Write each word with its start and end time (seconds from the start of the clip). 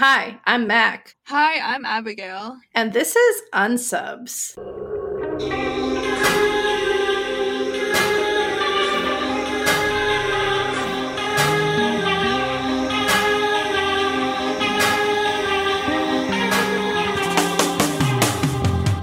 Hi, 0.00 0.40
I'm 0.46 0.66
Mac, 0.66 1.14
Hi, 1.26 1.60
I'm 1.60 1.84
Abigail. 1.84 2.56
and 2.74 2.94
this 2.94 3.14
is 3.14 3.42
Unsubs. 3.52 4.56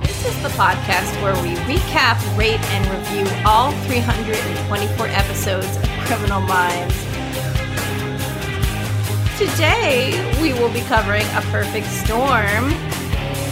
This 0.02 0.26
is 0.26 0.42
the 0.42 0.50
podcast 0.50 1.12
where 1.22 1.36
we 1.44 1.56
recap, 1.72 2.18
rate, 2.38 2.62
and 2.72 2.86
review 2.90 3.28
all 3.46 3.72
324 3.88 5.08
episodes 5.08 5.76
of 5.78 5.84
Criminal 6.06 6.42
Minds. 6.42 7.07
Today, 9.38 10.40
we 10.42 10.52
will 10.54 10.74
be 10.74 10.82
covering 10.82 11.22
A 11.36 11.42
Perfect 11.52 11.86
Storm, 11.86 12.74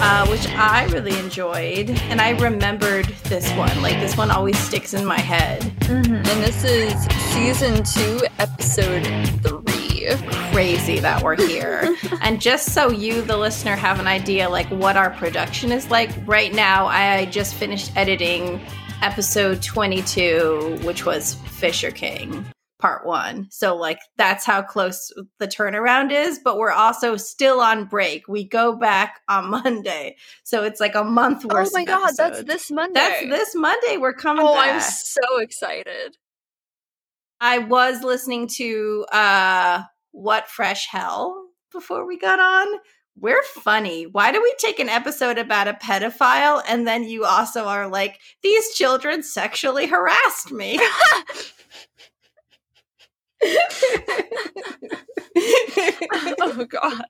uh, 0.02 0.26
which 0.27 0.48
I 0.48 0.86
really 0.86 1.16
enjoyed. 1.20 1.91
And 2.10 2.20
I 2.20 2.32
remembered 2.32 3.05
this 3.26 3.48
one. 3.52 3.84
Like, 3.84 4.00
this 4.00 4.18
one 4.18 4.32
always 4.32 4.58
sticks 4.58 4.96
in 4.96 5.05
my 5.05 5.20
head. 5.20 5.72
And 5.88 6.26
this 6.26 6.63
is 6.63 7.00
season 7.32 7.84
two, 7.84 8.26
episode 8.40 9.05
three. 9.44 10.08
Crazy 10.52 10.98
that 11.02 11.22
we're 11.22 11.36
here. 11.36 11.96
and 12.22 12.41
just 12.41 12.74
so 12.74 12.90
you, 12.90 13.22
the 13.22 13.38
listener, 13.38 13.76
have 13.76 13.99
an 13.99 14.08
idea, 14.08 14.49
like, 14.49 14.66
what 14.72 14.98
our 14.98 15.12
production 15.12 15.72
is 15.72 15.91
like, 15.91 16.10
right 16.26 16.52
now, 16.52 16.88
I 16.88 17.26
just 17.26 17.54
finished 17.54 17.96
editing 17.96 18.60
episode 19.04 19.62
22, 19.62 20.80
which 20.82 21.05
was 21.05 21.36
Fisher 21.36 21.91
King. 21.91 22.44
Part 22.78 23.06
one. 23.06 23.48
So, 23.52 23.76
like, 23.78 24.00
that's 24.18 24.46
how 24.46 24.62
close 24.62 25.14
the 25.40 25.48
turnaround 25.48 26.12
is, 26.12 26.40
but 26.44 26.58
we're 26.58 26.72
also 26.72 27.16
still 27.16 27.62
on 27.62 27.86
break. 27.86 28.28
We 28.28 28.46
go 28.46 28.76
back 28.76 29.22
on 29.30 29.50
Monday. 29.50 30.18
So, 30.44 30.64
it's 30.64 30.82
like 30.82 30.94
a 30.96 31.04
month 31.04 31.46
worth 31.46 31.70
Oh 31.70 31.72
my 31.74 31.86
god, 31.86 32.12
that's 32.18 32.44
this 32.44 32.70
Monday. 32.70 32.99
That's 32.99 33.22
this 33.22 33.55
Monday. 33.55 33.98
We're 33.98 34.14
coming 34.14 34.46
Oh, 34.46 34.54
back. 34.55 34.76
I'm 34.76 34.82
so 34.82 35.40
excited. 35.40 36.18
I 37.40 37.60
was 37.60 38.04
listening 38.04 38.48
to 38.55 39.05
uh 39.12 39.84
What 40.12 40.48
Fresh 40.49 40.88
Hell 40.90 41.48
before 41.71 42.05
we 42.05 42.18
got 42.18 42.40
on. 42.40 42.80
We're 43.18 43.44
funny. 43.44 44.05
Why 44.05 44.34
do 44.34 44.42
we 44.42 44.54
take 44.58 44.80
an 44.80 44.90
episode 44.90 45.38
about 45.38 45.70
a 45.70 45.74
pedophile 45.74 46.62
and 46.68 46.86
then 46.86 47.05
you 47.05 47.24
also 47.24 47.66
are 47.66 47.88
like, 47.88 48.20
these 48.44 48.74
children 48.76 49.24
sexually 49.24 49.88
harassed 49.88 50.52
me? 50.52 50.77
oh 56.41 56.66
god. 56.70 57.05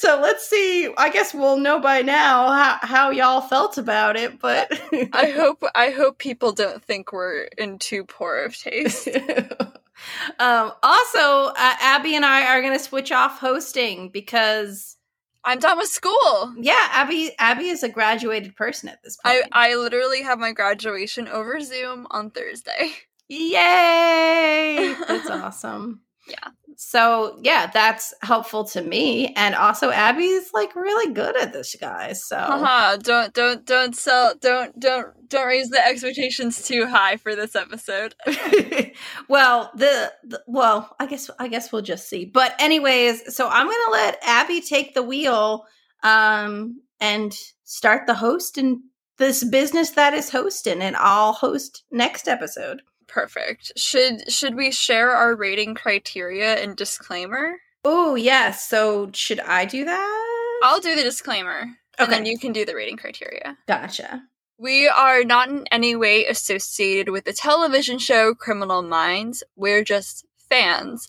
so 0.00 0.18
let's 0.20 0.48
see. 0.48 0.92
I 0.96 1.10
guess 1.10 1.32
we'll 1.32 1.58
know 1.58 1.80
by 1.80 2.02
now 2.02 2.50
how, 2.50 2.78
how 2.82 3.10
y'all 3.10 3.40
felt 3.40 3.78
about 3.78 4.16
it, 4.16 4.40
but 4.40 4.70
I 5.12 5.30
hope 5.30 5.62
I 5.74 5.90
hope 5.90 6.18
people 6.18 6.52
don't 6.52 6.82
think 6.82 7.12
we're 7.12 7.44
in 7.56 7.78
too 7.78 8.04
poor 8.04 8.44
of 8.44 8.56
taste. 8.56 9.08
um, 10.38 10.72
also, 10.82 11.52
uh, 11.56 11.74
Abby 11.80 12.16
and 12.16 12.24
I 12.24 12.46
are 12.46 12.60
going 12.62 12.76
to 12.76 12.82
switch 12.84 13.12
off 13.12 13.38
hosting 13.38 14.08
because, 14.08 14.96
I'm 15.44 15.58
done 15.58 15.78
with 15.78 15.88
school. 15.88 16.54
yeah, 16.58 16.88
Abby 16.90 17.30
Abby 17.38 17.68
is 17.68 17.82
a 17.82 17.88
graduated 17.88 18.56
person 18.56 18.88
at 18.88 19.02
this 19.02 19.16
point. 19.16 19.36
I 19.36 19.40
point. 19.40 19.52
I 19.52 19.74
literally 19.76 20.22
have 20.22 20.38
my 20.38 20.52
graduation 20.52 21.28
over 21.28 21.60
Zoom 21.60 22.06
on 22.10 22.30
Thursday. 22.30 22.92
Yay! 23.30 24.94
That's 25.06 25.30
awesome. 25.30 26.02
Yeah. 26.28 26.48
So 26.76 27.38
yeah, 27.42 27.70
that's 27.72 28.14
helpful 28.22 28.64
to 28.64 28.82
me, 28.82 29.34
and 29.36 29.54
also 29.54 29.90
Abby's 29.90 30.50
like 30.54 30.74
really 30.74 31.12
good 31.12 31.36
at 31.36 31.52
this, 31.52 31.76
guys. 31.78 32.24
So 32.24 32.36
Haha, 32.36 32.96
don't 32.96 33.32
don't 33.34 33.64
don't 33.66 33.94
sell 33.94 34.34
don't 34.40 34.78
don't 34.80 35.28
don't 35.28 35.46
raise 35.46 35.68
the 35.68 35.86
expectations 35.86 36.66
too 36.66 36.86
high 36.86 37.18
for 37.18 37.36
this 37.36 37.54
episode. 37.54 38.14
well, 39.28 39.70
the, 39.74 40.12
the 40.24 40.42
well, 40.46 40.96
I 40.98 41.06
guess 41.06 41.30
I 41.38 41.48
guess 41.48 41.70
we'll 41.70 41.82
just 41.82 42.08
see. 42.08 42.24
But 42.24 42.54
anyways, 42.58 43.34
so 43.34 43.46
I'm 43.46 43.66
gonna 43.66 43.92
let 43.92 44.18
Abby 44.24 44.60
take 44.60 44.94
the 44.94 45.02
wheel, 45.02 45.66
um, 46.02 46.80
and 46.98 47.32
start 47.64 48.06
the 48.06 48.14
host 48.14 48.58
in 48.58 48.82
this 49.18 49.44
business 49.44 49.90
that 49.90 50.14
is 50.14 50.30
hosting, 50.30 50.80
and 50.80 50.96
I'll 50.96 51.34
host 51.34 51.84
next 51.92 52.26
episode. 52.26 52.80
Perfect. 53.10 53.72
Should 53.76 54.30
should 54.30 54.54
we 54.54 54.70
share 54.70 55.10
our 55.10 55.34
rating 55.34 55.74
criteria 55.74 56.54
and 56.54 56.76
disclaimer? 56.76 57.56
Oh 57.84 58.14
yes. 58.14 58.68
So 58.68 59.10
should 59.12 59.40
I 59.40 59.64
do 59.64 59.84
that? 59.84 60.60
I'll 60.62 60.80
do 60.80 60.94
the 60.94 61.02
disclaimer. 61.02 61.66
And 61.98 62.10
then 62.10 62.24
you 62.24 62.38
can 62.38 62.52
do 62.52 62.64
the 62.64 62.74
rating 62.74 62.96
criteria. 62.96 63.58
Gotcha. 63.66 64.22
We 64.58 64.88
are 64.88 65.24
not 65.24 65.48
in 65.48 65.66
any 65.70 65.96
way 65.96 66.24
associated 66.24 67.10
with 67.10 67.24
the 67.24 67.32
television 67.32 67.98
show 67.98 68.34
Criminal 68.34 68.82
Minds. 68.82 69.42
We're 69.56 69.84
just 69.84 70.24
fans. 70.48 71.08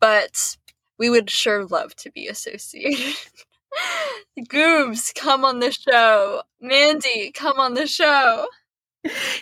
But 0.00 0.56
we 0.98 1.10
would 1.10 1.30
sure 1.30 1.66
love 1.66 1.94
to 1.96 2.10
be 2.10 2.28
associated. 2.28 3.16
Goobs, 4.48 5.14
come 5.14 5.44
on 5.44 5.60
the 5.60 5.72
show. 5.72 6.42
Mandy, 6.60 7.32
come 7.32 7.58
on 7.58 7.74
the 7.74 7.86
show. 7.86 8.46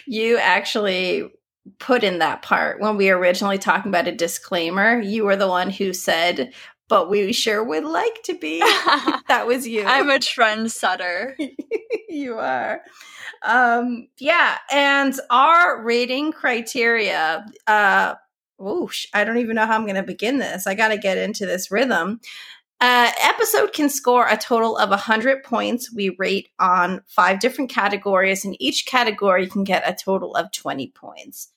You 0.07 0.39
actually 0.39 1.31
put 1.79 2.05
in 2.05 2.19
that 2.19 2.43
part 2.43 2.81
when 2.81 2.97
we 2.97 3.11
were 3.11 3.19
originally 3.19 3.59
talking 3.59 3.91
about 3.91 4.09
a 4.09 4.13
disclaimer. 4.13 5.01
You 5.01 5.25
were 5.25 5.37
the 5.37 5.49
one 5.49 5.71
who 5.71 5.93
said, 5.93 6.53
but 6.89 7.11
we 7.11 7.33
sure 7.33 7.63
would 7.63 7.85
like 7.85 8.23
to 8.25 8.35
be. 8.35 8.61
that 9.29 9.47
was 9.47 9.67
you. 9.67 9.85
I'm 9.85 10.11
a 10.11 10.19
trendsetter. 10.19 11.35
you 12.09 12.39
are. 12.39 12.83
Um, 13.43 14.09
yeah, 14.19 14.59
and 14.71 15.15
our 15.31 15.83
rating 15.83 16.33
criteria, 16.33 17.47
uh 17.67 18.15
whoosh, 18.59 19.07
I 19.15 19.23
don't 19.23 19.39
even 19.39 19.55
know 19.55 19.67
how 19.67 19.77
I'm 19.77 19.87
gonna 19.87 20.03
begin 20.03 20.39
this. 20.39 20.67
I 20.67 20.75
gotta 20.75 20.99
get 20.99 21.19
into 21.19 21.47
this 21.47 21.71
rhythm. 21.71 22.21
Uh, 22.81 23.11
episode 23.21 23.73
can 23.73 23.89
score 23.89 24.29
a 24.29 24.37
total 24.37 24.77
of 24.77 24.91
100 24.91 25.43
points. 25.43 25.93
We 25.93 26.15
rate 26.17 26.49
on 26.61 27.03
five 27.07 27.41
different 27.41 27.71
categories, 27.71 28.45
and 28.45 28.57
each 28.61 28.87
category 28.87 29.49
can 29.49 29.65
get 29.65 29.89
a 29.89 29.95
total 29.95 30.35
of 30.37 30.53
20 30.53 30.93
points. 30.93 31.49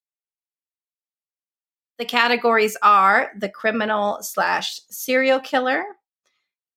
The 2.02 2.06
categories 2.06 2.76
are 2.82 3.32
the 3.38 3.48
criminal 3.48 4.24
slash 4.24 4.82
serial 4.90 5.40
killer, 5.40 5.84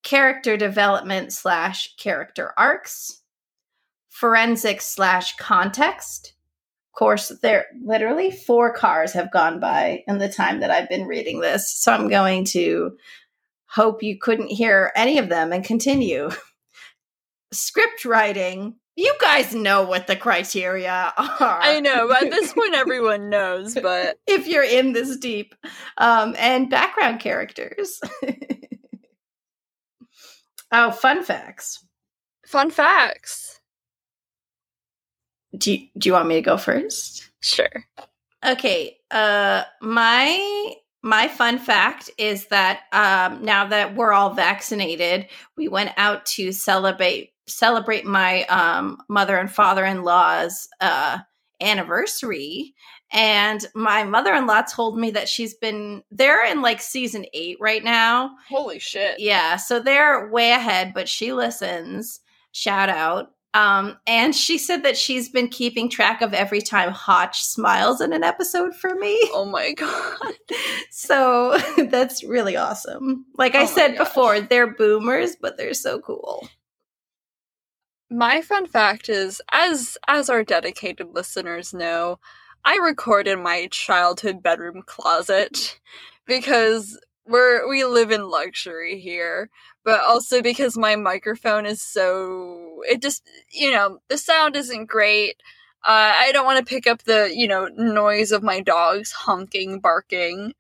character 0.03 0.59
development 0.59 1.33
slash 1.33 1.97
character 1.97 2.53
arcs, 2.59 3.23
forensic 4.11 4.83
slash 4.83 5.35
context. 5.37 6.35
Of 6.93 6.99
course, 6.99 7.33
there 7.41 7.65
literally 7.83 8.33
four 8.33 8.75
cars 8.75 9.15
have 9.15 9.33
gone 9.33 9.61
by 9.61 10.05
in 10.07 10.19
the 10.19 10.29
time 10.29 10.61
that 10.61 10.71
I've 10.71 10.91
been 10.91 11.07
reading 11.07 11.41
this, 11.41 11.75
so 11.75 11.95
I'm 11.95 12.09
going 12.09 12.45
to 12.49 12.99
hope 13.65 14.03
you 14.03 14.19
couldn't 14.19 14.49
hear 14.49 14.93
any 14.95 15.17
of 15.17 15.31
them 15.31 15.53
and 15.55 15.65
continue. 15.65 16.33
Script 17.51 18.05
writing. 18.05 18.75
You 18.97 19.15
guys 19.21 19.55
know 19.55 19.83
what 19.83 20.07
the 20.07 20.15
criteria 20.15 21.13
are. 21.17 21.61
I 21.61 21.81
know, 21.81 22.13
at 22.13 22.31
this 22.31 22.53
point 22.53 22.75
everyone 22.75 23.29
knows, 23.29 23.75
but 23.75 24.19
if 24.27 24.47
you're 24.47 24.63
in 24.63 24.93
this 24.93 25.17
deep. 25.17 25.55
Um, 25.99 26.35
and 26.39 26.71
background 26.71 27.21
characters. 27.21 28.01
oh, 30.73 30.93
fun 30.93 31.25
facts. 31.25 31.85
fun 32.47 32.71
facts. 32.71 33.61
Do 35.57 35.73
you, 35.73 35.89
do 35.99 36.09
you 36.09 36.13
want 36.13 36.29
me 36.29 36.37
to 36.37 36.43
go 36.43 36.57
first? 36.57 37.31
Sure. 37.41 37.85
Okay. 38.45 38.97
Uh, 39.11 39.65
my 39.81 40.75
my 41.05 41.29
fun 41.29 41.59
fact 41.59 42.09
is 42.17 42.47
that 42.47 42.85
um, 42.91 43.45
now 43.45 43.67
that 43.67 43.95
we're 43.95 44.15
all 44.15 44.31
vaccinated, 44.33 45.27
we 45.55 45.69
went 45.69 45.91
out 45.99 46.25
to 46.25 46.51
celebrate 46.51 47.33
celebrate 47.47 48.07
my 48.07 48.45
um, 48.45 48.97
mother 49.07 49.37
and 49.37 49.53
father 49.53 49.85
in 49.85 50.03
law's 50.03 50.67
uh, 50.81 51.19
anniversary. 51.61 52.73
And 53.13 53.65
my 53.75 54.05
mother 54.05 54.33
in 54.33 54.47
law 54.47 54.63
told 54.63 54.99
me 54.99 55.11
that 55.11 55.29
she's 55.29 55.53
been 55.53 56.03
they're 56.11 56.47
in 56.47 56.63
like 56.63 56.81
season 56.81 57.27
eight 57.35 57.59
right 57.61 57.85
now. 57.85 58.31
Holy 58.49 58.79
shit. 58.79 59.21
Yeah, 59.21 59.57
so 59.57 59.81
they're 59.81 60.31
way 60.31 60.53
ahead, 60.53 60.95
but 60.95 61.07
she 61.07 61.35
listens. 61.35 62.21
Shout 62.53 62.89
out. 62.89 63.34
Um, 63.55 63.99
and 64.07 64.35
she 64.35 64.59
said 64.59 64.83
that 64.83 64.99
she's 64.99 65.29
been 65.31 65.49
keeping 65.49 65.89
track 65.89 66.23
of 66.23 66.35
every 66.35 66.61
time 66.61 66.91
Hotch 66.91 67.43
smiles 67.45 68.01
in 68.01 68.13
an 68.13 68.25
episode 68.25 68.75
for 68.77 68.95
me. 68.97 69.19
Oh 69.33 69.47
my 69.47 69.73
god. 69.75 70.19
So 70.91 71.59
that's 71.91 72.25
really 72.25 72.57
awesome. 72.57 73.27
Like 73.37 73.55
I 73.57 73.65
Oh 73.65 73.67
said 73.67 73.97
gosh. 73.97 74.09
before, 74.09 74.41
they're 74.41 74.75
boomers, 74.75 75.37
but 75.41 75.57
they're 75.57 75.75
so 75.75 76.01
cool. 76.01 76.49
My 78.11 78.43
fun 78.43 78.67
fact 78.67 79.09
is 79.09 79.41
as 79.53 79.99
as 80.09 80.31
our 80.31 80.45
dedicated 80.45 81.09
listeners 81.15 81.75
know, 81.75 82.19
I 82.65 82.77
record 82.77 83.27
in 83.29 83.43
my 83.43 83.69
childhood 83.71 84.43
bedroom 84.43 84.83
closet 84.87 85.81
because 86.27 86.99
we're 87.27 87.69
we 87.69 87.85
live 87.85 88.11
in 88.11 88.29
luxury 88.29 89.01
here, 89.01 89.51
but 89.85 90.01
also 90.01 90.43
because 90.43 90.77
my 90.77 90.97
microphone 90.97 91.67
is 91.67 91.83
so 91.83 92.81
it 92.89 93.03
just 93.03 93.29
you 93.51 93.71
know 93.71 93.99
the 94.09 94.19
sound 94.19 94.57
isn't 94.57 94.87
great. 94.87 95.37
Uh, 95.87 96.13
I 96.17 96.33
don't 96.33 96.47
want 96.47 96.59
to 96.59 96.75
pick 96.75 96.87
up 96.87 97.03
the 97.05 97.31
you 97.35 97.49
know 97.49 97.69
noise 97.77 98.33
of 98.33 98.43
my 98.43 98.61
dogs 98.61 99.13
honking, 99.13 99.81
barking. 99.81 100.55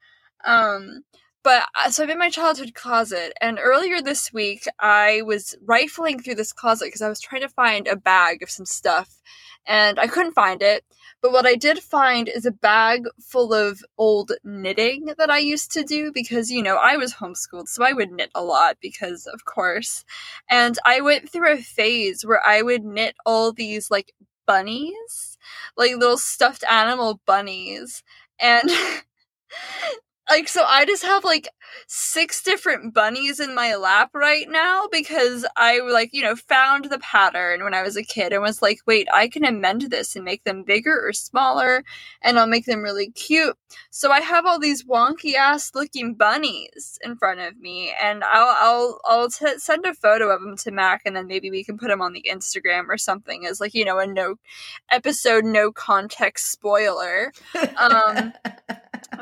Um, 0.45 1.05
but 1.43 1.65
uh, 1.79 1.91
so 1.91 2.05
I'm 2.05 2.11
in 2.11 2.19
my 2.19 2.31
childhood 2.31 2.75
closet, 2.75 3.35
and 3.41 3.59
earlier 3.63 4.01
this 4.01 4.33
week 4.33 4.65
I 4.81 5.23
was 5.23 5.55
rifling 5.67 6.21
through 6.21 6.37
this 6.37 6.53
closet 6.53 6.87
because 6.87 7.03
I 7.03 7.09
was 7.09 7.21
trying 7.21 7.43
to 7.43 7.49
find 7.49 7.87
a 7.87 7.97
bag 7.97 8.43
of 8.43 8.51
some 8.51 8.67
stuff, 8.67 9.23
and 9.67 9.99
I 9.99 10.07
couldn't 10.07 10.33
find 10.33 10.63
it. 10.63 10.85
But 11.25 11.33
what 11.33 11.47
I 11.47 11.57
did 11.57 11.81
find 11.83 12.29
is 12.29 12.47
a 12.47 12.53
bag 12.53 13.07
full 13.19 13.55
of 13.55 13.83
old 13.99 14.33
knitting 14.45 15.07
that 15.19 15.31
I 15.31 15.39
used 15.39 15.73
to 15.73 15.83
do 15.83 16.13
because, 16.13 16.51
you 16.51 16.63
know, 16.63 16.77
I 16.77 16.99
was 16.99 17.15
homeschooled, 17.15 17.69
so 17.69 17.83
I 17.83 17.95
would 17.95 18.13
knit 18.13 18.31
a 18.35 18.45
lot 18.45 18.77
because, 18.83 19.27
of 19.27 19.47
course. 19.47 20.05
And 20.51 20.79
I 20.85 21.01
went 21.01 21.31
through 21.33 21.55
a 21.55 21.63
phase 21.63 22.27
where 22.27 22.47
I 22.47 22.63
would 22.63 22.85
knit 22.85 23.17
all 23.27 23.53
these, 23.53 23.91
like, 23.91 24.13
bunnies, 24.47 25.39
like 25.79 25.93
little 25.97 26.19
stuffed 26.19 26.65
animal 26.71 27.21
bunnies. 27.27 28.03
And 28.39 28.71
like 30.29 30.49
so 30.49 30.65
i 30.67 30.85
just 30.85 31.03
have 31.03 31.25
like 31.25 31.49
six 31.87 32.43
different 32.43 32.95
bunnies 32.95 33.41
in 33.41 33.55
my 33.55 33.75
lap 33.75 34.11
right 34.15 34.49
now 34.49 34.87
because 34.91 35.47
i 35.57 35.81
like 35.81 36.11
you 36.13 36.23
know 36.23 36.35
found 36.35 36.87
the 36.87 36.99
pattern 36.99 37.63
when 37.63 37.75
i 37.75 37.83
was 37.83 37.97
a 37.97 38.03
kid 38.03 38.33
and 38.33 38.43
was 38.43 38.63
like 38.63 38.79
wait 38.87 39.07
i 39.13 39.29
can 39.29 39.45
amend 39.45 39.83
this 39.83 40.17
and 40.17 40.25
make 40.25 40.43
them 40.45 40.63
bigger 40.63 41.07
or 41.07 41.13
smaller 41.13 41.85
and 42.23 42.39
i'll 42.39 42.47
make 42.47 42.67
them 42.67 42.83
really 42.83 43.11
cute. 43.11 43.57
So 43.91 44.11
i 44.11 44.21
have 44.21 44.47
all 44.47 44.59
these 44.59 44.85
wonky 44.85 45.35
ass 45.35 45.73
looking 45.75 46.15
bunnies 46.15 46.99
in 47.03 47.17
front 47.17 47.41
of 47.41 47.59
me 47.59 47.93
and 48.03 48.25
i'll 48.25 48.57
i'll 48.59 49.01
i'll 49.05 49.29
t- 49.29 49.59
send 49.59 49.85
a 49.85 49.95
photo 49.95 50.31
of 50.31 50.41
them 50.41 50.57
to 50.59 50.71
mac 50.71 51.03
and 51.05 51.17
then 51.17 51.27
maybe 51.27 51.51
we 51.51 51.65
can 51.65 51.77
put 51.77 51.89
them 51.89 52.01
on 52.01 52.13
the 52.13 52.25
instagram 52.31 52.89
or 52.89 52.97
something 52.97 53.47
as 53.47 53.61
like 53.61 53.75
you 53.75 53.85
know 53.85 53.99
a 53.99 54.07
no 54.07 54.37
episode 54.91 55.45
no 55.45 55.73
context 55.73 56.51
spoiler. 56.51 57.33
Um 57.77 58.33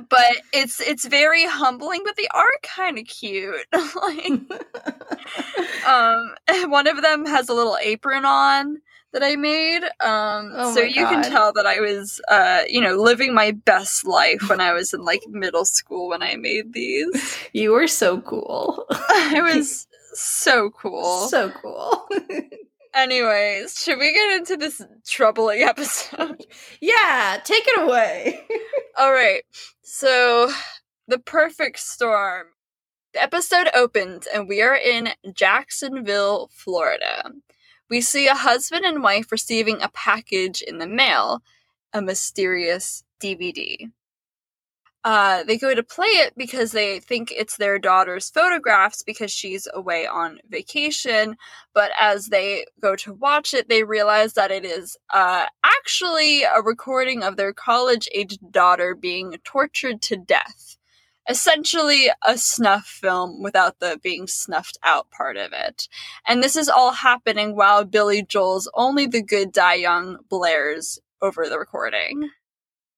but 0.09 0.37
it's 0.53 0.81
it's 0.81 1.07
very 1.07 1.47
humbling 1.47 2.01
but 2.05 2.17
they 2.17 2.29
are 2.29 2.45
kind 2.63 2.99
of 2.99 3.07
cute 3.07 3.67
like 3.73 4.33
um 5.87 6.35
one 6.71 6.87
of 6.87 7.03
them 7.03 7.27
has 7.27 7.49
a 7.49 7.55
little 7.55 7.77
apron 7.83 8.25
on 8.25 8.81
that 9.13 9.23
I 9.23 9.37
made. 9.37 9.83
Um, 10.01 10.53
oh 10.57 10.75
so 10.75 10.81
you 10.81 11.03
God. 11.03 11.11
can 11.11 11.31
tell 11.31 11.53
that 11.53 11.67
I 11.67 11.81
was, 11.81 12.21
uh, 12.29 12.63
you 12.67 12.81
know, 12.81 12.97
living 12.97 13.35
my 13.35 13.51
best 13.51 14.07
life 14.07 14.49
when 14.49 14.61
I 14.61 14.73
was 14.73 14.95
in 14.95 15.05
like 15.05 15.23
middle 15.29 15.67
school 15.67 16.09
when 16.09 16.23
I 16.23 16.37
made 16.37 16.73
these. 16.73 17.39
You 17.53 17.73
were 17.73 17.89
so 17.89 18.21
cool. 18.23 18.87
I 18.91 19.41
was 19.43 19.87
so 20.15 20.71
cool. 20.71 21.29
So 21.29 21.51
cool. 21.51 22.09
Anyways, 22.95 23.83
should 23.83 23.99
we 23.99 24.13
get 24.13 24.37
into 24.37 24.57
this 24.57 24.83
troubling 25.07 25.63
episode? 25.63 26.45
yeah, 26.81 27.39
take 27.43 27.65
it 27.67 27.81
away. 27.81 28.45
All 28.99 29.13
right. 29.13 29.43
So, 29.83 30.51
the 31.09 31.19
perfect 31.19 31.79
storm. 31.79 32.49
The 33.15 33.23
episode 33.23 33.69
opens 33.75 34.27
and 34.27 34.49
we 34.49 34.63
are 34.63 34.77
in 34.77 35.11
Jacksonville, 35.35 36.49
Florida. 36.53 37.31
We 37.91 38.01
see 38.01 38.27
a 38.27 38.35
husband 38.35 38.85
and 38.87 39.03
wife 39.03 39.31
receiving 39.31 39.83
a 39.83 39.91
package 39.91 40.63
in 40.63 40.79
the 40.79 40.87
mail, 40.87 41.43
a 41.93 42.01
mysterious 42.01 43.05
DVD 43.21 43.91
uh, 45.05 45.43
they 45.45 45.59
go 45.59 45.75
to 45.75 45.83
play 45.83 46.07
it 46.07 46.33
because 46.37 46.71
they 46.71 47.01
think 47.01 47.33
it's 47.33 47.57
their 47.57 47.79
daughter's 47.79 48.31
photographs 48.31 49.03
because 49.03 49.33
she's 49.33 49.67
away 49.75 50.07
on 50.07 50.39
vacation. 50.49 51.37
But 51.75 51.91
as 51.99 52.29
they 52.29 52.67
go 52.81 52.95
to 52.97 53.13
watch 53.13 53.53
it, 53.53 53.69
they 53.69 53.83
realize 53.83 54.35
that 54.35 54.53
it 54.53 54.65
is 54.65 54.97
uh, 55.13 55.47
actually 55.65 56.45
a 56.45 56.63
recording 56.63 57.25
of 57.25 57.37
their 57.37 57.53
college 57.53 58.09
aged 58.15 58.53
daughter 58.53 58.95
being 58.95 59.37
tortured 59.45 60.01
to 60.03 60.17
death. 60.17 60.77
Essentially, 61.29 62.11
a 62.27 62.37
snuff 62.37 62.85
film 62.87 63.43
without 63.43 63.79
the 63.79 63.99
being 64.03 64.27
snuffed 64.27 64.79
out 64.83 65.11
part 65.11 65.37
of 65.37 65.53
it. 65.53 65.89
And 66.27 66.43
this 66.43 66.57
is 66.57 66.69
all 66.69 66.93
happening 66.93 67.55
while 67.57 67.85
Billy 67.85 68.25
Joel's 68.25 68.69
Only 68.75 69.07
the 69.07 69.23
Good 69.23 69.53
Die 69.53 69.75
Young 69.75 70.19
blares 70.29 71.01
over 71.21 71.49
the 71.49 71.59
recording. 71.59 72.31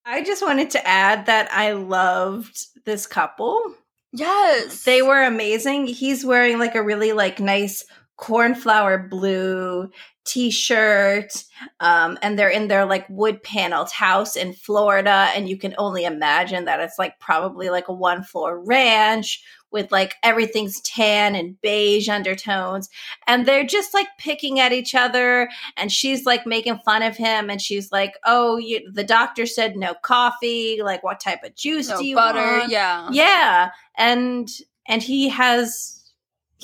I 0.04 0.22
just 0.22 0.42
wanted 0.42 0.70
to 0.70 0.86
add 0.86 1.26
that 1.26 1.48
I 1.52 1.72
loved 1.72 2.66
this 2.84 3.06
couple. 3.06 3.74
Yes. 4.12 4.84
They 4.84 5.02
were 5.02 5.22
amazing. 5.22 5.86
He's 5.86 6.24
wearing 6.24 6.58
like 6.58 6.74
a 6.74 6.82
really 6.82 7.12
like 7.12 7.40
nice 7.40 7.84
cornflower 8.16 9.08
blue 9.08 9.90
t-shirt 10.24 11.44
um, 11.80 12.16
and 12.22 12.38
they're 12.38 12.48
in 12.48 12.68
their 12.68 12.86
like 12.86 13.06
wood 13.10 13.42
paneled 13.42 13.90
house 13.90 14.36
in 14.36 14.52
Florida 14.54 15.28
and 15.34 15.48
you 15.48 15.58
can 15.58 15.74
only 15.78 16.04
imagine 16.04 16.64
that 16.64 16.80
it's 16.80 16.98
like 16.98 17.18
probably 17.18 17.68
like 17.68 17.88
a 17.88 17.92
one 17.92 18.22
floor 18.22 18.62
ranch 18.64 19.44
with 19.74 19.92
like 19.92 20.14
everything's 20.22 20.80
tan 20.80 21.34
and 21.34 21.60
beige 21.60 22.08
undertones 22.08 22.88
and 23.26 23.44
they're 23.44 23.66
just 23.66 23.92
like 23.92 24.08
picking 24.18 24.58
at 24.58 24.72
each 24.72 24.94
other 24.94 25.50
and 25.76 25.92
she's 25.92 26.24
like 26.24 26.46
making 26.46 26.78
fun 26.78 27.02
of 27.02 27.18
him 27.18 27.50
and 27.50 27.60
she's 27.60 27.92
like 27.92 28.14
oh 28.24 28.56
you, 28.56 28.90
the 28.90 29.04
doctor 29.04 29.44
said 29.44 29.76
no 29.76 29.92
coffee 30.02 30.80
like 30.82 31.02
what 31.02 31.20
type 31.20 31.44
of 31.44 31.54
juice 31.54 31.90
no 31.90 31.98
do 31.98 32.06
you 32.06 32.16
butter 32.16 32.60
want? 32.60 32.70
yeah 32.70 33.08
yeah 33.12 33.70
and 33.98 34.48
and 34.86 35.02
he 35.02 35.28
has 35.28 36.00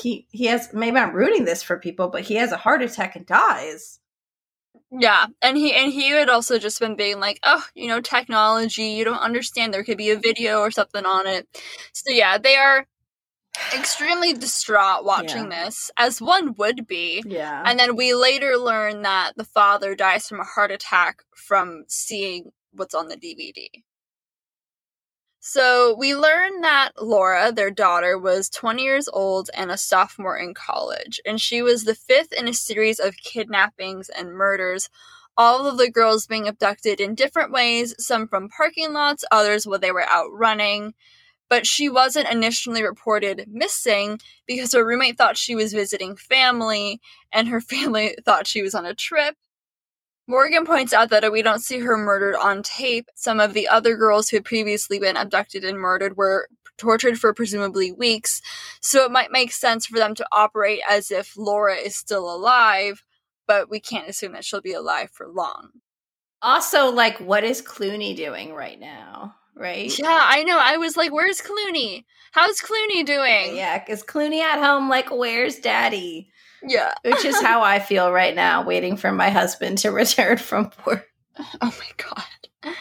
he 0.01 0.27
he 0.31 0.47
has 0.47 0.73
maybe 0.73 0.97
I'm 0.97 1.15
rooting 1.15 1.45
this 1.45 1.63
for 1.63 1.79
people, 1.79 2.09
but 2.09 2.23
he 2.23 2.35
has 2.35 2.53
a 2.53 2.57
heart 2.57 2.83
attack 2.83 3.17
and 3.17 3.27
dies. 3.27 3.99
Yeah, 4.91 5.27
and 5.41 5.57
he 5.57 5.73
and 5.73 5.93
he 5.93 6.11
had 6.11 6.29
also 6.29 6.59
just 6.59 6.81
been 6.81 6.97
being 6.97 7.21
like, 7.21 7.39
oh, 7.45 7.65
you 7.75 7.87
know, 7.87 8.01
technology, 8.01 8.85
you 8.85 9.05
don't 9.05 9.19
understand. 9.19 9.73
There 9.73 9.85
could 9.85 9.99
be 9.99 10.11
a 10.11 10.19
video 10.19 10.59
or 10.61 10.71
something 10.71 11.07
on 11.07 11.27
it. 11.27 11.47
So 11.93 12.13
yeah, 12.13 12.39
they 12.39 12.57
are 12.57 12.87
extremely 13.75 14.33
distraught 14.33 15.05
watching 15.05 15.51
yeah. 15.51 15.65
this, 15.65 15.91
as 15.97 16.21
one 16.21 16.55
would 16.55 16.87
be. 16.87 17.23
Yeah. 17.27 17.63
And 17.67 17.79
then 17.79 17.97
we 17.97 18.15
later 18.15 18.57
learn 18.57 19.03
that 19.03 19.33
the 19.37 19.45
father 19.45 19.95
dies 19.95 20.29
from 20.29 20.41
a 20.41 20.45
heart 20.45 20.71
attack 20.71 21.23
from 21.35 21.85
seeing 21.89 22.53
what's 22.73 22.95
on 22.95 23.09
the 23.09 23.17
DVD. 23.17 23.69
So 25.43 25.97
we 25.99 26.15
learn 26.15 26.61
that 26.61 26.91
Laura, 27.01 27.51
their 27.51 27.71
daughter, 27.71 28.19
was 28.19 28.51
20 28.51 28.83
years 28.83 29.09
old 29.09 29.49
and 29.55 29.71
a 29.71 29.79
sophomore 29.79 30.37
in 30.37 30.53
college, 30.53 31.19
and 31.25 31.41
she 31.41 31.63
was 31.63 31.85
the 31.85 31.95
fifth 31.95 32.33
in 32.33 32.47
a 32.47 32.53
series 32.53 32.99
of 33.01 33.17
kidnappings 33.17 34.11
and 34.11 34.35
murders. 34.35 34.91
All 35.39 35.67
of 35.67 35.79
the 35.79 35.91
girls 35.91 36.27
being 36.27 36.47
abducted 36.47 37.01
in 37.01 37.15
different 37.15 37.53
ways, 37.53 37.95
some 37.99 38.29
from 38.29 38.51
parking 38.51 38.93
lots, 38.93 39.25
others 39.31 39.67
while 39.67 39.79
they 39.79 39.93
were 39.93 40.07
out 40.07 40.31
running. 40.31 40.93
But 41.51 41.67
she 41.67 41.91
wasn't 41.91 42.31
initially 42.31 42.83
reported 42.83 43.45
missing 43.47 44.19
because 44.47 44.73
her 44.73 44.87
roommate 44.87 45.19
thought 45.19 45.37
she 45.37 45.55
was 45.55 45.75
visiting 45.75 46.17
family, 46.17 47.01
and 47.31 47.49
her 47.49 47.61
family 47.75 48.17
thought 48.25 48.47
she 48.47 48.63
was 48.63 48.75
on 48.75 48.87
a 48.87 48.95
trip. 48.95 49.37
Morgan 50.27 50.65
points 50.65 50.93
out 50.93 51.11
that 51.11 51.33
we 51.33 51.43
don't 51.43 51.59
see 51.59 51.81
her 51.81 51.97
murdered 51.97 52.37
on 52.37 52.63
tape. 52.63 53.09
Some 53.17 53.41
of 53.41 53.53
the 53.53 53.67
other 53.67 53.97
girls 53.97 54.29
who 54.29 54.37
had 54.37 54.45
previously 54.45 55.01
been 55.01 55.17
abducted 55.17 55.65
and 55.65 55.77
murdered 55.77 56.17
were 56.17 56.49
tortured 56.79 57.19
for 57.19 57.35
presumably 57.35 57.93
weeks, 57.93 58.41
so 58.81 59.05
it 59.05 59.11
might 59.11 59.33
make 59.33 59.53
sense 59.53 59.87
for 59.87 59.99
them 59.99 60.15
to 60.15 60.27
operate 60.33 60.81
as 60.89 61.11
if 61.11 61.37
Laura 61.37 61.75
is 61.75 61.97
still 61.97 62.33
alive, 62.33 63.05
but 63.47 63.69
we 63.69 63.81
can't 63.81 64.09
assume 64.09 64.33
that 64.33 64.45
she'll 64.45 64.61
be 64.61 64.73
alive 64.73 65.11
for 65.13 65.27
long. 65.29 65.71
Also, 66.43 66.91
like, 66.91 67.19
what 67.19 67.45
is 67.45 67.61
Clooney 67.61 68.17
doing 68.17 68.55
right 68.55 68.79
now? 68.81 69.35
Right? 69.61 69.97
Yeah, 69.99 70.21
I 70.25 70.43
know. 70.43 70.59
I 70.59 70.79
was 70.79 70.97
like, 70.97 71.13
where's 71.13 71.43
Clooney? 71.43 72.05
How's 72.33 72.61
Clooney 72.61 73.05
doing? 73.05 73.57
Yeah, 73.57 73.85
is 73.89 74.03
Clooney 74.03 74.41
at 74.41 74.59
home? 74.59 74.89
Like, 74.89 75.11
where's 75.11 75.59
daddy? 75.59 76.31
Yeah. 76.67 76.95
Which 77.05 77.27
is 77.27 77.41
how 77.43 77.63
I 77.63 77.79
feel 77.79 78.11
right 78.11 78.35
now, 78.35 78.65
waiting 78.65 78.97
for 78.97 79.13
my 79.13 79.29
husband 79.29 79.79
to 79.79 79.91
return 79.93 80.39
from 80.39 80.73
work. 80.87 81.07
Oh 81.63 81.75
my 81.79 81.91
god. 81.97 82.75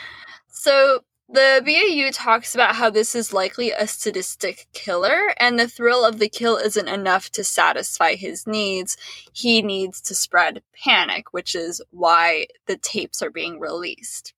So 0.50 1.02
the 1.30 1.62
BAU 1.64 2.12
talks 2.12 2.56
about 2.56 2.76
how 2.76 2.90
this 2.90 3.14
is 3.14 3.32
likely 3.32 3.72
a 3.72 3.86
sadistic 3.86 4.68
killer, 4.74 5.34
and 5.40 5.60
the 5.60 5.68
thrill 5.68 6.04
of 6.04 6.20
the 6.20 6.28
kill 6.28 6.58
isn't 6.58 6.88
enough 6.88 7.30
to 7.32 7.44
satisfy 7.44 8.16
his 8.16 8.48
needs. 8.48 8.98
He 9.32 9.62
needs 9.62 10.02
to 10.02 10.16
spread 10.16 10.64
panic, 10.84 11.32
which 11.32 11.56
is 11.56 11.82
why 11.92 12.48
the 12.66 12.78
tapes 12.78 13.22
are 13.22 13.30
being 13.30 13.60
released. 13.60 14.34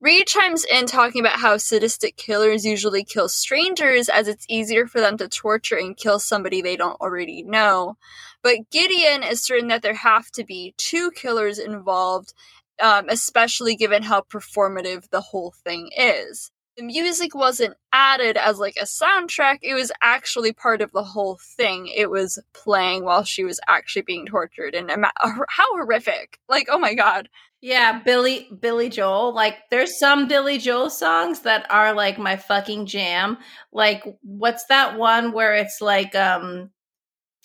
Reed 0.00 0.28
chimes 0.28 0.64
in 0.64 0.86
talking 0.86 1.20
about 1.20 1.40
how 1.40 1.56
sadistic 1.56 2.16
killers 2.16 2.64
usually 2.64 3.02
kill 3.02 3.28
strangers 3.28 4.08
as 4.08 4.28
it's 4.28 4.46
easier 4.48 4.86
for 4.86 5.00
them 5.00 5.16
to 5.18 5.28
torture 5.28 5.76
and 5.76 5.96
kill 5.96 6.20
somebody 6.20 6.62
they 6.62 6.76
don't 6.76 7.00
already 7.00 7.42
know. 7.42 7.96
But 8.42 8.70
Gideon 8.70 9.24
is 9.24 9.42
certain 9.42 9.68
that 9.68 9.82
there 9.82 9.94
have 9.94 10.30
to 10.32 10.44
be 10.44 10.74
two 10.76 11.10
killers 11.10 11.58
involved, 11.58 12.32
um, 12.80 13.06
especially 13.08 13.74
given 13.74 14.04
how 14.04 14.20
performative 14.20 15.10
the 15.10 15.20
whole 15.20 15.52
thing 15.64 15.90
is. 15.96 16.52
The 16.78 16.84
music 16.84 17.34
wasn't 17.34 17.74
added 17.92 18.36
as 18.38 18.58
like 18.58 18.76
a 18.80 18.84
soundtrack 18.84 19.58
it 19.62 19.74
was 19.74 19.92
actually 20.00 20.52
part 20.52 20.80
of 20.80 20.90
the 20.92 21.02
whole 21.02 21.38
thing 21.56 21.88
it 21.88 22.08
was 22.10 22.38
playing 22.54 23.04
while 23.04 23.24
she 23.24 23.44
was 23.44 23.60
actually 23.68 24.02
being 24.02 24.24
tortured 24.24 24.74
and 24.74 24.90
ima- 24.90 25.12
how 25.50 25.66
horrific 25.76 26.38
like 26.48 26.68
oh 26.70 26.78
my 26.78 26.94
god 26.94 27.28
Yeah, 27.60 28.00
Billy 28.04 28.48
Billy 28.60 28.88
Joel. 28.88 29.34
Like 29.34 29.56
there's 29.70 29.98
some 29.98 30.28
Billy 30.28 30.58
Joel 30.58 30.90
songs 30.90 31.40
that 31.40 31.66
are 31.70 31.92
like 31.92 32.16
my 32.16 32.36
fucking 32.36 32.86
jam. 32.86 33.36
Like 33.72 34.04
what's 34.22 34.64
that 34.66 34.96
one 34.96 35.32
where 35.32 35.54
it's 35.56 35.80
like 35.80 36.14
um 36.14 36.70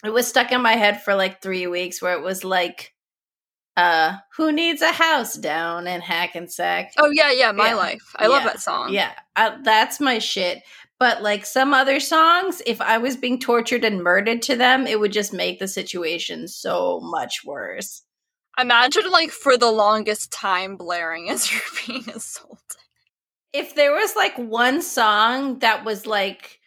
it 0.05 0.11
was 0.13 0.27
stuck 0.27 0.51
in 0.51 0.61
my 0.61 0.73
head 0.73 1.01
for 1.01 1.15
like 1.15 1.41
3 1.41 1.65
weeks 1.65 1.99
where 1.99 2.13
it 2.13 2.21
was 2.21 2.43
like 2.43 2.93
uh 3.75 4.17
who 4.37 4.51
needs 4.51 4.83
a 4.83 4.91
house 4.91 5.33
down 5.35 5.87
in 5.87 5.99
Hackensack? 6.01 6.91
oh 6.99 7.09
yeah 7.11 7.31
yeah 7.31 7.51
my 7.51 7.69
Yeah. 7.69 7.75
life 7.75 8.15
i 8.17 8.27
love 8.27 8.43
that 8.43 8.61
song 8.61 8.93
Yeah, 8.93 9.13
uh, 9.35 9.57
that's 9.63 9.99
my 9.99 10.19
shit. 10.19 10.63
But 10.99 11.21
like 11.21 11.45
some 11.45 11.73
other 11.73 11.99
songs, 11.99 12.61
if 12.65 12.79
I 12.79 12.97
was 12.97 13.17
being 13.17 13.39
tortured 13.39 13.83
and 13.83 14.01
murdered 14.03 14.41
to 14.43 14.55
them, 14.55 14.87
it 14.87 14.99
would 14.99 15.11
just 15.11 15.33
make 15.33 15.59
the 15.59 15.67
situation 15.67 16.47
so 16.47 16.99
much 17.01 17.41
worse. 17.45 18.03
imagine 18.59 19.09
like 19.11 19.31
for 19.31 19.57
the 19.57 19.71
longest 19.71 20.31
time 20.31 20.77
blaring 20.77 21.29
as 21.29 21.51
you're 21.51 21.61
being 21.87 22.09
assaulted 22.09 22.59
if 23.53 23.75
there 23.75 23.91
was 23.93 24.15
like 24.15 24.35
one 24.37 24.81
song 24.81 25.59
that 25.59 25.85
was 25.85 26.05
like 26.07 26.59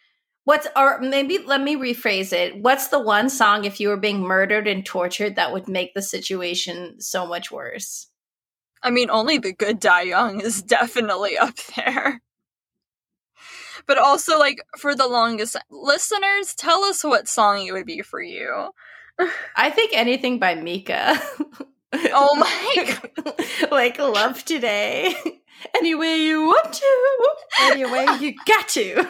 what's 0.45 0.67
or 0.75 0.99
maybe 1.01 1.37
let 1.39 1.61
me 1.61 1.75
rephrase 1.75 2.33
it 2.33 2.57
what's 2.61 2.87
the 2.87 2.99
one 2.99 3.29
song 3.29 3.65
if 3.65 3.79
you 3.79 3.89
were 3.89 3.97
being 3.97 4.21
murdered 4.21 4.67
and 4.67 4.85
tortured 4.85 5.35
that 5.35 5.51
would 5.53 5.67
make 5.67 5.93
the 5.93 6.01
situation 6.01 6.99
so 6.99 7.25
much 7.27 7.51
worse 7.51 8.07
I 8.83 8.91
mean, 8.91 9.09
only 9.09 9.37
the 9.37 9.53
good 9.53 9.79
die 9.79 10.03
young 10.03 10.39
is 10.41 10.61
definitely 10.61 11.37
up 11.37 11.55
there. 11.75 12.21
But 13.87 13.97
also, 13.97 14.37
like, 14.37 14.59
for 14.77 14.93
the 14.95 15.07
longest 15.07 15.55
listeners, 15.71 16.53
tell 16.55 16.83
us 16.83 17.03
what 17.03 17.27
song 17.27 17.65
it 17.65 17.71
would 17.71 17.85
be 17.85 18.01
for 18.01 18.21
you. 18.21 18.69
i 19.55 19.69
think 19.69 19.91
anything 19.95 20.37
by 20.39 20.53
mika. 20.55 21.19
Oh 21.93 22.35
my 22.35 22.97
like 23.71 23.97
love 23.97 24.43
today. 24.45 25.15
Any 25.75 25.95
way 25.95 26.17
you 26.17 26.41
want 26.43 26.73
to. 26.73 27.29
Any 27.61 27.85
way 27.85 28.05
you 28.19 28.35
got 28.45 28.67
to. 28.69 29.07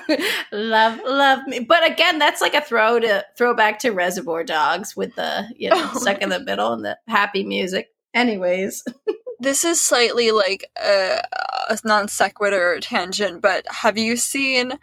Love 0.51 0.99
love 1.03 1.45
me. 1.47 1.59
But 1.59 1.89
again 1.91 2.19
that's 2.19 2.39
like 2.39 2.53
a 2.53 2.61
throw 2.61 2.99
to 2.99 3.25
throwback 3.37 3.79
to 3.79 3.89
reservoir 3.89 4.43
dogs 4.43 4.95
with 4.95 5.15
the 5.15 5.45
you 5.57 5.69
know 5.71 5.89
Oh. 5.93 5.99
stuck 5.99 6.21
in 6.21 6.29
the 6.29 6.39
middle 6.39 6.71
and 6.71 6.85
the 6.85 6.97
happy 7.07 7.43
music. 7.43 7.89
Anyways 8.13 8.83
This 9.39 9.63
is 9.63 9.81
slightly 9.81 10.31
like 10.31 10.69
a, 10.77 11.21
a 11.69 11.77
non 11.83 12.07
sequitur 12.07 12.79
tangent, 12.81 13.41
but 13.41 13.65
have 13.69 13.97
you 13.97 14.17
seen 14.17 14.73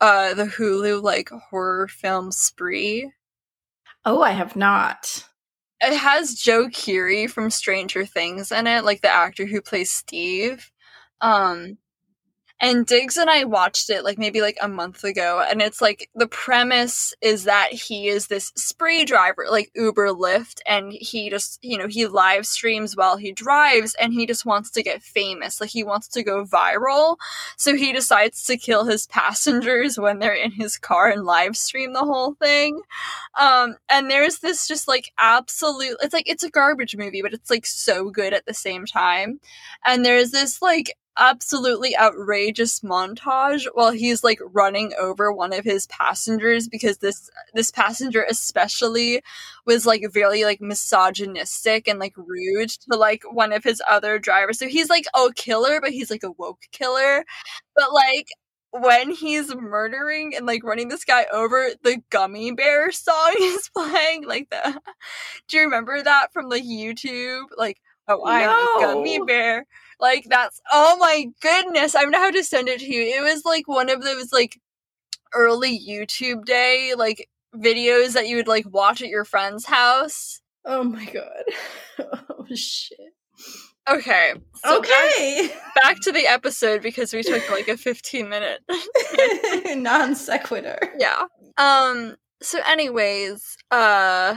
uh 0.00 0.34
the 0.34 0.44
Hulu 0.46 1.02
like 1.02 1.30
horror 1.30 1.88
film 1.88 2.32
Spree? 2.32 3.12
oh 4.04 4.22
i 4.22 4.30
have 4.30 4.56
not 4.56 5.24
It 5.80 5.96
has 5.96 6.34
Joe 6.34 6.68
Keery 6.68 7.28
from 7.30 7.50
Stranger 7.50 8.04
Things 8.06 8.50
in 8.52 8.66
it, 8.66 8.84
like 8.84 9.02
the 9.02 9.10
actor 9.10 9.46
who 9.46 9.60
plays 9.60 9.90
Steve. 9.90 10.70
Um 11.20 11.78
and 12.64 12.86
Diggs 12.86 13.18
and 13.18 13.28
I 13.28 13.44
watched 13.44 13.90
it 13.90 14.04
like 14.04 14.16
maybe 14.16 14.40
like 14.40 14.56
a 14.62 14.68
month 14.68 15.04
ago 15.04 15.44
and 15.46 15.60
it's 15.60 15.82
like 15.82 16.08
the 16.14 16.26
premise 16.26 17.12
is 17.20 17.44
that 17.44 17.70
he 17.74 18.08
is 18.08 18.28
this 18.28 18.52
spree 18.56 19.04
driver 19.04 19.44
like 19.50 19.70
Uber 19.74 20.08
Lyft 20.08 20.60
and 20.66 20.90
he 20.90 21.28
just 21.28 21.58
you 21.62 21.76
know 21.76 21.86
he 21.86 22.06
live 22.06 22.46
streams 22.46 22.96
while 22.96 23.18
he 23.18 23.32
drives 23.32 23.94
and 24.00 24.14
he 24.14 24.24
just 24.24 24.46
wants 24.46 24.70
to 24.70 24.82
get 24.82 25.02
famous. 25.02 25.60
Like 25.60 25.68
he 25.68 25.84
wants 25.84 26.08
to 26.08 26.22
go 26.22 26.46
viral. 26.46 27.18
So 27.58 27.76
he 27.76 27.92
decides 27.92 28.42
to 28.46 28.56
kill 28.56 28.86
his 28.86 29.06
passengers 29.08 29.98
when 29.98 30.18
they're 30.18 30.32
in 30.32 30.52
his 30.52 30.78
car 30.78 31.10
and 31.10 31.26
live 31.26 31.58
stream 31.58 31.92
the 31.92 32.00
whole 32.00 32.32
thing. 32.32 32.80
Um 33.38 33.76
and 33.90 34.10
there's 34.10 34.38
this 34.38 34.66
just 34.66 34.88
like 34.88 35.12
absolute 35.18 35.98
it's 36.00 36.14
like 36.14 36.30
it's 36.30 36.42
a 36.42 36.50
garbage 36.50 36.96
movie 36.96 37.20
but 37.20 37.34
it's 37.34 37.50
like 37.50 37.66
so 37.66 38.08
good 38.08 38.32
at 38.32 38.46
the 38.46 38.54
same 38.54 38.86
time. 38.86 39.38
And 39.84 40.02
there's 40.02 40.30
this 40.30 40.62
like 40.62 40.96
absolutely 41.18 41.96
outrageous 41.96 42.80
montage 42.80 43.66
while 43.74 43.92
he's 43.92 44.24
like 44.24 44.40
running 44.52 44.92
over 44.98 45.32
one 45.32 45.52
of 45.52 45.64
his 45.64 45.86
passengers 45.86 46.68
because 46.68 46.98
this 46.98 47.30
this 47.54 47.70
passenger 47.70 48.26
especially 48.28 49.22
was 49.64 49.86
like 49.86 50.04
very 50.12 50.44
like 50.44 50.60
misogynistic 50.60 51.86
and 51.86 51.98
like 52.00 52.14
rude 52.16 52.70
to 52.70 52.96
like 52.96 53.22
one 53.30 53.52
of 53.52 53.62
his 53.62 53.80
other 53.88 54.18
drivers 54.18 54.58
so 54.58 54.66
he's 54.66 54.90
like 54.90 55.06
a 55.14 55.32
killer 55.34 55.80
but 55.80 55.92
he's 55.92 56.10
like 56.10 56.24
a 56.24 56.32
woke 56.32 56.62
killer 56.72 57.24
but 57.76 57.92
like 57.92 58.26
when 58.80 59.12
he's 59.12 59.54
murdering 59.54 60.34
and 60.34 60.46
like 60.46 60.64
running 60.64 60.88
this 60.88 61.04
guy 61.04 61.26
over, 61.32 61.68
the 61.84 62.02
gummy 62.10 62.50
bear 62.50 62.90
song 62.92 63.34
is 63.40 63.70
playing. 63.72 64.26
Like 64.26 64.50
the 64.50 64.80
Do 65.48 65.56
you 65.58 65.62
remember 65.64 66.02
that 66.02 66.32
from 66.32 66.48
the 66.48 66.60
YouTube? 66.60 67.44
Like, 67.56 67.80
oh 68.08 68.26
I'm 68.26 68.50
a 68.50 68.80
gummy 68.80 69.20
bear. 69.24 69.64
Like 70.00 70.26
that's 70.28 70.60
oh 70.72 70.96
my 70.98 71.26
goodness. 71.40 71.94
I'm 71.94 72.04
gonna 72.10 72.18
have 72.18 72.34
to 72.34 72.44
send 72.44 72.68
it 72.68 72.80
to 72.80 72.86
you. 72.92 73.02
It 73.02 73.22
was 73.22 73.44
like 73.44 73.66
one 73.68 73.90
of 73.90 74.02
those 74.02 74.32
like 74.32 74.60
early 75.34 75.78
YouTube 75.78 76.44
day 76.44 76.92
like 76.96 77.28
videos 77.54 78.12
that 78.12 78.28
you 78.28 78.36
would 78.36 78.48
like 78.48 78.64
watch 78.68 79.00
at 79.02 79.08
your 79.08 79.24
friend's 79.24 79.64
house. 79.66 80.40
oh 80.64 80.82
my 80.84 81.04
god 81.06 81.44
oh 82.30 82.46
shit 82.54 82.98
Okay. 83.88 84.32
so 84.64 84.80
back- 84.80 84.90
okay 84.90 85.50
Back, 85.82 86.00
to 86.02 86.12
the 86.12 86.26
episode 86.26 86.80
because 86.82 87.12
we 87.12 87.22
took 87.22 87.48
like 87.50 87.68
a 87.68 87.76
15 87.76 88.28
minute 88.28 88.60
non 89.76 90.14
sequitur 90.14 90.78
yeah 90.98 91.24
um 91.58 92.16
so 92.40 92.60
anyways 92.66 93.56
uh 93.70 94.36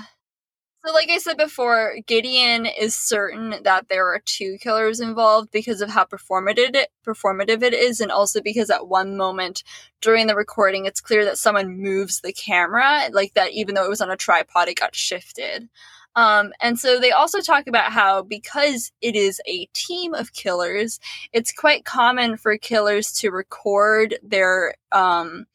so 0.86 0.94
like 0.94 1.10
i 1.10 1.18
said 1.18 1.38
before 1.38 1.96
gideon 2.06 2.66
is 2.66 2.96
certain 2.96 3.56
that 3.64 3.88
there 3.90 4.08
are 4.08 4.22
two 4.26 4.58
killers 4.60 5.00
involved 5.00 5.50
because 5.52 5.82
of 5.82 5.90
how 5.90 6.04
performative 6.04 6.76
it 6.76 6.90
performative 7.06 7.64
it 7.64 7.74
is 7.74 8.00
and 8.00 8.12
also 8.12 8.42
because 8.42 8.70
at 8.70 8.88
one 8.88 9.18
moment 9.18 9.64
during 10.02 10.28
the 10.28 10.36
recording 10.36 10.86
it's 10.86 11.02
clear 11.02 11.26
that 11.26 11.38
someone 11.38 11.82
moves 11.82 12.22
the 12.22 12.34
camera 12.34 13.10
like 13.12 13.34
that 13.34 13.52
even 13.52 13.76
though 13.76 13.86
it 13.86 13.90
was 13.90 14.02
on 14.02 14.12
a 14.12 14.18
tripod 14.18 14.68
it 14.68 14.80
got 14.80 14.96
shifted. 14.96 15.70
Um, 16.16 16.52
and 16.60 16.80
so 16.80 17.00
they 17.00 17.12
also 17.12 17.42
talk 17.42 17.68
about 17.68 17.92
how 17.92 18.24
because 18.24 18.92
it 19.02 19.16
is 19.16 19.40
a 19.46 19.68
team 19.74 20.16
of 20.16 20.34
killers, 20.34 21.00
it's 21.32 21.52
quite 21.52 21.86
common 21.86 22.38
for 22.38 22.58
killers 22.58 23.12
to 23.20 23.30
record 23.30 24.18
their 24.24 24.74
um, 24.92 25.46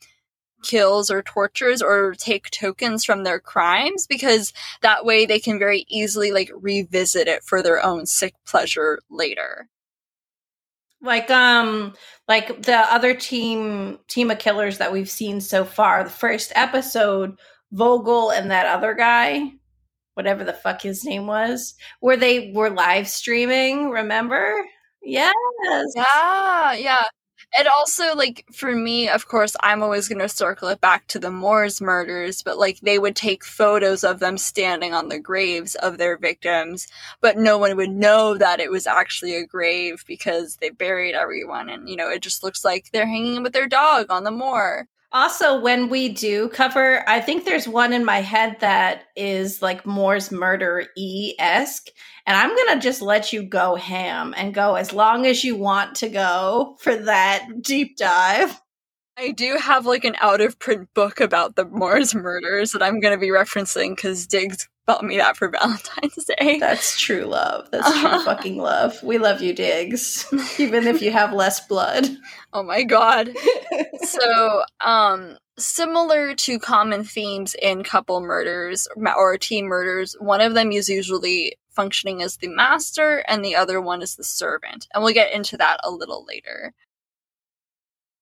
kills 0.62 1.10
or 1.10 1.22
tortures 1.22 1.82
or 1.82 2.14
take 2.14 2.50
tokens 2.50 3.04
from 3.04 3.24
their 3.24 3.40
crimes 3.40 4.06
because 4.06 4.52
that 4.80 5.04
way 5.04 5.26
they 5.26 5.40
can 5.40 5.58
very 5.58 5.84
easily 5.88 6.32
like 6.32 6.50
revisit 6.54 7.28
it 7.28 7.42
for 7.44 7.62
their 7.62 7.82
own 7.84 8.06
sick 8.06 8.34
pleasure 8.46 9.00
later. 9.10 9.68
like 11.02 11.30
um 11.30 11.92
like 12.28 12.62
the 12.62 12.76
other 12.76 13.14
team 13.14 13.98
team 14.08 14.30
of 14.30 14.38
killers 14.38 14.78
that 14.78 14.92
we've 14.92 15.10
seen 15.10 15.40
so 15.40 15.64
far 15.64 16.04
the 16.04 16.10
first 16.10 16.52
episode 16.54 17.36
vogel 17.72 18.30
and 18.30 18.50
that 18.50 18.66
other 18.66 18.94
guy 18.94 19.50
whatever 20.14 20.44
the 20.44 20.52
fuck 20.52 20.80
his 20.80 21.04
name 21.04 21.26
was 21.26 21.74
where 22.00 22.16
they 22.16 22.52
were 22.54 22.70
live 22.70 23.08
streaming 23.08 23.90
remember 23.90 24.54
yes 25.02 25.34
Yeah, 25.96 26.72
yeah. 26.74 27.04
And 27.56 27.68
also, 27.68 28.14
like, 28.14 28.46
for 28.50 28.74
me, 28.74 29.08
of 29.08 29.28
course, 29.28 29.54
I'm 29.60 29.82
always 29.82 30.08
going 30.08 30.20
to 30.20 30.28
circle 30.28 30.68
it 30.68 30.80
back 30.80 31.06
to 31.08 31.18
the 31.18 31.30
Moors 31.30 31.82
murders, 31.82 32.42
but, 32.42 32.58
like, 32.58 32.80
they 32.80 32.98
would 32.98 33.14
take 33.14 33.44
photos 33.44 34.04
of 34.04 34.20
them 34.20 34.38
standing 34.38 34.94
on 34.94 35.08
the 35.08 35.18
graves 35.18 35.74
of 35.74 35.98
their 35.98 36.16
victims, 36.16 36.88
but 37.20 37.36
no 37.36 37.58
one 37.58 37.76
would 37.76 37.90
know 37.90 38.38
that 38.38 38.60
it 38.60 38.70
was 38.70 38.86
actually 38.86 39.36
a 39.36 39.46
grave 39.46 40.02
because 40.06 40.56
they 40.56 40.70
buried 40.70 41.14
everyone. 41.14 41.68
And, 41.68 41.90
you 41.90 41.96
know, 41.96 42.08
it 42.08 42.22
just 42.22 42.42
looks 42.42 42.64
like 42.64 42.90
they're 42.90 43.06
hanging 43.06 43.42
with 43.42 43.52
their 43.52 43.68
dog 43.68 44.06
on 44.08 44.24
the 44.24 44.30
moor. 44.30 44.88
Also, 45.14 45.60
when 45.60 45.90
we 45.90 46.08
do 46.08 46.48
cover, 46.48 47.06
I 47.06 47.20
think 47.20 47.44
there's 47.44 47.68
one 47.68 47.92
in 47.92 48.02
my 48.02 48.22
head 48.22 48.56
that 48.60 49.04
is 49.14 49.60
like 49.60 49.84
Moors 49.84 50.32
Murder 50.32 50.86
esque. 51.38 51.88
And 52.26 52.36
I'm 52.36 52.54
going 52.54 52.74
to 52.74 52.80
just 52.80 53.02
let 53.02 53.32
you 53.32 53.42
go 53.42 53.74
ham 53.74 54.34
and 54.36 54.54
go 54.54 54.74
as 54.76 54.92
long 54.92 55.26
as 55.26 55.42
you 55.42 55.56
want 55.56 55.96
to 55.96 56.08
go 56.08 56.76
for 56.80 56.94
that 56.94 57.62
deep 57.62 57.96
dive. 57.96 58.60
I 59.18 59.32
do 59.32 59.58
have, 59.60 59.84
like, 59.84 60.04
an 60.04 60.16
out 60.20 60.40
of 60.40 60.58
print 60.58 60.88
book 60.94 61.20
about 61.20 61.56
the 61.56 61.66
Moors 61.66 62.14
murders 62.14 62.72
that 62.72 62.82
I'm 62.82 63.00
going 63.00 63.14
to 63.14 63.20
be 63.20 63.28
referencing 63.28 63.94
because 63.94 64.26
Diggs 64.26 64.68
bought 64.86 65.04
me 65.04 65.16
that 65.18 65.36
for 65.36 65.48
Valentine's 65.60 66.24
Day. 66.38 66.58
That's 66.58 67.00
true 67.00 67.24
love. 67.24 67.68
That's 67.70 68.00
true 68.00 68.24
fucking 68.24 68.58
love. 68.58 69.02
We 69.02 69.18
love 69.18 69.42
you, 69.42 69.52
Diggs, 69.52 70.26
even 70.58 70.86
if 70.86 71.02
you 71.02 71.10
have 71.12 71.32
less 71.32 71.66
blood. 71.66 72.06
Oh 72.52 72.62
my 72.62 72.84
god. 72.84 73.30
so, 74.02 74.62
um, 74.80 75.36
similar 75.58 76.34
to 76.34 76.58
common 76.58 77.04
themes 77.04 77.54
in 77.60 77.84
couple 77.84 78.20
murders 78.20 78.88
or 78.96 79.38
team 79.38 79.66
murders, 79.66 80.16
one 80.20 80.40
of 80.40 80.54
them 80.54 80.72
is 80.72 80.88
usually 80.88 81.56
functioning 81.72 82.22
as 82.22 82.36
the 82.36 82.48
master 82.48 83.24
and 83.28 83.44
the 83.44 83.56
other 83.56 83.80
one 83.80 84.02
is 84.02 84.16
the 84.16 84.24
servant. 84.24 84.88
And 84.94 85.02
we'll 85.02 85.14
get 85.14 85.32
into 85.32 85.56
that 85.56 85.78
a 85.82 85.90
little 85.90 86.24
later. 86.24 86.74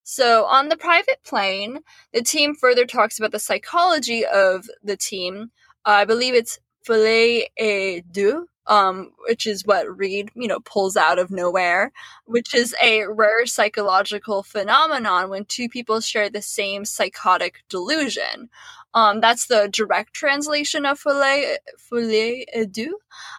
So, 0.02 0.44
on 0.46 0.68
the 0.68 0.76
private 0.76 1.22
plane, 1.24 1.80
the 2.12 2.22
team 2.22 2.54
further 2.56 2.84
talks 2.84 3.18
about 3.18 3.32
the 3.32 3.38
psychology 3.38 4.26
of 4.26 4.68
the 4.82 4.96
team. 4.96 5.52
Uh, 5.86 5.90
I 5.90 6.04
believe 6.04 6.34
it's 6.34 6.58
folie 6.84 7.48
et 7.56 8.02
deux, 8.10 8.46
um, 8.66 9.12
which 9.28 9.46
is 9.46 9.66
what 9.66 9.98
Reed, 9.98 10.30
you 10.34 10.48
know, 10.48 10.60
pulls 10.60 10.96
out 10.96 11.18
of 11.18 11.30
nowhere, 11.30 11.92
which 12.24 12.54
is 12.54 12.74
a 12.82 13.06
rare 13.06 13.46
psychological 13.46 14.42
phenomenon 14.42 15.30
when 15.30 15.44
two 15.44 15.68
people 15.68 16.00
share 16.00 16.30
the 16.30 16.42
same 16.42 16.84
psychotic 16.84 17.62
delusion. 17.68 18.48
Um, 18.94 19.20
that's 19.20 19.46
the 19.46 19.68
direct 19.72 20.14
translation 20.14 20.84
of 20.84 20.98
folie, 20.98 21.58
folie 21.78 22.46
et 22.52 22.72
deux. 22.72 22.96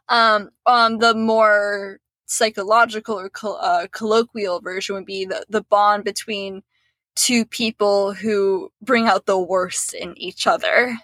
Um, 0.10 0.50
um, 0.66 1.00
the 1.00 1.14
more 1.14 2.00
psychological 2.26 3.20
or 3.20 3.30
uh, 3.60 3.88
colloquial 3.92 4.62
version 4.62 4.96
would 4.96 5.06
be 5.06 5.26
the, 5.26 5.46
the 5.50 5.64
bond 5.64 6.06
between 6.06 6.64
two 7.16 7.46
people 7.46 8.14
who 8.14 8.72
bring 8.82 9.08
out 9.08 9.26
the 9.26 9.40
worst 9.40 9.94
in 9.94 10.18
each 10.18 10.48
other. 10.48 10.98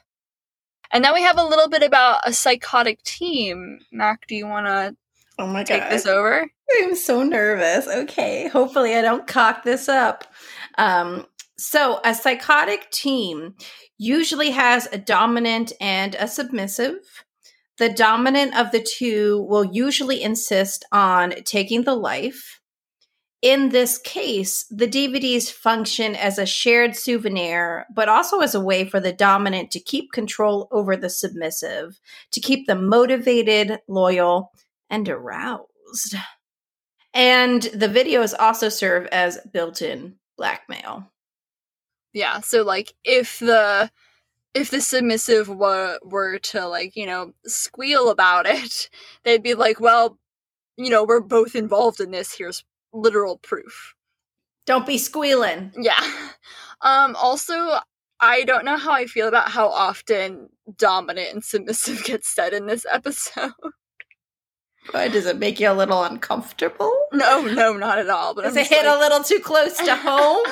And 0.92 1.04
now 1.04 1.14
we 1.14 1.22
have 1.24 1.38
a 1.38 1.44
little 1.44 1.68
bit 1.68 1.84
about 1.84 2.22
a 2.26 2.32
psychotic 2.32 3.04
team. 3.04 3.80
Mac, 3.92 4.26
do 4.28 4.36
you 4.36 4.48
want 4.48 4.68
to 4.68 4.96
oh 5.38 5.48
my 5.48 5.66
take 5.66 5.84
God. 5.84 5.92
this 5.92 6.06
over? 6.06 6.50
I'm 6.82 6.96
so 6.96 7.24
nervous. 7.24 7.88
Okay, 7.88 8.48
hopefully 8.48 8.96
I 8.96 9.02
don't 9.02 9.28
cock 9.28 9.64
this 9.64 9.90
up. 9.90 10.24
Um, 10.78 11.26
so, 11.58 12.00
a 12.06 12.14
psychotic 12.14 12.92
team 12.92 13.56
usually 13.98 14.52
has 14.52 14.88
a 14.92 14.98
dominant 14.98 15.74
and 15.80 16.16
a 16.16 16.28
submissive. 16.28 17.24
The 17.78 17.90
dominant 17.90 18.58
of 18.58 18.72
the 18.72 18.82
two 18.82 19.46
will 19.48 19.64
usually 19.64 20.22
insist 20.22 20.86
on 20.92 21.32
taking 21.44 21.84
the 21.84 21.96
life. 21.96 22.60
In 23.44 23.70
this 23.70 24.00
case, 24.00 24.66
the 24.72 24.88
DVDs 24.88 25.52
function 25.52 26.16
as 26.16 26.40
a 26.40 26.46
shared 26.46 26.96
souvenir, 26.96 27.86
but 27.94 28.10
also 28.10 28.40
as 28.40 28.56
a 28.56 28.60
way 28.60 28.84
for 28.84 29.00
the 29.00 29.14
dominant 29.14 29.70
to 29.72 29.80
keep 29.80 30.12
control 30.12 30.68
over 30.72 30.98
the 30.98 31.10
submissive, 31.10 32.00
to 32.32 32.40
keep 32.40 32.66
them 32.66 32.88
motivated, 32.88 33.80
loyal, 33.88 34.52
and 34.90 35.08
aroused. 35.08 36.16
And 37.14 37.62
the 37.62 37.88
videos 37.88 38.34
also 38.38 38.70
serve 38.70 39.06
as 39.08 39.38
built 39.54 39.84
in 39.84 40.16
blackmail. 40.36 41.12
Yeah, 42.18 42.40
so 42.40 42.64
like 42.64 42.96
if 43.04 43.38
the 43.38 43.92
if 44.56 44.72
the 44.72 44.82
submissive 44.82 45.50
were 45.50 46.00
were 46.04 46.40
to 46.40 46.68
like, 46.68 46.96
you 46.96 47.06
know, 47.06 47.34
squeal 47.46 48.10
about 48.10 48.48
it, 48.50 48.90
they'd 49.24 49.44
be 49.44 49.54
like, 49.54 49.80
well, 49.80 50.18
you 50.78 50.90
know, 50.90 51.04
we're 51.04 51.20
both 51.20 51.56
involved 51.56 52.00
in 52.00 52.10
this. 52.10 52.36
Here's 52.36 52.66
literal 52.92 53.38
proof. 53.38 53.94
Don't 54.66 54.88
be 54.88 54.98
squealing. 54.98 55.72
Yeah. 55.80 56.02
Um 56.82 57.16
also 57.16 57.78
I 58.20 58.46
don't 58.46 58.66
know 58.66 58.78
how 58.78 58.94
I 58.94 59.06
feel 59.06 59.28
about 59.28 59.52
how 59.52 59.68
often 59.68 60.50
dominant 60.76 61.34
and 61.36 61.44
submissive 61.44 62.04
gets 62.04 62.30
said 62.30 62.52
in 62.52 62.66
this 62.66 62.84
episode. 62.92 63.52
Why 64.90 65.08
does 65.08 65.28
it 65.28 65.38
make 65.38 65.60
you 65.60 65.70
a 65.70 65.74
little 65.74 66.04
uncomfortable? 66.04 66.98
No, 67.14 67.42
no, 67.42 67.74
not 67.74 68.00
at 68.00 68.10
all. 68.10 68.34
But 68.34 68.46
does 68.46 68.58
I'm 68.58 68.64
it 68.64 68.70
hit 68.70 68.86
like... 68.88 68.96
a 68.96 69.00
little 69.00 69.24
too 69.24 69.40
close 69.40 69.78
to 69.78 69.96
home? 70.04 70.46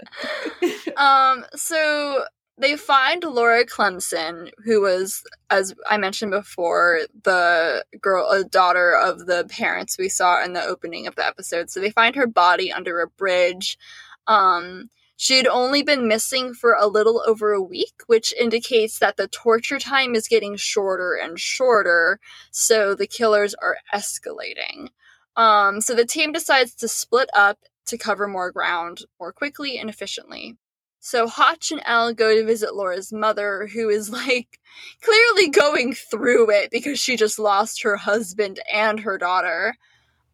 um, 0.96 1.44
so 1.54 2.24
they 2.58 2.76
find 2.76 3.22
Laura 3.22 3.64
Clemson, 3.64 4.50
who 4.64 4.80
was, 4.80 5.22
as 5.48 5.74
I 5.88 5.96
mentioned 5.96 6.32
before, 6.32 7.00
the 7.22 7.84
girl, 8.00 8.28
a 8.28 8.44
daughter 8.44 8.96
of 8.96 9.26
the 9.26 9.46
parents 9.48 9.96
we 9.96 10.08
saw 10.08 10.42
in 10.42 10.52
the 10.54 10.64
opening 10.64 11.06
of 11.06 11.14
the 11.14 11.26
episode. 11.26 11.70
So 11.70 11.80
they 11.80 11.90
find 11.90 12.16
her 12.16 12.26
body 12.26 12.72
under 12.72 13.00
a 13.00 13.08
bridge. 13.08 13.78
Um, 14.26 14.90
she 15.16 15.36
had 15.36 15.46
only 15.46 15.82
been 15.82 16.06
missing 16.06 16.54
for 16.54 16.74
a 16.74 16.86
little 16.86 17.22
over 17.26 17.52
a 17.52 17.62
week, 17.62 18.02
which 18.06 18.32
indicates 18.34 18.98
that 18.98 19.16
the 19.16 19.28
torture 19.28 19.78
time 19.78 20.14
is 20.14 20.28
getting 20.28 20.56
shorter 20.56 21.14
and 21.14 21.38
shorter. 21.38 22.20
So 22.50 22.94
the 22.94 23.06
killers 23.06 23.54
are 23.54 23.78
escalating. 23.92 24.88
Um, 25.36 25.80
so 25.80 25.94
the 25.94 26.04
team 26.04 26.32
decides 26.32 26.74
to 26.76 26.88
split 26.88 27.30
up 27.34 27.58
to 27.88 27.98
cover 27.98 28.28
more 28.28 28.50
ground 28.50 29.04
more 29.20 29.32
quickly 29.32 29.78
and 29.78 29.90
efficiently. 29.90 30.56
So 31.00 31.28
Hotch 31.28 31.70
and 31.70 31.80
Elle 31.86 32.12
go 32.12 32.34
to 32.34 32.44
visit 32.44 32.74
Laura's 32.74 33.12
mother, 33.12 33.68
who 33.72 33.88
is 33.88 34.10
like 34.26 34.58
clearly 35.02 35.48
going 35.48 35.94
through 35.94 36.50
it 36.50 36.70
because 36.70 36.98
she 36.98 37.16
just 37.16 37.38
lost 37.38 37.82
her 37.82 37.96
husband 37.96 38.60
and 38.72 39.00
her 39.00 39.18
daughter. 39.18 39.76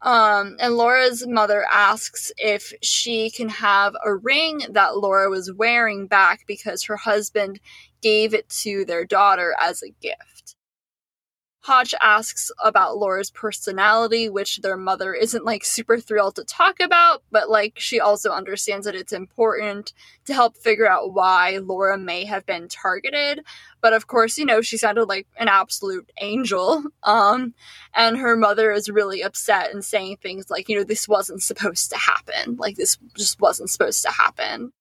Um, 0.02 0.56
and 0.60 0.76
Laura's 0.76 1.26
mother 1.26 1.64
asks 1.72 2.30
if 2.36 2.72
she 2.82 3.30
can 3.30 3.48
have 3.48 3.94
a 4.04 4.14
ring 4.14 4.60
that 4.70 4.98
Laura 4.98 5.30
was 5.30 5.52
wearing 5.52 6.06
back 6.06 6.44
because 6.46 6.82
her 6.84 6.96
husband 6.96 7.58
gave 8.02 8.34
it 8.34 8.46
to 8.50 8.84
their 8.84 9.06
daughter 9.06 9.54
as 9.60 9.82
a 9.82 9.94
gift. 10.02 10.33
Hotch 11.64 11.94
asks 12.02 12.50
about 12.62 12.98
Laura's 12.98 13.30
personality, 13.30 14.28
which 14.28 14.58
their 14.58 14.76
mother 14.76 15.14
isn't 15.14 15.46
like 15.46 15.64
super 15.64 15.98
thrilled 15.98 16.36
to 16.36 16.44
talk 16.44 16.78
about, 16.78 17.22
but 17.30 17.48
like 17.48 17.78
she 17.78 17.98
also 17.98 18.32
understands 18.32 18.84
that 18.84 18.94
it's 18.94 19.14
important 19.14 19.94
to 20.26 20.34
help 20.34 20.58
figure 20.58 20.86
out 20.86 21.14
why 21.14 21.56
Laura 21.62 21.96
may 21.96 22.26
have 22.26 22.44
been 22.44 22.68
targeted. 22.68 23.40
But 23.80 23.94
of 23.94 24.08
course, 24.08 24.36
you 24.36 24.44
know, 24.44 24.60
she 24.60 24.76
sounded 24.76 25.06
like 25.06 25.26
an 25.38 25.48
absolute 25.48 26.10
angel. 26.20 26.84
Um, 27.02 27.52
and 27.94 28.16
her 28.16 28.34
mother 28.34 28.72
is 28.72 28.88
really 28.88 29.20
upset 29.22 29.72
and 29.72 29.84
saying 29.84 30.16
things 30.16 30.48
like, 30.48 30.70
you 30.70 30.76
know, 30.76 30.84
this 30.84 31.06
wasn't 31.06 31.42
supposed 31.42 31.90
to 31.90 31.98
happen. 31.98 32.56
Like, 32.56 32.76
this 32.76 32.96
just 33.14 33.40
wasn't 33.40 33.68
supposed 33.68 34.02
to 34.02 34.10
happen. 34.10 34.72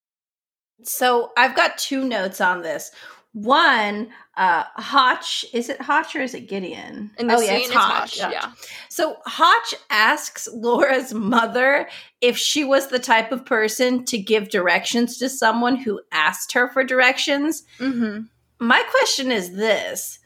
So 0.82 1.32
I've 1.36 1.54
got 1.54 1.76
two 1.76 2.04
notes 2.08 2.40
on 2.40 2.62
this. 2.62 2.92
One, 3.34 4.10
uh, 4.36 4.62
Hotch, 4.76 5.44
is 5.52 5.68
it 5.68 5.80
Hotch 5.80 6.14
or 6.14 6.22
is 6.22 6.34
it 6.34 6.48
Gideon? 6.48 7.10
Oh, 7.18 7.40
yeah, 7.40 7.54
it's 7.54 7.70
Hotch. 7.72 8.20
Hotch. 8.20 8.32
Yeah. 8.32 8.52
So 8.88 9.16
Hotch 9.26 9.74
asks 9.90 10.48
Laura's 10.52 11.12
mother 11.12 11.88
if 12.20 12.38
she 12.38 12.62
was 12.62 12.86
the 12.86 13.00
type 13.00 13.32
of 13.32 13.44
person 13.44 14.04
to 14.04 14.18
give 14.18 14.50
directions 14.50 15.18
to 15.18 15.28
someone 15.28 15.74
who 15.74 16.00
asked 16.12 16.52
her 16.52 16.68
for 16.68 16.84
directions. 16.84 17.64
Mm-hmm. 17.80 18.26
My 18.60 18.84
question 18.92 19.32
is 19.32 19.56
this 19.56 20.20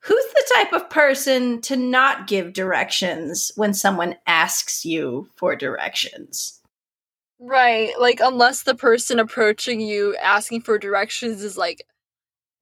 Who's 0.00 0.24
the 0.32 0.52
type 0.54 0.72
of 0.72 0.88
person 0.88 1.60
to 1.62 1.76
not 1.76 2.26
give 2.26 2.54
directions 2.54 3.52
when 3.54 3.74
someone 3.74 4.16
asks 4.26 4.86
you 4.86 5.28
for 5.36 5.54
directions? 5.54 6.58
Right. 7.38 7.92
Like, 8.00 8.20
unless 8.22 8.62
the 8.62 8.74
person 8.74 9.18
approaching 9.18 9.80
you 9.80 10.16
asking 10.16 10.62
for 10.62 10.78
directions 10.78 11.42
is 11.42 11.58
like 11.58 11.84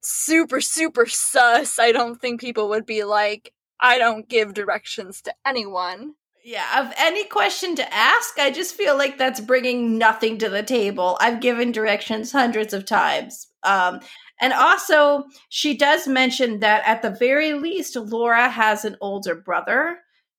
super, 0.07 0.61
super 0.61 1.05
sus, 1.05 1.79
I 1.79 1.91
don't 1.91 2.19
think 2.19 2.39
people 2.39 2.69
would 2.69 2.85
be 2.85 3.03
like, 3.03 3.53
I 3.79 3.97
don't 3.97 4.27
give 4.27 4.53
directions 4.53 5.21
to 5.23 5.33
anyone. 5.45 6.13
Yeah, 6.43 6.81
of 6.81 6.93
any 6.97 7.25
question 7.25 7.75
to 7.75 7.93
ask, 7.93 8.39
I 8.39 8.51
just 8.51 8.73
feel 8.73 8.97
like 8.97 9.17
that's 9.17 9.41
bringing 9.41 9.97
nothing 9.97 10.37
to 10.37 10.47
the 10.47 10.63
table. 10.63 11.17
I've 11.19 11.41
given 11.41 11.73
directions 11.73 12.31
hundreds 12.31 12.73
of 12.73 12.85
times. 12.85 13.47
Um, 13.63 13.99
and 14.39 14.53
also, 14.53 15.25
she 15.49 15.75
does 15.75 16.07
mention 16.07 16.61
that 16.61 16.83
at 16.85 17.01
the 17.01 17.09
very 17.09 17.53
least, 17.53 17.97
Laura 17.97 18.49
has 18.49 18.85
an 18.85 18.95
older 19.01 19.35
brother. 19.35 19.97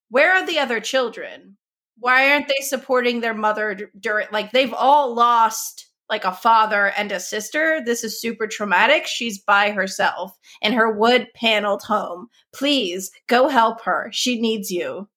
Where 0.08 0.32
are 0.32 0.46
the 0.46 0.58
other 0.58 0.80
children? 0.80 1.58
Why 1.98 2.30
aren't 2.30 2.48
they 2.48 2.62
supporting 2.62 3.20
their 3.20 3.34
mother 3.34 3.90
during, 4.00 4.28
like, 4.32 4.52
they've 4.52 4.72
all 4.72 5.14
lost 5.14 5.87
like 6.08 6.24
a 6.24 6.32
father 6.32 6.86
and 6.96 7.12
a 7.12 7.20
sister. 7.20 7.80
This 7.84 8.04
is 8.04 8.20
super 8.20 8.46
traumatic. 8.46 9.06
She's 9.06 9.38
by 9.38 9.70
herself 9.70 10.36
in 10.62 10.72
her 10.72 10.90
wood 10.90 11.28
paneled 11.34 11.82
home. 11.82 12.28
Please 12.54 13.10
go 13.26 13.48
help 13.48 13.82
her. 13.82 14.08
She 14.12 14.40
needs 14.40 14.70
you. 14.70 15.08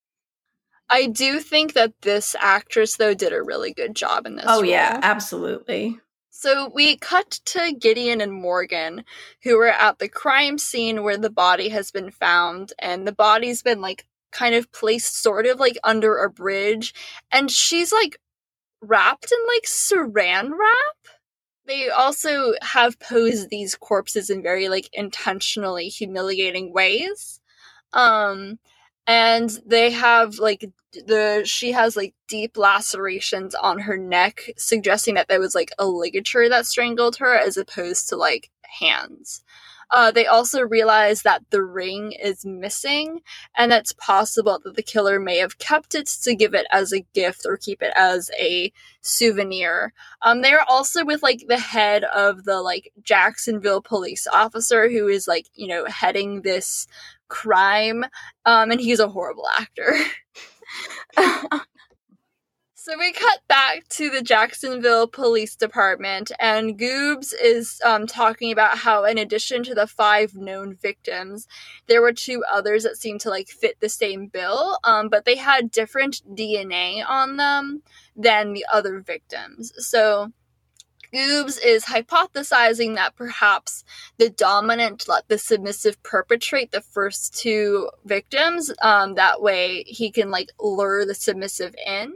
I 0.89 1.07
do 1.07 1.39
think 1.39 1.73
that 1.73 1.93
this 2.01 2.35
actress, 2.39 2.97
though, 2.97 3.13
did 3.13 3.31
a 3.31 3.41
really 3.41 3.73
good 3.73 3.95
job 3.95 4.25
in 4.25 4.35
this. 4.35 4.45
Oh, 4.47 4.61
role. 4.61 4.65
yeah, 4.65 4.99
absolutely. 5.01 5.97
So 6.31 6.69
we 6.73 6.97
cut 6.97 7.39
to 7.45 7.73
Gideon 7.79 8.19
and 8.19 8.33
Morgan, 8.33 9.05
who 9.43 9.57
are 9.59 9.67
at 9.67 9.99
the 9.99 10.09
crime 10.09 10.57
scene 10.57 11.03
where 11.03 11.17
the 11.17 11.29
body 11.29 11.69
has 11.69 11.91
been 11.91 12.11
found, 12.11 12.73
and 12.79 13.07
the 13.07 13.13
body's 13.13 13.61
been 13.61 13.79
like 13.79 14.05
kind 14.31 14.55
of 14.55 14.71
placed 14.71 15.21
sort 15.21 15.45
of 15.45 15.59
like 15.59 15.77
under 15.83 16.17
a 16.17 16.29
bridge, 16.29 16.93
and 17.31 17.49
she's 17.49 17.93
like 17.93 18.19
wrapped 18.81 19.31
in 19.31 19.37
like 19.47 19.63
saran 19.65 20.51
wrap. 20.51 21.15
They 21.65 21.89
also 21.89 22.53
have 22.61 22.99
posed 22.99 23.49
these 23.49 23.75
corpses 23.75 24.29
in 24.29 24.41
very 24.41 24.67
like 24.69 24.89
intentionally 24.93 25.87
humiliating 25.87 26.73
ways. 26.73 27.39
Um 27.93 28.59
and 29.07 29.49
they 29.65 29.91
have 29.91 30.39
like 30.39 30.65
the 30.93 31.41
she 31.45 31.71
has 31.71 31.95
like 31.95 32.13
deep 32.27 32.57
lacerations 32.57 33.55
on 33.55 33.79
her 33.79 33.97
neck 33.97 34.49
suggesting 34.57 35.15
that 35.15 35.27
there 35.27 35.39
was 35.39 35.55
like 35.55 35.71
a 35.79 35.85
ligature 35.85 36.49
that 36.49 36.65
strangled 36.65 37.17
her 37.17 37.35
as 37.35 37.57
opposed 37.57 38.09
to 38.09 38.15
like 38.15 38.49
hands. 38.79 39.43
Uh, 39.91 40.11
they 40.11 40.25
also 40.25 40.61
realize 40.61 41.21
that 41.23 41.43
the 41.49 41.63
ring 41.63 42.13
is 42.13 42.45
missing, 42.45 43.21
and 43.57 43.73
it's 43.73 43.93
possible 43.93 44.59
that 44.63 44.75
the 44.75 44.83
killer 44.83 45.19
may 45.19 45.37
have 45.37 45.57
kept 45.59 45.95
it 45.95 46.07
to 46.07 46.35
give 46.35 46.53
it 46.53 46.65
as 46.71 46.93
a 46.93 47.05
gift 47.13 47.45
or 47.45 47.57
keep 47.57 47.81
it 47.81 47.93
as 47.95 48.31
a 48.39 48.71
souvenir. 49.01 49.93
Um, 50.21 50.41
they 50.41 50.53
are 50.53 50.65
also 50.67 51.03
with 51.05 51.21
like 51.23 51.45
the 51.47 51.59
head 51.59 52.03
of 52.05 52.45
the 52.45 52.61
like 52.61 52.91
Jacksonville 53.03 53.81
police 53.81 54.27
officer 54.27 54.89
who 54.89 55.07
is 55.07 55.27
like 55.27 55.47
you 55.55 55.67
know 55.67 55.85
heading 55.85 56.41
this 56.41 56.87
crime, 57.27 58.03
um, 58.45 58.71
and 58.71 58.79
he's 58.81 58.99
a 58.99 59.09
horrible 59.09 59.47
actor. 59.59 59.93
So 62.83 62.97
we 62.97 63.11
cut 63.11 63.47
back 63.47 63.87
to 63.89 64.09
the 64.09 64.23
Jacksonville 64.23 65.05
Police 65.05 65.55
Department, 65.55 66.31
and 66.39 66.79
Goobs 66.79 67.31
is 67.39 67.79
um, 67.85 68.07
talking 68.07 68.51
about 68.51 68.79
how, 68.79 69.05
in 69.05 69.19
addition 69.19 69.61
to 69.65 69.75
the 69.75 69.85
five 69.85 70.33
known 70.33 70.77
victims, 70.81 71.47
there 71.85 72.01
were 72.01 72.11
two 72.11 72.43
others 72.51 72.81
that 72.81 72.97
seemed 72.97 73.21
to 73.21 73.29
like 73.29 73.49
fit 73.49 73.79
the 73.81 73.87
same 73.87 74.25
bill, 74.25 74.79
um, 74.83 75.09
but 75.09 75.25
they 75.25 75.35
had 75.35 75.69
different 75.69 76.23
DNA 76.33 77.07
on 77.07 77.37
them 77.37 77.83
than 78.15 78.53
the 78.53 78.65
other 78.73 78.99
victims. 78.99 79.73
So 79.77 80.31
Goobs 81.13 81.59
is 81.63 81.85
hypothesizing 81.85 82.95
that 82.95 83.15
perhaps 83.15 83.83
the 84.17 84.31
dominant 84.31 85.07
let 85.07 85.27
the 85.27 85.37
submissive 85.37 86.01
perpetrate 86.01 86.71
the 86.71 86.81
first 86.81 87.37
two 87.37 87.91
victims. 88.05 88.73
Um, 88.81 89.13
that 89.13 89.39
way, 89.39 89.83
he 89.85 90.09
can 90.09 90.31
like 90.31 90.49
lure 90.59 91.05
the 91.05 91.13
submissive 91.13 91.75
in. 91.85 92.15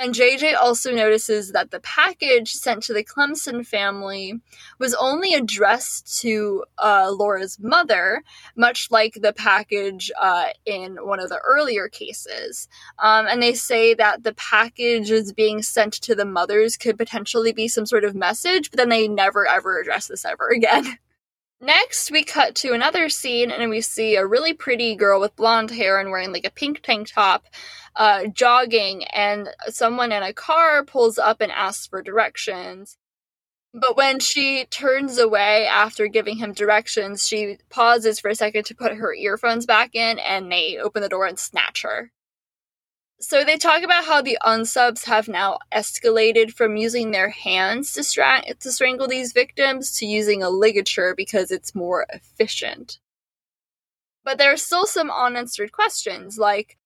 And 0.00 0.14
JJ 0.14 0.56
also 0.56 0.94
notices 0.94 1.52
that 1.52 1.72
the 1.72 1.80
package 1.80 2.54
sent 2.54 2.84
to 2.84 2.94
the 2.94 3.04
Clemson 3.04 3.66
family 3.66 4.40
was 4.78 4.94
only 4.94 5.34
addressed 5.34 6.22
to 6.22 6.64
uh, 6.78 7.12
Laura's 7.14 7.58
mother, 7.60 8.22
much 8.56 8.90
like 8.90 9.18
the 9.20 9.34
package 9.34 10.10
uh, 10.18 10.46
in 10.64 10.96
one 10.96 11.20
of 11.20 11.28
the 11.28 11.38
earlier 11.46 11.86
cases. 11.88 12.66
Um, 12.98 13.26
and 13.26 13.42
they 13.42 13.52
say 13.52 13.92
that 13.92 14.22
the 14.22 14.32
package 14.32 15.10
is 15.10 15.34
being 15.34 15.60
sent 15.60 15.92
to 15.92 16.14
the 16.14 16.24
mothers 16.24 16.78
could 16.78 16.96
potentially 16.96 17.52
be 17.52 17.68
some 17.68 17.84
sort 17.84 18.04
of 18.04 18.14
message, 18.14 18.70
but 18.70 18.78
then 18.78 18.88
they 18.88 19.06
never 19.06 19.46
ever 19.46 19.78
address 19.78 20.06
this 20.06 20.24
ever 20.24 20.48
again. 20.48 20.96
Next, 21.60 22.10
we 22.10 22.24
cut 22.24 22.54
to 22.56 22.72
another 22.72 23.10
scene 23.10 23.50
and 23.50 23.68
we 23.68 23.82
see 23.82 24.16
a 24.16 24.26
really 24.26 24.54
pretty 24.54 24.96
girl 24.96 25.20
with 25.20 25.36
blonde 25.36 25.70
hair 25.70 26.00
and 26.00 26.10
wearing 26.10 26.32
like 26.32 26.46
a 26.46 26.50
pink 26.50 26.80
tank 26.80 27.08
top 27.12 27.44
uh, 27.96 28.26
jogging, 28.28 29.04
and 29.04 29.50
someone 29.68 30.10
in 30.12 30.22
a 30.22 30.32
car 30.32 30.84
pulls 30.84 31.18
up 31.18 31.40
and 31.40 31.52
asks 31.52 31.86
for 31.86 32.02
directions. 32.02 32.96
But 33.74 33.96
when 33.96 34.20
she 34.20 34.64
turns 34.64 35.18
away 35.18 35.66
after 35.66 36.06
giving 36.08 36.38
him 36.38 36.52
directions, 36.52 37.26
she 37.26 37.58
pauses 37.68 38.18
for 38.18 38.30
a 38.30 38.34
second 38.34 38.64
to 38.66 38.74
put 38.74 38.94
her 38.94 39.14
earphones 39.14 39.66
back 39.66 39.94
in 39.94 40.18
and 40.18 40.50
they 40.50 40.78
open 40.78 41.02
the 41.02 41.08
door 41.08 41.26
and 41.26 41.38
snatch 41.38 41.82
her. 41.82 42.10
So 43.22 43.44
they 43.44 43.58
talk 43.58 43.82
about 43.82 44.06
how 44.06 44.22
the 44.22 44.38
unsubs 44.42 45.04
have 45.04 45.28
now 45.28 45.58
escalated 45.70 46.54
from 46.54 46.78
using 46.78 47.10
their 47.10 47.28
hands 47.28 47.92
to, 47.92 48.02
stra- 48.02 48.42
to 48.58 48.72
strangle 48.72 49.06
these 49.06 49.34
victims 49.34 49.94
to 49.98 50.06
using 50.06 50.42
a 50.42 50.48
ligature 50.48 51.14
because 51.14 51.50
it's 51.50 51.74
more 51.74 52.06
efficient. 52.08 52.98
But 54.24 54.38
there 54.38 54.52
are 54.52 54.56
still 54.56 54.86
some 54.86 55.10
unanswered 55.10 55.70
questions, 55.70 56.38
like 56.38 56.78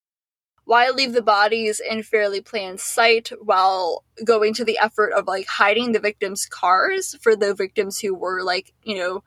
why 0.64 0.90
leave 0.90 1.12
the 1.12 1.22
bodies 1.22 1.80
in 1.80 2.02
fairly 2.02 2.40
plain 2.40 2.78
sight 2.78 3.30
while 3.40 4.02
going 4.24 4.54
to 4.54 4.64
the 4.64 4.78
effort 4.78 5.12
of 5.12 5.28
like 5.28 5.46
hiding 5.46 5.92
the 5.92 6.00
victims' 6.00 6.46
cars 6.46 7.14
for 7.20 7.36
the 7.36 7.54
victims 7.54 8.00
who 8.00 8.12
were 8.12 8.42
like, 8.42 8.72
you 8.82 8.96
know, 8.96 9.22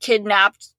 kidnapped 0.00 0.74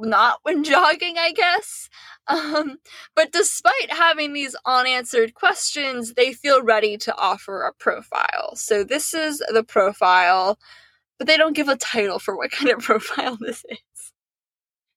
not 0.00 0.40
when 0.42 0.64
jogging, 0.64 1.16
I 1.18 1.32
guess. 1.32 1.88
Um, 2.26 2.78
but 3.16 3.32
despite 3.32 3.90
having 3.90 4.32
these 4.32 4.54
unanswered 4.66 5.34
questions, 5.34 6.14
they 6.14 6.32
feel 6.32 6.62
ready 6.62 6.96
to 6.98 7.16
offer 7.16 7.62
a 7.62 7.72
profile. 7.72 8.54
So 8.54 8.84
this 8.84 9.14
is 9.14 9.42
the 9.52 9.64
profile, 9.64 10.58
but 11.18 11.26
they 11.26 11.36
don't 11.36 11.56
give 11.56 11.68
a 11.68 11.76
title 11.76 12.18
for 12.18 12.36
what 12.36 12.50
kind 12.52 12.70
of 12.70 12.80
profile 12.80 13.36
this 13.40 13.64
is. 13.68 13.78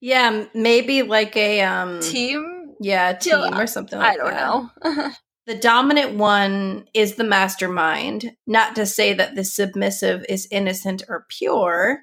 Yeah, 0.01 0.45
maybe 0.53 1.03
like 1.03 1.37
a 1.37 1.61
um 1.61 1.99
team. 2.01 2.73
Yeah, 2.79 3.13
team 3.13 3.53
or 3.53 3.67
something. 3.67 3.99
Like 3.99 4.17
that. 4.17 4.25
I 4.25 4.31
don't 4.31 4.71
that. 4.83 5.03
know. 5.03 5.11
the 5.45 5.55
dominant 5.55 6.15
one 6.15 6.85
is 6.95 7.15
the 7.15 7.23
mastermind. 7.23 8.35
Not 8.47 8.75
to 8.75 8.87
say 8.87 9.13
that 9.13 9.35
the 9.35 9.43
submissive 9.43 10.25
is 10.27 10.47
innocent 10.49 11.03
or 11.07 11.27
pure, 11.29 12.01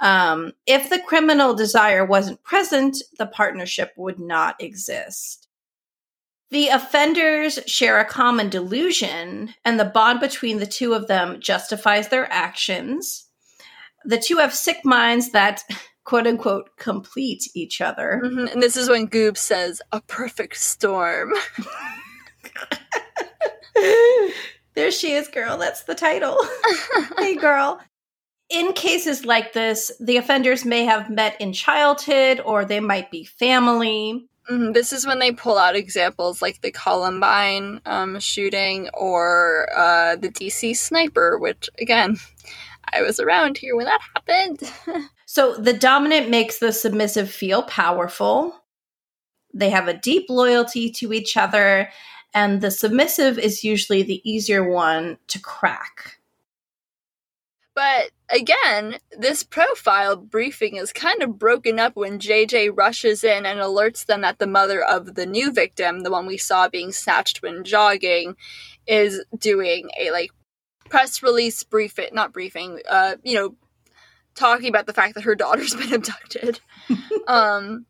um, 0.00 0.52
if 0.66 0.90
the 0.90 0.98
criminal 1.00 1.54
desire 1.54 2.04
wasn't 2.04 2.42
present, 2.42 2.96
the 3.18 3.26
partnership 3.26 3.92
would 3.96 4.18
not 4.18 4.60
exist. 4.60 5.48
The 6.50 6.68
offenders 6.68 7.58
share 7.66 7.98
a 7.98 8.04
common 8.04 8.48
delusion, 8.48 9.54
and 9.64 9.80
the 9.80 9.84
bond 9.84 10.20
between 10.20 10.58
the 10.58 10.66
two 10.66 10.94
of 10.94 11.08
them 11.08 11.40
justifies 11.40 12.08
their 12.08 12.30
actions. 12.32 13.26
The 14.04 14.18
two 14.18 14.36
have 14.36 14.54
sick 14.54 14.84
minds 14.84 15.30
that, 15.30 15.62
quote 16.04 16.26
unquote, 16.26 16.76
complete 16.76 17.48
each 17.54 17.80
other. 17.80 18.20
Mm-hmm. 18.24 18.46
And 18.48 18.62
this 18.62 18.76
is 18.76 18.88
when 18.88 19.08
Goob 19.08 19.36
says, 19.36 19.80
a 19.92 20.00
perfect 20.02 20.56
storm. 20.58 21.32
there 24.74 24.90
she 24.90 25.12
is, 25.12 25.28
girl. 25.28 25.56
That's 25.56 25.84
the 25.84 25.94
title. 25.94 26.38
hey, 27.18 27.36
girl 27.36 27.80
in 28.54 28.72
cases 28.72 29.24
like 29.24 29.52
this, 29.52 29.90
the 29.98 30.16
offenders 30.16 30.64
may 30.64 30.84
have 30.84 31.10
met 31.10 31.40
in 31.40 31.52
childhood 31.52 32.40
or 32.44 32.64
they 32.64 32.80
might 32.80 33.10
be 33.10 33.24
family. 33.24 34.26
Mm-hmm. 34.50 34.72
This 34.72 34.92
is 34.92 35.06
when 35.06 35.18
they 35.18 35.32
pull 35.32 35.58
out 35.58 35.74
examples 35.74 36.40
like 36.40 36.60
the 36.60 36.70
Columbine 36.70 37.80
um, 37.86 38.20
shooting 38.20 38.88
or 38.94 39.68
uh, 39.74 40.16
the 40.16 40.28
DC 40.28 40.76
sniper, 40.76 41.38
which, 41.38 41.68
again, 41.80 42.16
I 42.92 43.02
was 43.02 43.18
around 43.18 43.58
here 43.58 43.74
when 43.74 43.86
that 43.86 44.00
happened. 44.14 44.72
so 45.26 45.56
the 45.56 45.72
dominant 45.72 46.30
makes 46.30 46.58
the 46.58 46.72
submissive 46.72 47.30
feel 47.30 47.62
powerful. 47.64 48.54
They 49.52 49.70
have 49.70 49.88
a 49.88 49.94
deep 49.94 50.26
loyalty 50.28 50.90
to 50.92 51.12
each 51.12 51.36
other, 51.36 51.88
and 52.34 52.60
the 52.60 52.70
submissive 52.70 53.38
is 53.38 53.64
usually 53.64 54.02
the 54.02 54.20
easier 54.28 54.68
one 54.68 55.18
to 55.28 55.40
crack. 55.40 56.18
Again, 58.30 58.98
this 59.16 59.42
profile 59.42 60.16
briefing 60.16 60.76
is 60.76 60.92
kind 60.92 61.22
of 61.22 61.38
broken 61.38 61.78
up 61.78 61.94
when 61.94 62.18
JJ 62.18 62.70
rushes 62.74 63.22
in 63.22 63.44
and 63.44 63.60
alerts 63.60 64.06
them 64.06 64.22
that 64.22 64.38
the 64.38 64.46
mother 64.46 64.82
of 64.82 65.14
the 65.14 65.26
new 65.26 65.52
victim, 65.52 66.00
the 66.00 66.10
one 66.10 66.26
we 66.26 66.38
saw 66.38 66.68
being 66.68 66.90
snatched 66.90 67.42
when 67.42 67.64
jogging, 67.64 68.36
is 68.86 69.22
doing 69.38 69.90
a 69.98 70.10
like 70.10 70.30
press 70.88 71.22
release 71.22 71.62
briefing, 71.64 72.08
not 72.12 72.32
briefing, 72.32 72.80
uh, 72.88 73.16
you 73.22 73.34
know, 73.34 73.56
talking 74.34 74.68
about 74.68 74.86
the 74.86 74.92
fact 74.92 75.14
that 75.14 75.24
her 75.24 75.34
daughter's 75.34 75.74
been 75.74 75.92
abducted. 75.92 76.60
um, 77.26 77.86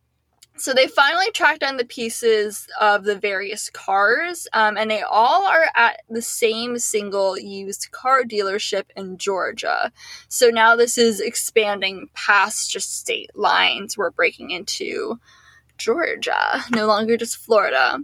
so 0.56 0.72
they 0.72 0.86
finally 0.86 1.30
track 1.32 1.58
down 1.58 1.76
the 1.76 1.84
pieces 1.84 2.68
of 2.80 3.04
the 3.04 3.16
various 3.16 3.70
cars, 3.70 4.46
um, 4.52 4.76
and 4.76 4.90
they 4.90 5.02
all 5.02 5.46
are 5.46 5.66
at 5.74 6.02
the 6.08 6.22
same 6.22 6.78
single 6.78 7.38
used 7.38 7.90
car 7.90 8.22
dealership 8.22 8.84
in 8.96 9.18
Georgia. 9.18 9.92
So 10.28 10.48
now 10.48 10.76
this 10.76 10.96
is 10.96 11.20
expanding 11.20 12.08
past 12.14 12.70
just 12.70 12.98
state 12.98 13.30
lines. 13.34 13.98
We're 13.98 14.10
breaking 14.10 14.50
into 14.50 15.18
Georgia, 15.78 16.62
no 16.70 16.86
longer 16.86 17.16
just 17.16 17.36
Florida. 17.36 17.98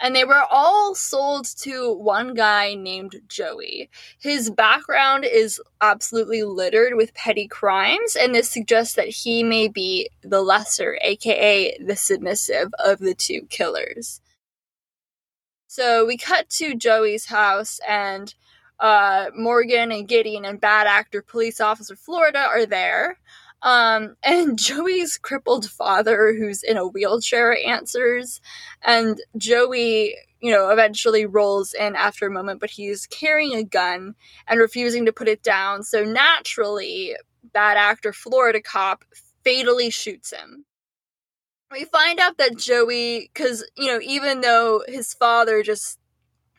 And 0.00 0.14
they 0.14 0.24
were 0.24 0.44
all 0.50 0.94
sold 0.94 1.46
to 1.58 1.94
one 1.94 2.34
guy 2.34 2.74
named 2.74 3.20
Joey. 3.28 3.90
His 4.18 4.50
background 4.50 5.24
is 5.24 5.60
absolutely 5.80 6.42
littered 6.42 6.94
with 6.96 7.14
petty 7.14 7.48
crimes, 7.48 8.16
and 8.16 8.34
this 8.34 8.50
suggests 8.50 8.94
that 8.94 9.08
he 9.08 9.42
may 9.42 9.68
be 9.68 10.10
the 10.22 10.42
lesser, 10.42 10.98
aka 11.02 11.76
the 11.78 11.96
submissive, 11.96 12.68
of 12.84 12.98
the 12.98 13.14
two 13.14 13.46
killers. 13.50 14.20
So 15.68 16.04
we 16.04 16.16
cut 16.16 16.50
to 16.50 16.74
Joey's 16.74 17.26
house, 17.26 17.80
and 17.88 18.34
uh, 18.78 19.30
Morgan 19.36 19.92
and 19.92 20.08
Gideon 20.08 20.44
and 20.44 20.60
bad 20.60 20.86
actor 20.86 21.22
police 21.22 21.60
officer 21.60 21.94
Florida 21.94 22.40
are 22.40 22.66
there. 22.66 23.18
Um, 23.62 24.16
and 24.22 24.58
Joey's 24.58 25.18
crippled 25.18 25.70
father, 25.70 26.34
who's 26.36 26.62
in 26.62 26.76
a 26.76 26.86
wheelchair, 26.86 27.56
answers. 27.66 28.40
And 28.82 29.20
Joey, 29.36 30.16
you 30.40 30.50
know, 30.50 30.70
eventually 30.70 31.26
rolls 31.26 31.74
in 31.74 31.94
after 31.96 32.26
a 32.26 32.30
moment, 32.30 32.60
but 32.60 32.70
he's 32.70 33.06
carrying 33.06 33.54
a 33.54 33.64
gun 33.64 34.14
and 34.46 34.60
refusing 34.60 35.06
to 35.06 35.12
put 35.12 35.28
it 35.28 35.42
down. 35.42 35.82
So 35.82 36.04
naturally, 36.04 37.14
bad 37.52 37.76
actor 37.76 38.12
Florida 38.12 38.60
cop 38.60 39.04
fatally 39.44 39.90
shoots 39.90 40.32
him. 40.32 40.64
We 41.70 41.84
find 41.84 42.20
out 42.20 42.36
that 42.36 42.58
Joey, 42.58 43.30
because, 43.32 43.64
you 43.76 43.86
know, 43.86 43.98
even 44.02 44.42
though 44.42 44.82
his 44.86 45.14
father 45.14 45.62
just 45.62 45.98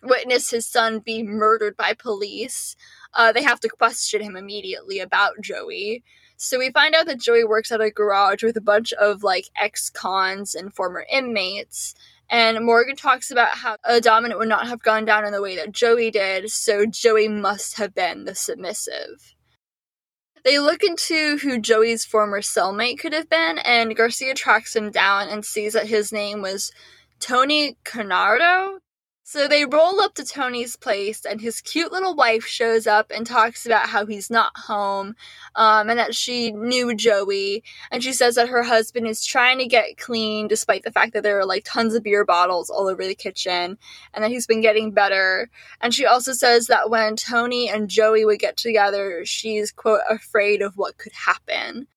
witnessed 0.02 0.52
his 0.52 0.66
son 0.66 1.00
be 1.00 1.22
murdered 1.22 1.78
by 1.78 1.94
police, 1.94 2.76
uh, 3.14 3.32
they 3.32 3.44
have 3.44 3.60
to 3.60 3.70
question 3.70 4.22
him 4.22 4.36
immediately 4.36 5.00
about 5.00 5.40
Joey. 5.40 6.04
So 6.38 6.60
we 6.60 6.72
find 6.72 6.96
out 6.96 7.06
that 7.06 7.22
Joey 7.22 7.44
works 7.44 7.72
at 7.72 7.82
a 7.82 7.92
garage 7.92 8.44
with 8.44 8.58
a 8.58 8.62
bunch 8.62 8.94
of 8.94 9.24
like 9.24 9.50
ex 9.56 9.90
cons 9.90 10.56
and 10.56 10.74
former 10.74 11.06
inmates. 11.12 11.96
And 12.30 12.66
Morgan 12.66 12.96
talks 12.96 13.32
about 13.32 13.50
how 13.50 13.78
a 13.84 14.02
dominant 14.02 14.40
would 14.40 14.50
not 14.50 14.68
have 14.68 14.82
gone 14.82 15.06
down 15.06 15.26
in 15.26 15.32
the 15.32 15.42
way 15.42 15.56
that 15.56 15.72
Joey 15.72 16.10
did, 16.10 16.50
so 16.50 16.86
Joey 16.86 17.28
must 17.28 17.78
have 17.78 17.94
been 17.94 18.26
the 18.26 18.34
submissive. 18.34 19.36
They 20.44 20.60
look 20.60 20.84
into 20.84 21.38
who 21.38 21.60
Joey's 21.60 22.04
former 22.04 22.42
cellmate 22.42 23.00
could 23.00 23.14
have 23.14 23.30
been, 23.30 23.60
and 23.60 23.96
Garcia 23.96 24.34
tracks 24.34 24.76
him 24.76 24.92
down 24.92 25.30
and 25.30 25.46
sees 25.46 25.74
that 25.74 25.88
his 25.88 26.12
name 26.12 26.42
was 26.42 26.72
Tony 27.20 27.78
Canardo. 27.86 28.80
So 29.26 29.48
they 29.48 29.64
roll 29.64 30.02
up 30.02 30.16
to 30.16 30.26
Tony's 30.26 30.76
place, 30.76 31.24
and 31.26 31.40
his 31.40 31.62
cute 31.62 31.94
little 31.94 32.14
wife 32.14 32.46
shows 32.46 32.86
up 32.86 33.10
and 33.10 33.26
talks 33.26 33.66
about 33.66 33.88
how 33.88 34.06
he's 34.06 34.30
not 34.30 34.52
home, 34.58 35.16
um, 35.56 35.90
and 35.90 35.98
that 35.98 36.14
she 36.14 36.52
knew 36.52 36.94
Joey. 36.94 37.64
And 37.90 38.04
she 38.04 38.12
says 38.12 38.36
that 38.36 38.50
her 38.50 38.64
husband 38.64 39.08
is 39.08 39.26
trying 39.26 39.60
to 39.60 39.66
get 39.66 39.98
clean, 39.98 40.50
despite 40.50 40.84
the 40.84 40.92
fact 40.92 41.14
that 41.14 41.24
there 41.24 41.40
are 41.40 41.46
like 41.46 41.64
tons 41.66 41.96
of 41.96 42.04
beer 42.04 42.26
bottles 42.26 42.70
all 42.70 42.90
over 42.90 43.06
the 43.06 43.16
kitchen, 43.16 43.78
and 44.14 44.24
that 44.24 44.30
he's 44.30 44.46
been 44.46 44.60
getting 44.62 44.92
better. 44.92 45.50
And 45.80 45.94
she 45.94 46.06
also 46.06 46.34
says 46.34 46.68
that 46.68 46.90
when 46.90 47.16
Tony 47.16 47.70
and 47.70 47.90
Joey 47.90 48.26
would 48.26 48.40
get 48.40 48.58
together, 48.58 49.24
she's 49.26 49.72
quote 49.72 50.02
afraid 50.10 50.62
of 50.62 50.76
what 50.76 50.98
could 50.98 51.14
happen. 51.14 51.88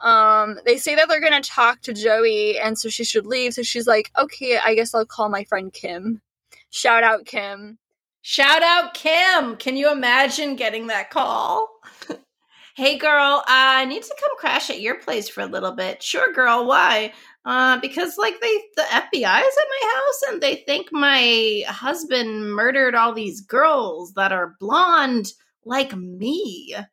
Um, 0.00 0.60
they 0.64 0.76
say 0.78 0.94
that 0.94 1.08
they're 1.08 1.20
gonna 1.20 1.42
talk 1.42 1.82
to 1.82 1.92
Joey, 1.92 2.58
and 2.58 2.78
so 2.78 2.88
she 2.88 3.04
should 3.04 3.26
leave. 3.26 3.54
So 3.54 3.62
she's 3.64 3.88
like, 3.88 4.10
"Okay, 4.16 4.58
I 4.58 4.74
guess 4.76 4.94
I'll 4.94 5.04
call 5.04 5.28
my 5.28 5.44
friend 5.44 5.72
Kim." 5.72 6.22
Shout 6.70 7.02
out 7.02 7.26
Kim. 7.26 7.78
Shout 8.22 8.62
out 8.62 8.94
Kim. 8.94 9.56
Can 9.56 9.76
you 9.76 9.90
imagine 9.90 10.56
getting 10.56 10.88
that 10.88 11.10
call? 11.10 11.68
hey 12.76 12.98
girl, 12.98 13.42
I 13.46 13.84
need 13.86 14.02
to 14.02 14.16
come 14.20 14.36
crash 14.38 14.70
at 14.70 14.80
your 14.80 14.96
place 14.96 15.28
for 15.28 15.40
a 15.40 15.46
little 15.46 15.72
bit. 15.72 16.02
Sure, 16.02 16.32
girl, 16.32 16.66
why? 16.66 17.12
Uh, 17.44 17.78
because 17.80 18.18
like 18.18 18.40
they 18.40 18.62
the 18.76 18.82
FBI 18.82 19.40
is 19.40 19.56
at 19.56 19.68
my 19.80 19.94
house 19.94 20.22
and 20.28 20.40
they 20.42 20.56
think 20.66 20.88
my 20.92 21.62
husband 21.66 22.54
murdered 22.54 22.94
all 22.94 23.14
these 23.14 23.40
girls 23.40 24.12
that 24.14 24.32
are 24.32 24.56
blonde 24.60 25.32
like 25.64 25.96
me. 25.96 26.76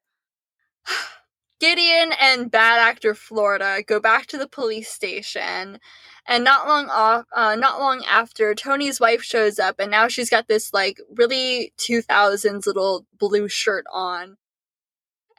Gideon 1.65 2.13
and 2.21 2.51
bad 2.51 2.77
actor 2.77 3.15
Florida 3.15 3.81
go 3.81 3.99
back 3.99 4.27
to 4.27 4.37
the 4.37 4.47
police 4.47 4.87
station 4.87 5.79
and 6.27 6.43
not 6.43 6.67
long 6.67 6.89
off, 6.89 7.25
uh, 7.35 7.55
not 7.55 7.79
long 7.79 8.05
after, 8.05 8.53
Tony's 8.53 8.99
wife 8.99 9.23
shows 9.23 9.57
up, 9.57 9.79
and 9.79 9.89
now 9.89 10.07
she's 10.07 10.29
got 10.29 10.47
this 10.47 10.71
like 10.75 11.01
really 11.15 11.73
2000s 11.79 12.67
little 12.67 13.07
blue 13.17 13.47
shirt 13.47 13.83
on, 13.91 14.37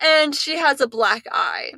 and 0.00 0.34
she 0.34 0.56
has 0.56 0.80
a 0.80 0.88
black 0.88 1.26
eye. 1.30 1.74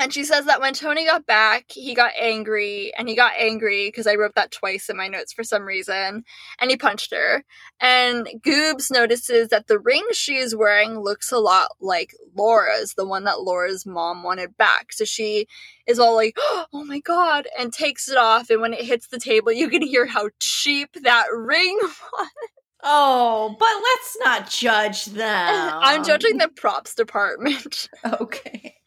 And 0.00 0.12
she 0.12 0.22
says 0.22 0.44
that 0.44 0.60
when 0.60 0.74
Tony 0.74 1.04
got 1.04 1.26
back, 1.26 1.64
he 1.70 1.92
got 1.92 2.12
angry, 2.18 2.92
and 2.96 3.08
he 3.08 3.16
got 3.16 3.32
angry 3.36 3.88
because 3.88 4.06
I 4.06 4.14
wrote 4.14 4.36
that 4.36 4.52
twice 4.52 4.88
in 4.88 4.96
my 4.96 5.08
notes 5.08 5.32
for 5.32 5.42
some 5.42 5.64
reason, 5.64 6.24
and 6.60 6.70
he 6.70 6.76
punched 6.76 7.12
her. 7.12 7.44
And 7.80 8.28
Goobs 8.40 8.92
notices 8.92 9.48
that 9.48 9.66
the 9.66 9.78
ring 9.78 10.06
she 10.12 10.36
is 10.36 10.54
wearing 10.54 11.00
looks 11.00 11.32
a 11.32 11.38
lot 11.38 11.72
like 11.80 12.14
Laura's, 12.36 12.94
the 12.94 13.06
one 13.06 13.24
that 13.24 13.40
Laura's 13.40 13.84
mom 13.84 14.22
wanted 14.22 14.56
back. 14.56 14.92
So 14.92 15.04
she 15.04 15.48
is 15.86 15.98
all 15.98 16.14
like, 16.14 16.36
oh 16.72 16.84
my 16.84 17.00
god, 17.00 17.48
and 17.58 17.72
takes 17.72 18.08
it 18.08 18.16
off, 18.16 18.50
and 18.50 18.60
when 18.60 18.74
it 18.74 18.84
hits 18.84 19.08
the 19.08 19.18
table, 19.18 19.50
you 19.50 19.68
can 19.68 19.82
hear 19.82 20.06
how 20.06 20.30
cheap 20.38 20.90
that 21.02 21.26
ring 21.32 21.76
was. 21.82 22.28
Oh, 22.82 23.56
but 23.58 23.68
let's 23.82 24.16
not 24.20 24.48
judge 24.48 25.04
them. 25.16 25.72
I'm 25.80 26.04
judging 26.04 26.38
the 26.38 26.48
props 26.48 26.94
department. 26.94 27.88
Okay. 28.20 28.77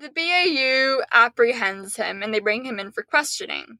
The 0.00 0.10
BAU 0.10 1.02
apprehends 1.10 1.96
him 1.96 2.22
and 2.22 2.32
they 2.32 2.38
bring 2.38 2.64
him 2.64 2.78
in 2.78 2.92
for 2.92 3.02
questioning. 3.02 3.78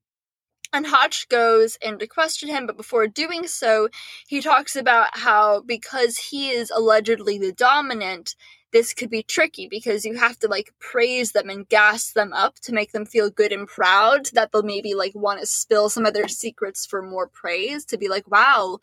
And 0.72 0.86
Hotch 0.86 1.28
goes 1.28 1.78
in 1.80 1.98
to 1.98 2.06
question 2.08 2.48
him, 2.48 2.66
but 2.66 2.76
before 2.76 3.06
doing 3.06 3.46
so, 3.46 3.88
he 4.26 4.42
talks 4.42 4.74
about 4.74 5.16
how 5.16 5.60
because 5.60 6.18
he 6.18 6.50
is 6.50 6.70
allegedly 6.70 7.38
the 7.38 7.52
dominant, 7.52 8.34
this 8.72 8.92
could 8.92 9.10
be 9.10 9.22
tricky 9.22 9.68
because 9.68 10.04
you 10.04 10.14
have 10.16 10.38
to 10.40 10.48
like 10.48 10.74
praise 10.80 11.32
them 11.32 11.48
and 11.48 11.68
gas 11.68 12.12
them 12.12 12.32
up 12.32 12.56
to 12.60 12.74
make 12.74 12.90
them 12.92 13.06
feel 13.06 13.30
good 13.30 13.52
and 13.52 13.68
proud 13.68 14.26
that 14.34 14.50
they'll 14.52 14.62
maybe 14.62 14.94
like 14.94 15.14
want 15.14 15.40
to 15.40 15.46
spill 15.46 15.88
some 15.88 16.04
of 16.04 16.14
their 16.14 16.28
secrets 16.28 16.84
for 16.84 17.00
more 17.00 17.28
praise 17.28 17.84
to 17.86 17.96
be 17.96 18.08
like, 18.08 18.28
wow, 18.28 18.78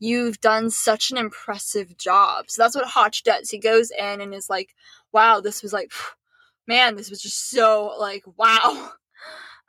you've 0.00 0.40
done 0.40 0.70
such 0.70 1.10
an 1.10 1.18
impressive 1.18 1.96
job. 1.98 2.46
So 2.48 2.62
that's 2.62 2.74
what 2.74 2.86
Hotch 2.86 3.22
does. 3.22 3.50
He 3.50 3.58
goes 3.58 3.90
in 3.90 4.20
and 4.20 4.34
is 4.34 4.50
like, 4.50 4.74
wow, 5.12 5.40
this 5.40 5.62
was 5.62 5.72
like, 5.72 5.92
man, 6.68 6.94
this 6.94 7.10
was 7.10 7.20
just 7.20 7.50
so 7.50 7.94
like 7.98 8.24
wow. 8.36 8.92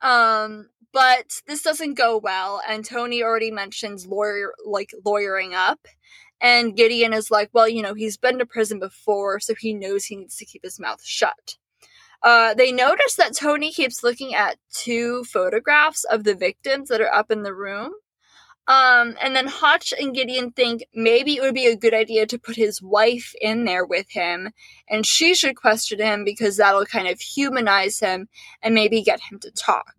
Um, 0.02 0.70
but 0.94 1.42
this 1.46 1.62
doesn't 1.62 1.96
go 1.96 2.18
well, 2.18 2.62
and 2.68 2.86
Tony 2.86 3.22
already 3.22 3.52
mentions 3.52 4.08
lawyer 4.08 4.54
like 4.66 4.94
lawyering 5.06 5.54
up. 5.54 5.88
And 6.42 6.76
Gideon 6.76 7.12
is 7.12 7.30
like, 7.30 7.50
well, 7.52 7.68
you 7.68 7.82
know, 7.82 7.94
he's 7.94 8.16
been 8.16 8.40
to 8.40 8.46
prison 8.46 8.80
before, 8.80 9.42
so 9.42 9.54
he 9.56 9.74
knows 9.74 10.06
he 10.06 10.16
needs 10.16 10.38
to 10.38 10.46
keep 10.46 10.64
his 10.64 10.80
mouth 10.80 11.04
shut. 11.04 11.58
Uh, 12.24 12.54
they 12.54 12.72
notice 12.72 13.16
that 13.16 13.36
Tony 13.36 13.72
keeps 13.72 14.04
looking 14.04 14.36
at 14.36 14.58
two 14.74 15.24
photographs 15.26 16.04
of 16.06 16.24
the 16.24 16.36
victims 16.36 16.90
that 16.90 17.02
are 17.02 17.14
up 17.14 17.32
in 17.32 17.44
the 17.44 17.54
room. 17.54 17.92
Um, 18.70 19.16
and 19.20 19.36
then 19.36 19.48
Hotch 19.48 19.96
and 20.00 20.14
Gideon 20.14 20.52
think 20.52 20.86
maybe 20.94 21.36
it 21.36 21.42
would 21.42 21.56
be 21.56 21.66
a 21.66 21.76
good 21.76 21.96
idea 21.96 22.28
to 22.28 22.38
put 22.38 22.56
his 22.56 22.84
wife 22.84 23.34
in 23.42 23.66
there 23.66 23.84
with 23.84 24.08
him, 24.12 24.52
and 24.88 25.08
she 25.08 25.34
should 25.34 25.56
question 25.56 26.00
him 26.00 26.24
because 26.24 26.58
that'll 26.58 26.86
kind 26.86 27.08
of 27.08 27.20
humanize 27.20 28.00
him 28.00 28.30
and 28.62 28.76
maybe 28.76 29.02
get 29.02 29.22
him 29.22 29.40
to 29.40 29.50
talk. 29.52 29.96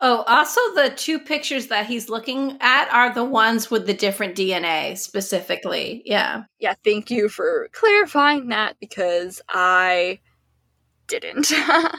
Oh, 0.00 0.24
also 0.26 0.60
the 0.74 0.94
two 0.96 1.18
pictures 1.18 1.66
that 1.66 1.84
he's 1.84 2.08
looking 2.08 2.56
at 2.62 2.90
are 2.90 3.12
the 3.12 3.24
ones 3.24 3.70
with 3.70 3.86
the 3.86 3.92
different 3.92 4.34
DNA 4.34 4.96
specifically. 4.96 6.00
Yeah. 6.06 6.44
Yeah, 6.58 6.72
thank 6.82 7.10
you 7.10 7.28
for 7.28 7.68
clarifying 7.72 8.48
that 8.48 8.76
because 8.80 9.42
I 9.50 10.20
didn't. 11.06 11.52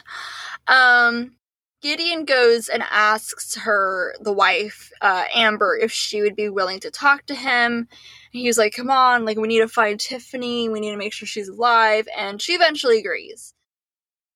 um 0.68 1.36
Gideon 1.82 2.26
goes 2.26 2.70
and 2.70 2.84
asks 2.90 3.56
her, 3.56 4.14
the 4.22 4.32
wife, 4.32 4.92
uh, 5.02 5.26
Amber, 5.34 5.76
if 5.76 5.92
she 5.92 6.22
would 6.22 6.36
be 6.36 6.48
willing 6.48 6.80
to 6.82 6.92
talk 6.92 7.26
to 7.26 7.36
him. 7.36 7.72
And 7.74 7.88
he's 8.32 8.58
like, 8.58 8.76
come 8.76 8.92
on, 8.92 9.26
like, 9.26 9.38
we 9.38 9.48
need 9.48 9.62
to 9.62 9.68
find 9.68 10.00
Tiffany. 10.00 10.70
We 10.70 10.80
need 10.80 10.92
to 10.92 10.98
make 10.98 11.14
sure 11.14 11.28
she's 11.28 11.50
alive. 11.50 12.08
And 12.16 12.40
she 12.40 12.54
eventually 12.54 13.00
agrees. 13.00 13.54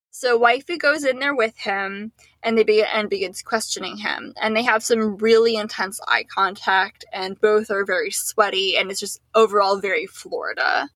So 0.10 0.38
Wifey 0.38 0.78
goes 0.78 1.04
in 1.04 1.20
there 1.20 1.36
with 1.36 1.58
him 1.58 2.14
and 2.42 2.58
they 2.58 2.64
begin 2.64 2.86
and 2.94 3.10
begins 3.10 3.42
questioning 3.42 3.98
him. 3.98 4.34
And 4.42 4.56
they 4.56 4.64
have 4.64 4.82
some 4.82 5.18
really 5.18 5.58
intense 5.58 6.00
eye 6.08 6.24
contact 6.24 7.04
and 7.12 7.40
both 7.42 7.70
are 7.70 7.84
very 7.84 8.12
sweaty 8.12 8.78
and 8.78 8.90
it's 8.90 9.02
just 9.02 9.20
overall 9.36 9.78
very 9.78 10.06
Florida. 10.06 10.88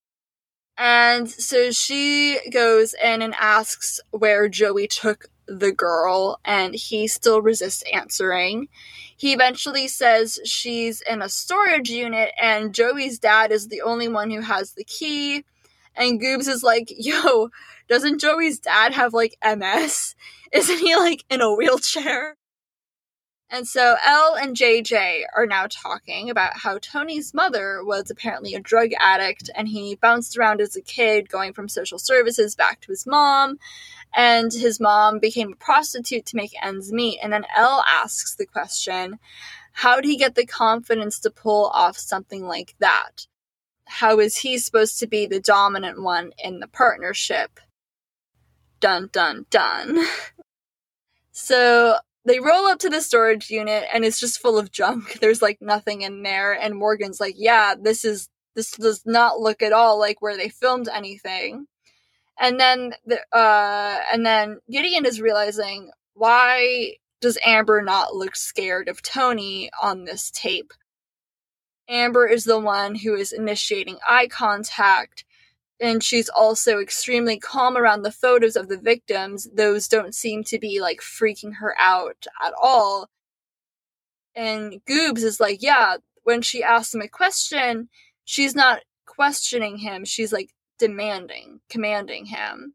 And 0.78 1.30
so 1.30 1.70
she 1.70 2.40
goes 2.50 2.94
in 2.94 3.20
and 3.20 3.34
asks 3.38 4.00
where 4.10 4.48
Joey 4.48 4.86
took 4.86 5.26
the 5.50 5.72
girl, 5.72 6.38
and 6.44 6.74
he 6.74 7.08
still 7.08 7.42
resists 7.42 7.82
answering. 7.92 8.68
He 9.16 9.32
eventually 9.32 9.88
says 9.88 10.38
she's 10.44 11.02
in 11.02 11.20
a 11.20 11.28
storage 11.28 11.90
unit, 11.90 12.30
and 12.40 12.72
Joey's 12.72 13.18
dad 13.18 13.50
is 13.50 13.68
the 13.68 13.82
only 13.82 14.08
one 14.08 14.30
who 14.30 14.40
has 14.40 14.72
the 14.72 14.84
key. 14.84 15.44
And 15.96 16.20
Goobs 16.20 16.48
is 16.48 16.62
like, 16.62 16.90
Yo, 16.96 17.50
doesn't 17.88 18.20
Joey's 18.20 18.60
dad 18.60 18.94
have 18.94 19.12
like 19.12 19.36
MS? 19.44 20.14
Isn't 20.52 20.78
he 20.78 20.96
like 20.96 21.24
in 21.28 21.40
a 21.40 21.54
wheelchair? 21.54 22.36
And 23.52 23.66
so 23.66 23.96
Elle 24.06 24.36
and 24.36 24.56
JJ 24.56 25.24
are 25.36 25.46
now 25.46 25.66
talking 25.68 26.30
about 26.30 26.56
how 26.56 26.78
Tony's 26.78 27.34
mother 27.34 27.82
was 27.84 28.08
apparently 28.08 28.54
a 28.54 28.60
drug 28.60 28.90
addict 29.00 29.50
and 29.56 29.66
he 29.66 29.96
bounced 29.96 30.38
around 30.38 30.60
as 30.60 30.76
a 30.76 30.80
kid, 30.80 31.28
going 31.28 31.52
from 31.52 31.68
social 31.68 31.98
services 31.98 32.54
back 32.54 32.80
to 32.82 32.92
his 32.92 33.08
mom. 33.08 33.58
And 34.14 34.52
his 34.52 34.80
mom 34.80 35.18
became 35.18 35.52
a 35.52 35.56
prostitute 35.56 36.26
to 36.26 36.36
make 36.36 36.52
ends 36.62 36.92
meet. 36.92 37.20
And 37.22 37.32
then 37.32 37.44
Elle 37.56 37.84
asks 37.86 38.34
the 38.34 38.46
question 38.46 39.18
how 39.72 39.96
did 39.96 40.04
he 40.04 40.16
get 40.16 40.34
the 40.34 40.46
confidence 40.46 41.20
to 41.20 41.30
pull 41.30 41.68
off 41.68 41.96
something 41.96 42.44
like 42.44 42.74
that? 42.80 43.26
How 43.86 44.20
is 44.20 44.36
he 44.36 44.58
supposed 44.58 44.98
to 45.00 45.06
be 45.06 45.26
the 45.26 45.40
dominant 45.40 46.02
one 46.02 46.32
in 46.42 46.60
the 46.60 46.68
partnership? 46.68 47.60
Dun 48.80 49.08
dun 49.12 49.46
dun. 49.50 50.04
so 51.32 51.96
they 52.24 52.40
roll 52.40 52.66
up 52.66 52.78
to 52.80 52.90
the 52.90 53.00
storage 53.00 53.50
unit 53.50 53.84
and 53.92 54.04
it's 54.04 54.20
just 54.20 54.40
full 54.40 54.58
of 54.58 54.70
junk. 54.70 55.18
There's 55.20 55.42
like 55.42 55.58
nothing 55.60 56.02
in 56.02 56.22
there. 56.22 56.52
And 56.52 56.76
Morgan's 56.76 57.20
like, 57.20 57.34
yeah, 57.36 57.74
this 57.80 58.04
is, 58.04 58.28
this 58.54 58.72
does 58.72 59.02
not 59.06 59.40
look 59.40 59.62
at 59.62 59.72
all 59.72 59.98
like 59.98 60.20
where 60.20 60.36
they 60.36 60.48
filmed 60.48 60.88
anything. 60.92 61.66
And 62.40 62.58
then, 62.58 62.94
the, 63.04 63.20
uh, 63.36 63.98
and 64.12 64.24
then 64.24 64.60
Gideon 64.70 65.04
is 65.04 65.20
realizing 65.20 65.90
why 66.14 66.96
does 67.20 67.38
Amber 67.44 67.82
not 67.82 68.14
look 68.14 68.34
scared 68.34 68.88
of 68.88 69.02
Tony 69.02 69.70
on 69.80 70.04
this 70.04 70.30
tape? 70.30 70.72
Amber 71.88 72.26
is 72.26 72.44
the 72.44 72.58
one 72.58 72.94
who 72.94 73.14
is 73.14 73.32
initiating 73.32 73.98
eye 74.08 74.26
contact 74.28 75.24
and 75.80 76.04
she's 76.04 76.28
also 76.28 76.78
extremely 76.78 77.38
calm 77.38 77.76
around 77.76 78.02
the 78.02 78.12
photos 78.12 78.54
of 78.54 78.68
the 78.68 78.76
victims. 78.76 79.48
Those 79.54 79.88
don't 79.88 80.14
seem 80.14 80.44
to 80.44 80.58
be 80.58 80.80
like 80.80 81.00
freaking 81.00 81.54
her 81.58 81.74
out 81.78 82.26
at 82.44 82.52
all. 82.60 83.08
And 84.34 84.82
Goobs 84.88 85.22
is 85.22 85.40
like, 85.40 85.62
yeah, 85.62 85.96
when 86.22 86.42
she 86.42 86.62
asks 86.62 86.94
him 86.94 87.00
a 87.00 87.08
question, 87.08 87.88
she's 88.24 88.54
not 88.54 88.82
questioning 89.06 89.78
him, 89.78 90.04
she's 90.04 90.32
like 90.32 90.50
demanding, 90.80 91.60
commanding 91.68 92.26
him. 92.26 92.74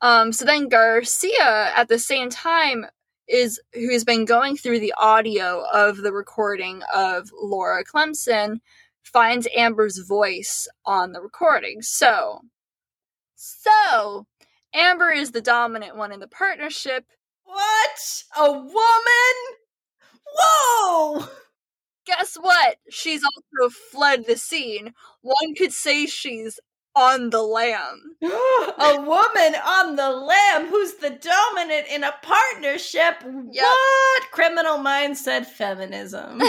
Um, 0.00 0.32
so 0.32 0.44
then 0.44 0.68
Garcia, 0.68 1.72
at 1.76 1.88
the 1.88 1.98
same 1.98 2.30
time, 2.30 2.86
is 3.28 3.60
who's 3.74 4.04
been 4.04 4.24
going 4.24 4.56
through 4.56 4.80
the 4.80 4.94
audio 4.96 5.64
of 5.72 5.98
the 5.98 6.12
recording 6.12 6.82
of 6.94 7.30
Laura 7.40 7.84
Clemson, 7.84 8.60
finds 9.02 9.46
Amber's 9.56 9.98
voice 9.98 10.68
on 10.86 11.12
the 11.12 11.20
recording. 11.20 11.82
So, 11.82 12.40
so 13.34 14.26
Amber 14.74 15.10
is 15.10 15.32
the 15.32 15.42
dominant 15.42 15.96
one 15.96 16.12
in 16.12 16.20
the 16.20 16.28
partnership. 16.28 17.04
What? 17.44 18.24
A 18.38 18.50
woman? 18.50 19.34
Whoa! 20.34 21.26
Guess 22.06 22.36
what? 22.40 22.78
She's 22.90 23.22
also 23.22 23.72
fled 23.92 24.26
the 24.26 24.36
scene. 24.36 24.94
One 25.20 25.54
could 25.54 25.72
say 25.72 26.06
she's 26.06 26.58
on 26.94 27.30
the 27.30 27.42
lam. 27.42 28.16
a 28.22 29.00
woman 29.00 29.54
on 29.64 29.96
the 29.96 30.10
lam 30.10 30.66
who's 30.66 30.94
the 30.94 31.10
dominant 31.10 31.86
in 31.90 32.04
a 32.04 32.14
partnership. 32.22 33.22
Yep. 33.22 33.64
What? 33.64 34.30
Criminal 34.30 34.78
mindset 34.78 35.46
feminism. 35.46 36.40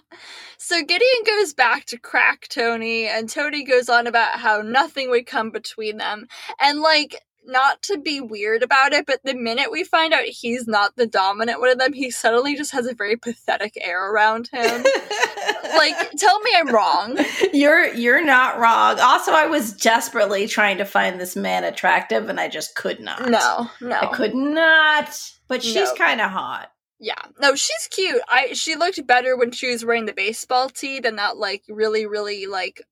so 0.58 0.82
Gideon 0.82 1.22
goes 1.26 1.54
back 1.54 1.86
to 1.86 1.98
crack 1.98 2.46
Tony, 2.48 3.06
and 3.06 3.28
Tony 3.28 3.64
goes 3.64 3.88
on 3.88 4.06
about 4.06 4.38
how 4.38 4.62
nothing 4.62 5.10
would 5.10 5.26
come 5.26 5.50
between 5.50 5.98
them. 5.98 6.26
And 6.60 6.80
like, 6.80 7.22
not 7.44 7.82
to 7.82 7.98
be 7.98 8.20
weird 8.20 8.62
about 8.62 8.92
it, 8.92 9.06
but 9.06 9.20
the 9.24 9.34
minute 9.34 9.70
we 9.70 9.84
find 9.84 10.12
out 10.12 10.24
he's 10.24 10.66
not 10.66 10.96
the 10.96 11.06
dominant 11.06 11.60
one 11.60 11.70
of 11.70 11.78
them, 11.78 11.92
he 11.92 12.10
suddenly 12.10 12.54
just 12.56 12.72
has 12.72 12.86
a 12.86 12.94
very 12.94 13.16
pathetic 13.16 13.76
air 13.80 14.12
around 14.12 14.48
him. 14.52 14.82
like, 15.76 16.10
tell 16.16 16.40
me 16.40 16.50
I'm 16.56 16.68
wrong. 16.68 17.18
You're 17.52 17.92
you're 17.94 18.24
not 18.24 18.58
wrong. 18.58 18.98
Also, 19.00 19.32
I 19.32 19.46
was 19.46 19.72
desperately 19.72 20.46
trying 20.46 20.78
to 20.78 20.84
find 20.84 21.20
this 21.20 21.36
man 21.36 21.64
attractive, 21.64 22.28
and 22.28 22.38
I 22.38 22.48
just 22.48 22.74
could 22.74 23.00
not. 23.00 23.28
No, 23.28 23.70
no, 23.80 23.98
I 23.98 24.06
could 24.06 24.34
not. 24.34 25.18
But 25.48 25.62
she's 25.62 25.74
nope. 25.74 25.98
kind 25.98 26.20
of 26.20 26.30
hot. 26.30 26.70
Yeah, 26.98 27.20
no, 27.40 27.56
she's 27.56 27.88
cute. 27.90 28.22
I 28.28 28.52
she 28.52 28.76
looked 28.76 29.04
better 29.06 29.36
when 29.36 29.50
she 29.50 29.70
was 29.70 29.84
wearing 29.84 30.06
the 30.06 30.12
baseball 30.12 30.68
tee 30.68 31.00
than 31.00 31.16
that 31.16 31.36
like 31.36 31.64
really 31.68 32.06
really 32.06 32.46
like 32.46 32.82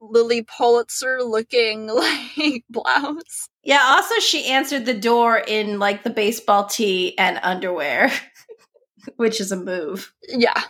Lilly 0.00 0.42
Pulitzer 0.42 1.22
looking 1.22 1.86
like 2.34 2.64
blouse. 2.70 3.48
Yeah, 3.62 3.82
also 3.82 4.14
she 4.20 4.46
answered 4.46 4.86
the 4.86 4.98
door 4.98 5.38
in 5.38 5.78
like 5.78 6.02
the 6.02 6.10
baseball 6.10 6.66
tee 6.66 7.16
and 7.18 7.38
underwear, 7.42 8.10
which 9.16 9.40
is 9.40 9.52
a 9.52 9.56
move. 9.56 10.12
Yeah. 10.28 10.62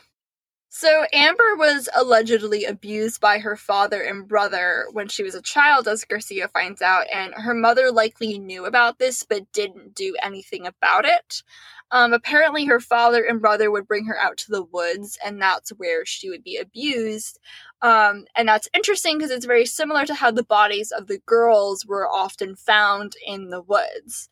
So 0.72 1.04
Amber 1.12 1.56
was 1.56 1.88
allegedly 1.96 2.64
abused 2.64 3.20
by 3.20 3.38
her 3.38 3.56
father 3.56 4.00
and 4.02 4.26
brother 4.26 4.86
when 4.92 5.08
she 5.08 5.24
was 5.24 5.34
a 5.34 5.42
child, 5.42 5.88
as 5.88 6.04
Garcia 6.04 6.46
finds 6.48 6.80
out, 6.80 7.06
and 7.12 7.34
her 7.34 7.54
mother 7.54 7.90
likely 7.90 8.38
knew 8.38 8.64
about 8.64 8.98
this 8.98 9.24
but 9.24 9.50
didn't 9.52 9.94
do 9.94 10.16
anything 10.22 10.66
about 10.66 11.04
it. 11.04 11.42
Um, 11.92 12.12
apparently, 12.12 12.64
her 12.66 12.80
father 12.80 13.24
and 13.24 13.40
brother 13.40 13.70
would 13.70 13.88
bring 13.88 14.04
her 14.06 14.18
out 14.18 14.36
to 14.38 14.50
the 14.50 14.62
woods, 14.62 15.18
and 15.24 15.40
that's 15.40 15.70
where 15.70 16.04
she 16.06 16.30
would 16.30 16.44
be 16.44 16.56
abused. 16.56 17.38
Um, 17.82 18.26
and 18.36 18.46
that's 18.48 18.68
interesting 18.74 19.18
because 19.18 19.30
it's 19.30 19.46
very 19.46 19.66
similar 19.66 20.06
to 20.06 20.14
how 20.14 20.30
the 20.30 20.44
bodies 20.44 20.92
of 20.92 21.06
the 21.06 21.18
girls 21.26 21.84
were 21.86 22.08
often 22.08 22.54
found 22.54 23.14
in 23.26 23.50
the 23.50 23.62
woods. 23.62 24.28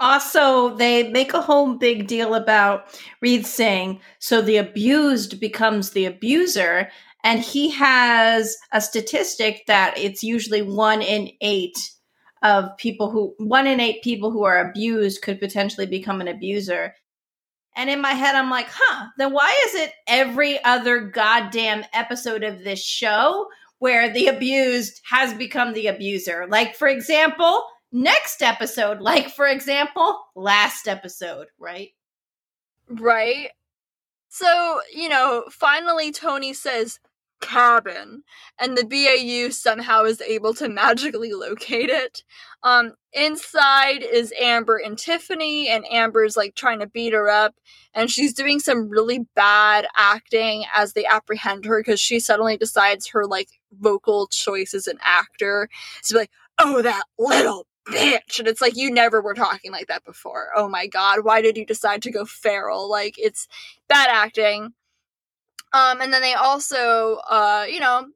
Also, 0.00 0.74
they 0.76 1.10
make 1.10 1.34
a 1.34 1.40
whole 1.40 1.74
big 1.74 2.06
deal 2.06 2.34
about 2.34 2.86
Reid 3.20 3.46
saying, 3.46 4.00
so 4.18 4.42
the 4.42 4.56
abused 4.56 5.40
becomes 5.40 5.90
the 5.90 6.04
abuser. 6.04 6.90
And 7.22 7.40
he 7.40 7.70
has 7.70 8.56
a 8.72 8.80
statistic 8.80 9.62
that 9.66 9.96
it's 9.96 10.22
usually 10.22 10.62
one 10.62 11.00
in 11.00 11.30
eight 11.40 11.78
of 12.44 12.76
people 12.76 13.10
who, 13.10 13.34
one 13.38 13.66
in 13.66 13.80
eight 13.80 14.02
people 14.02 14.30
who 14.30 14.44
are 14.44 14.68
abused 14.68 15.22
could 15.22 15.40
potentially 15.40 15.86
become 15.86 16.20
an 16.20 16.28
abuser. 16.28 16.94
And 17.74 17.90
in 17.90 18.00
my 18.00 18.12
head, 18.12 18.36
I'm 18.36 18.50
like, 18.50 18.68
huh, 18.70 19.06
then 19.18 19.32
why 19.32 19.52
is 19.66 19.74
it 19.74 19.92
every 20.06 20.62
other 20.62 21.00
goddamn 21.00 21.84
episode 21.92 22.44
of 22.44 22.62
this 22.62 22.84
show 22.84 23.46
where 23.78 24.12
the 24.12 24.28
abused 24.28 25.00
has 25.10 25.34
become 25.34 25.72
the 25.72 25.88
abuser? 25.88 26.46
Like, 26.46 26.76
for 26.76 26.86
example, 26.86 27.64
next 27.90 28.42
episode, 28.42 29.00
like, 29.00 29.30
for 29.30 29.46
example, 29.46 30.20
last 30.36 30.86
episode, 30.86 31.48
right? 31.58 31.90
Right. 32.88 33.48
So, 34.28 34.80
you 34.94 35.08
know, 35.08 35.44
finally 35.50 36.12
Tony 36.12 36.52
says, 36.52 37.00
cabin 37.40 38.22
and 38.58 38.76
the 38.76 38.84
BAU 38.84 39.50
somehow 39.50 40.04
is 40.04 40.20
able 40.20 40.54
to 40.54 40.68
magically 40.68 41.32
locate 41.32 41.90
it. 41.90 42.22
Um 42.62 42.94
inside 43.12 44.02
is 44.02 44.32
Amber 44.40 44.76
and 44.78 44.98
Tiffany 44.98 45.68
and 45.68 45.84
Amber's 45.90 46.36
like 46.36 46.54
trying 46.54 46.80
to 46.80 46.86
beat 46.86 47.12
her 47.12 47.28
up 47.28 47.54
and 47.94 48.10
she's 48.10 48.34
doing 48.34 48.58
some 48.60 48.88
really 48.88 49.20
bad 49.36 49.86
acting 49.96 50.64
as 50.74 50.92
they 50.94 51.04
apprehend 51.04 51.64
her 51.66 51.82
cuz 51.82 52.00
she 52.00 52.18
suddenly 52.20 52.56
decides 52.56 53.08
her 53.08 53.26
like 53.26 53.48
vocal 53.80 54.26
choice 54.28 54.74
as 54.74 54.86
an 54.86 54.98
actor 55.02 55.68
is 56.02 56.12
like, 56.12 56.30
"Oh, 56.58 56.82
that 56.82 57.04
little 57.18 57.66
bitch." 57.88 58.38
And 58.38 58.48
it's 58.48 58.60
like 58.60 58.76
you 58.76 58.90
never 58.90 59.20
were 59.20 59.34
talking 59.34 59.72
like 59.72 59.86
that 59.88 60.04
before. 60.04 60.48
Oh 60.56 60.68
my 60.68 60.86
god, 60.86 61.24
why 61.24 61.40
did 61.42 61.56
you 61.56 61.66
decide 61.66 62.02
to 62.02 62.10
go 62.10 62.24
feral? 62.24 62.88
Like 62.90 63.14
it's 63.18 63.48
bad 63.88 64.08
acting. 64.10 64.72
Um, 65.74 66.00
and 66.00 66.12
then 66.12 66.22
they 66.22 66.34
also, 66.34 67.16
uh, 67.28 67.66
you 67.68 67.80
know, 67.80 68.06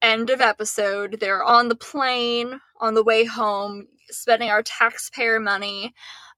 end 0.00 0.30
of 0.30 0.40
episode, 0.40 1.18
they're 1.20 1.42
on 1.42 1.68
the 1.68 1.74
plane 1.74 2.60
on 2.80 2.94
the 2.94 3.02
way 3.02 3.24
home, 3.24 3.88
spending 4.10 4.48
our 4.48 4.62
taxpayer 4.62 5.40
money. 5.40 5.92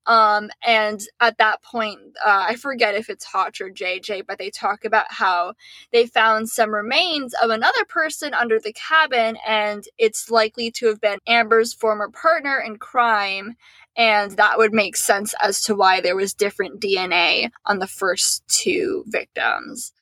Um, 0.06 0.48
and 0.66 0.98
at 1.20 1.36
that 1.38 1.62
point, 1.62 1.98
uh, 2.24 2.46
I 2.48 2.56
forget 2.56 2.94
if 2.94 3.10
it's 3.10 3.26
Hotch 3.26 3.60
or 3.60 3.68
JJ, 3.68 4.22
but 4.26 4.38
they 4.38 4.48
talk 4.48 4.86
about 4.86 5.06
how 5.10 5.52
they 5.92 6.06
found 6.06 6.48
some 6.48 6.70
remains 6.74 7.34
of 7.42 7.50
another 7.50 7.84
person 7.84 8.32
under 8.32 8.58
the 8.58 8.72
cabin, 8.72 9.36
and 9.46 9.84
it's 9.98 10.30
likely 10.30 10.70
to 10.72 10.86
have 10.86 11.02
been 11.02 11.18
Amber's 11.26 11.74
former 11.74 12.08
partner 12.08 12.58
in 12.58 12.78
crime. 12.78 13.56
And 13.94 14.30
that 14.38 14.56
would 14.56 14.72
make 14.72 14.96
sense 14.96 15.34
as 15.42 15.60
to 15.64 15.74
why 15.74 16.00
there 16.00 16.16
was 16.16 16.32
different 16.32 16.80
DNA 16.80 17.50
on 17.66 17.78
the 17.78 17.86
first 17.86 18.42
two 18.48 19.04
victims. 19.06 19.92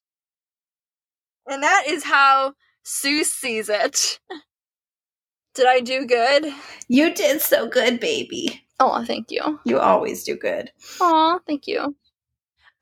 And 1.49 1.63
that 1.63 1.85
is 1.89 2.05
how 2.05 2.55
Sue 2.83 3.25
sees 3.25 3.69
it. 3.69 4.19
Did 5.55 5.67
I 5.67 5.81
do 5.81 6.07
good? 6.07 6.53
You 6.89 7.13
did 7.13 7.41
so 7.41 7.67
good, 7.69 7.99
baby. 8.01 8.63
Oh, 8.81 9.05
thank 9.05 9.31
you. 9.31 9.59
You 9.65 9.81
always 9.81 10.23
do 10.23 10.37
good. 10.37 10.71
Oh, 11.01 11.41
thank 11.47 11.67
you. 11.67 11.97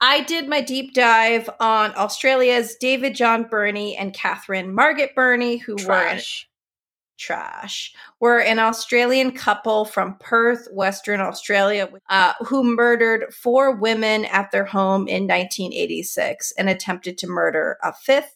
I 0.01 0.23
did 0.25 0.47
my 0.47 0.61
deep 0.61 0.93
dive 0.93 1.49
on 1.59 1.95
Australia's 1.97 2.77
David 2.77 3.15
John 3.15 3.45
Birnie 3.45 3.97
and 3.97 4.13
Catherine 4.13 4.75
Margaret 4.75 5.15
Birnie, 5.15 5.57
who 5.57 5.77
trash. 5.77 6.47
were 6.47 6.57
trash. 7.19 7.95
Were 8.21 8.41
an 8.41 8.59
Australian 8.59 9.33
couple 9.33 9.87
from 9.87 10.19
Perth, 10.19 10.69
Western 10.71 11.21
Australia, 11.21 11.89
uh, 12.11 12.35
who 12.45 12.63
murdered 12.63 13.33
four 13.33 13.75
women 13.75 14.27
at 14.27 14.51
their 14.51 14.67
home 14.67 15.09
in 15.09 15.23
1986 15.23 16.53
and 16.59 16.69
attempted 16.69 17.17
to 17.19 17.27
murder 17.27 17.79
a 17.83 17.95
fifth 17.95 18.36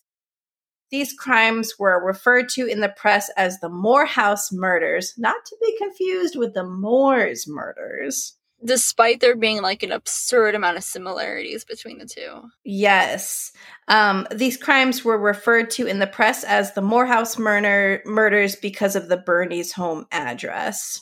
these 0.91 1.13
crimes 1.13 1.75
were 1.79 2.05
referred 2.05 2.49
to 2.51 2.67
in 2.67 2.81
the 2.81 2.89
press 2.89 3.31
as 3.37 3.61
the 3.61 3.69
Moorhouse 3.69 4.53
murders, 4.53 5.15
not 5.17 5.45
to 5.47 5.57
be 5.61 5.77
confused 5.79 6.37
with 6.37 6.55
the 6.55 6.65
Moors 6.65 7.47
murders. 7.47 8.35
Despite 8.63 9.21
there 9.21 9.37
being 9.37 9.63
like 9.63 9.83
an 9.83 9.93
absurd 9.93 10.55
amount 10.55 10.77
of 10.77 10.85
similarities 10.85 11.65
between 11.65 11.99
the 11.99 12.05
two. 12.05 12.43
Yes. 12.63 13.53
Um, 13.89 14.27
these 14.35 14.59
crimes 14.59 15.03
were 15.03 15.17
referred 15.17 15.71
to 15.71 15.87
in 15.87 15.99
the 15.99 16.07
press 16.07 16.45
as 16.45 16.75
the 16.75 16.83
Moorhouse 16.83 17.39
murder- 17.39 18.03
murders 18.05 18.57
because 18.57 18.97
of 18.97 19.09
the 19.09 19.17
Birnie's 19.17 19.73
home 19.73 20.07
address. 20.13 21.01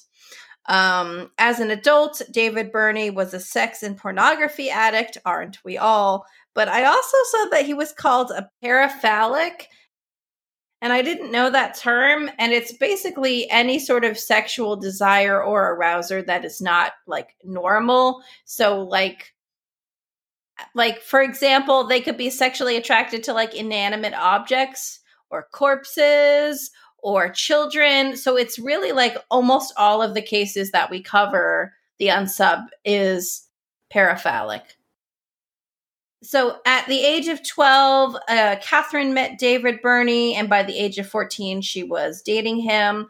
Um, 0.68 1.30
as 1.38 1.60
an 1.60 1.70
adult, 1.70 2.22
David 2.30 2.70
Birnie 2.70 3.10
was 3.10 3.32
a 3.32 3.40
sex 3.40 3.82
and 3.82 3.96
pornography 3.96 4.70
addict, 4.70 5.16
aren't 5.24 5.58
we 5.64 5.78
all? 5.78 6.26
But 6.54 6.68
I 6.68 6.84
also 6.84 7.16
saw 7.30 7.46
that 7.50 7.66
he 7.66 7.74
was 7.74 7.92
called 7.92 8.30
a 8.30 8.48
paraphilic, 8.62 9.66
and 10.80 10.92
I 10.92 11.02
didn't 11.02 11.32
know 11.32 11.50
that 11.50 11.76
term. 11.76 12.30
And 12.38 12.52
it's 12.52 12.72
basically 12.72 13.50
any 13.50 13.78
sort 13.78 14.04
of 14.04 14.18
sexual 14.18 14.76
desire 14.76 15.42
or 15.42 15.76
arouser 15.76 16.24
that 16.26 16.44
is 16.44 16.60
not 16.60 16.92
like 17.06 17.34
normal. 17.44 18.22
So, 18.44 18.82
like, 18.82 19.34
like 20.74 21.00
for 21.00 21.20
example, 21.20 21.84
they 21.84 22.00
could 22.00 22.16
be 22.16 22.30
sexually 22.30 22.76
attracted 22.76 23.24
to 23.24 23.32
like 23.32 23.54
inanimate 23.54 24.14
objects 24.14 25.00
or 25.30 25.48
corpses 25.52 26.70
or 26.98 27.28
children. 27.28 28.16
So 28.16 28.36
it's 28.36 28.58
really 28.58 28.92
like 28.92 29.16
almost 29.30 29.72
all 29.76 30.02
of 30.02 30.14
the 30.14 30.22
cases 30.22 30.72
that 30.72 30.90
we 30.90 31.02
cover, 31.02 31.74
the 31.98 32.08
unsub 32.08 32.66
is 32.84 33.46
paraphilic. 33.92 34.62
So 36.22 36.58
at 36.66 36.86
the 36.86 37.04
age 37.04 37.28
of 37.28 37.46
12, 37.46 38.16
uh, 38.28 38.56
Catherine 38.60 39.14
met 39.14 39.38
David 39.38 39.80
Birnie, 39.80 40.34
and 40.34 40.48
by 40.48 40.64
the 40.64 40.76
age 40.76 40.98
of 40.98 41.08
14, 41.08 41.62
she 41.62 41.84
was 41.84 42.22
dating 42.22 42.58
him. 42.58 43.08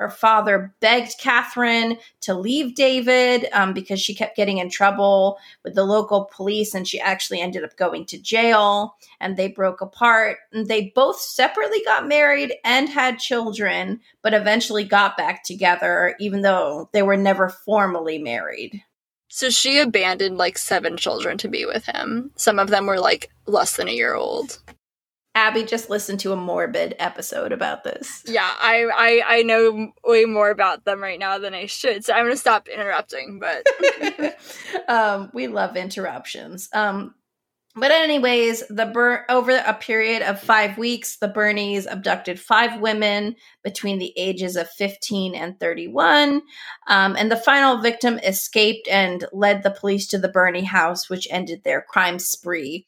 Her 0.00 0.08
father 0.08 0.74
begged 0.80 1.18
Catherine 1.20 1.98
to 2.22 2.32
leave 2.32 2.74
David 2.74 3.46
um, 3.52 3.74
because 3.74 4.00
she 4.00 4.14
kept 4.14 4.34
getting 4.34 4.56
in 4.56 4.70
trouble 4.70 5.38
with 5.62 5.74
the 5.74 5.84
local 5.84 6.30
police 6.34 6.74
and 6.74 6.88
she 6.88 6.98
actually 6.98 7.38
ended 7.38 7.64
up 7.64 7.76
going 7.76 8.06
to 8.06 8.18
jail 8.18 8.96
and 9.20 9.36
they 9.36 9.48
broke 9.48 9.82
apart. 9.82 10.38
And 10.54 10.68
they 10.68 10.90
both 10.94 11.20
separately 11.20 11.82
got 11.84 12.08
married 12.08 12.54
and 12.64 12.88
had 12.88 13.18
children, 13.18 14.00
but 14.22 14.32
eventually 14.32 14.84
got 14.84 15.18
back 15.18 15.44
together, 15.44 16.16
even 16.18 16.40
though 16.40 16.88
they 16.94 17.02
were 17.02 17.18
never 17.18 17.50
formally 17.50 18.16
married. 18.16 18.82
So 19.32 19.48
she 19.48 19.78
abandoned 19.78 20.38
like 20.38 20.58
seven 20.58 20.96
children 20.96 21.38
to 21.38 21.48
be 21.48 21.64
with 21.64 21.86
him. 21.86 22.32
Some 22.34 22.58
of 22.58 22.68
them 22.68 22.86
were 22.86 22.98
like 22.98 23.30
less 23.46 23.76
than 23.76 23.88
a 23.88 23.92
year 23.92 24.14
old. 24.14 24.58
Abby 25.36 25.62
just 25.62 25.88
listened 25.88 26.18
to 26.20 26.32
a 26.32 26.36
morbid 26.36 26.96
episode 26.98 27.52
about 27.52 27.84
this. 27.84 28.24
Yeah, 28.26 28.50
I, 28.58 28.86
I 28.92 29.36
I 29.38 29.42
know 29.42 29.92
way 30.04 30.24
more 30.24 30.50
about 30.50 30.84
them 30.84 31.00
right 31.00 31.18
now 31.18 31.38
than 31.38 31.54
I 31.54 31.66
should, 31.66 32.04
so 32.04 32.12
I'm 32.12 32.24
gonna 32.24 32.36
stop 32.36 32.66
interrupting. 32.66 33.38
But 33.38 33.64
um, 34.88 35.30
we 35.32 35.46
love 35.46 35.76
interruptions. 35.76 36.68
Um, 36.72 37.14
but 37.76 37.92
anyways, 37.92 38.64
the 38.68 38.86
Bur- 38.86 39.24
over 39.28 39.52
a 39.52 39.74
period 39.74 40.22
of 40.22 40.40
five 40.40 40.76
weeks, 40.76 41.16
the 41.16 41.28
Birneys 41.28 41.86
abducted 41.88 42.40
five 42.40 42.80
women 42.80 43.36
between 43.62 43.98
the 43.98 44.12
ages 44.16 44.56
of 44.56 44.68
15 44.70 45.34
and 45.36 45.58
31, 45.60 46.42
um, 46.88 47.16
and 47.16 47.30
the 47.30 47.36
final 47.36 47.78
victim 47.78 48.18
escaped 48.18 48.88
and 48.88 49.24
led 49.32 49.62
the 49.62 49.70
police 49.70 50.08
to 50.08 50.18
the 50.18 50.28
Birney 50.28 50.64
house, 50.64 51.08
which 51.08 51.28
ended 51.30 51.62
their 51.62 51.80
crime 51.80 52.18
spree. 52.18 52.86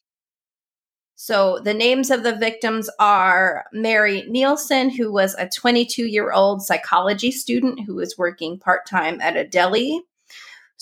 So 1.15 1.61
the 1.63 1.75
names 1.75 2.11
of 2.11 2.25
the 2.25 2.35
victims 2.35 2.91
are 2.99 3.67
Mary 3.73 4.23
Neilson, 4.29 4.91
who 4.91 5.13
was 5.13 5.37
a 5.39 5.49
22 5.49 6.07
year 6.07 6.33
old 6.33 6.63
psychology 6.63 7.31
student 7.31 7.85
who 7.87 7.95
was 7.95 8.19
working 8.19 8.59
part 8.59 8.87
time 8.89 9.21
at 9.21 9.37
a 9.37 9.47
deli. 9.47 10.03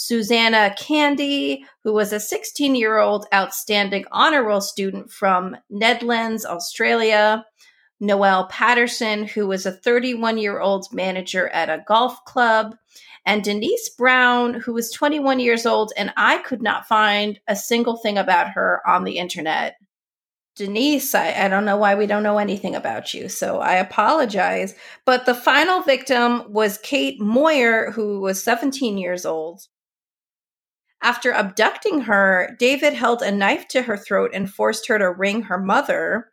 Susannah 0.03 0.75
Candy, 0.79 1.63
who 1.85 1.93
was 1.93 2.11
a 2.11 2.19
16 2.19 2.75
year 2.75 2.99
old 2.99 3.27
outstanding 3.35 4.07
honor 4.11 4.43
roll 4.43 4.63
student 4.63 5.13
from 5.13 5.55
Nedlands, 5.71 6.47
Australia. 6.47 7.45
Noelle 8.03 8.47
Patterson, 8.47 9.27
who 9.27 9.47
was 9.47 9.67
a 9.67 9.73
31 9.73 10.39
year 10.39 10.59
old 10.59 10.87
manager 10.91 11.51
at 11.51 11.69
a 11.69 11.85
golf 11.87 12.25
club. 12.25 12.75
And 13.27 13.45
Denise 13.45 13.91
Brown, 13.91 14.55
who 14.55 14.73
was 14.73 14.91
21 14.91 15.39
years 15.39 15.67
old, 15.67 15.93
and 15.99 16.11
I 16.17 16.39
could 16.39 16.63
not 16.63 16.89
find 16.89 17.39
a 17.47 17.55
single 17.55 17.99
thing 17.99 18.17
about 18.17 18.49
her 18.53 18.81
on 18.87 19.05
the 19.05 19.19
internet. 19.19 19.77
Denise, 20.57 21.15
I, 21.15 21.45
I, 21.45 21.49
don't 21.49 21.67
know 21.67 21.77
why 21.77 21.95
we 21.95 22.07
don't 22.07 22.23
know 22.23 22.39
anything 22.39 22.75
about 22.75 23.13
you, 23.13 23.29
so 23.29 23.61
I 23.61 23.75
apologize. 23.75 24.75
But 25.05 25.27
the 25.27 25.35
final 25.35 25.83
victim 25.83 26.51
was 26.51 26.79
Kate 26.79 27.21
Moir, 27.21 27.93
who 27.93 28.21
was 28.21 28.43
17 28.43 28.97
years 28.97 29.27
old. 29.27 29.67
After 31.03 31.33
abducting 31.33 32.03
her, 32.03 32.55
David 32.59 32.93
held 32.93 33.23
a 33.23 33.31
knife 33.31 33.69
to 33.69 33.83
her 33.83 33.97
throat 33.97 34.31
and 34.35 34.51
forced 34.51 34.87
her 34.89 34.99
to 34.99 35.11
ring 35.11 35.43
her 35.43 35.59
mother. 35.59 36.31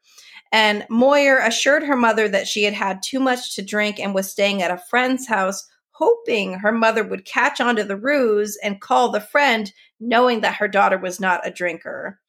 And 0.52 0.86
Moir 0.90 1.40
assured 1.40 1.84
her 1.84 1.96
mother 1.96 2.28
that 2.28 2.48
she 2.48 2.64
had 2.64 2.74
had 2.74 3.02
too 3.02 3.20
much 3.20 3.56
to 3.56 3.62
drink 3.62 4.00
and 4.00 4.14
was 4.14 4.32
staying 4.32 4.62
at 4.62 4.72
a 4.72 4.84
friend's 4.90 5.28
house, 5.28 5.68
hoping 5.92 6.56
her 6.56 6.72
mother 6.72 7.04
would 7.04 7.26
catch 7.26 7.60
on 7.62 7.76
to 7.78 7.84
the 7.84 7.98
ruse 7.98 8.58
and 8.64 8.82
call 8.82 9.10
the 9.10 9.22
friend, 9.22 9.72
knowing 10.00 10.42
that 10.42 10.56
her 10.56 10.68
daughter 10.68 10.98
was 10.98 11.20
not 11.20 11.46
a 11.48 11.52
drinker 11.52 12.20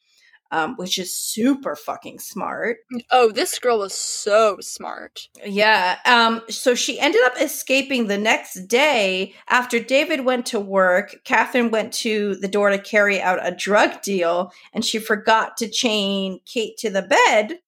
um, 0.50 0.76
which 0.76 0.98
is 0.98 1.14
super 1.14 1.76
fucking 1.76 2.18
smart. 2.18 2.78
Oh, 3.10 3.30
this 3.30 3.58
girl 3.58 3.80
was 3.80 3.94
so 3.94 4.58
smart. 4.60 5.28
Yeah. 5.44 5.98
Um, 6.06 6.42
so 6.48 6.74
she 6.74 6.98
ended 6.98 7.22
up 7.24 7.34
escaping 7.40 8.06
the 8.06 8.18
next 8.18 8.66
day 8.66 9.34
after 9.48 9.78
David 9.78 10.24
went 10.24 10.46
to 10.46 10.60
work. 10.60 11.16
Catherine 11.24 11.70
went 11.70 11.92
to 11.94 12.36
the 12.36 12.48
door 12.48 12.70
to 12.70 12.78
carry 12.78 13.20
out 13.20 13.38
a 13.42 13.54
drug 13.54 14.00
deal, 14.02 14.52
and 14.72 14.84
she 14.84 14.98
forgot 14.98 15.56
to 15.58 15.68
chain 15.68 16.40
Kate 16.46 16.76
to 16.78 16.90
the 16.90 17.02
bed. 17.02 17.58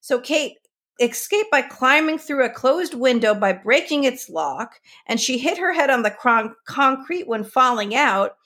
So 0.00 0.20
Kate 0.20 0.56
escaped 1.00 1.50
by 1.50 1.62
climbing 1.62 2.18
through 2.18 2.44
a 2.44 2.50
closed 2.50 2.94
window 2.94 3.34
by 3.34 3.54
breaking 3.54 4.04
its 4.04 4.28
lock, 4.28 4.80
and 5.06 5.18
she 5.18 5.38
hit 5.38 5.56
her 5.58 5.72
head 5.72 5.88
on 5.88 6.02
the 6.02 6.10
con- 6.10 6.54
concrete 6.66 7.26
when 7.26 7.42
falling 7.42 7.94
out 7.94 8.36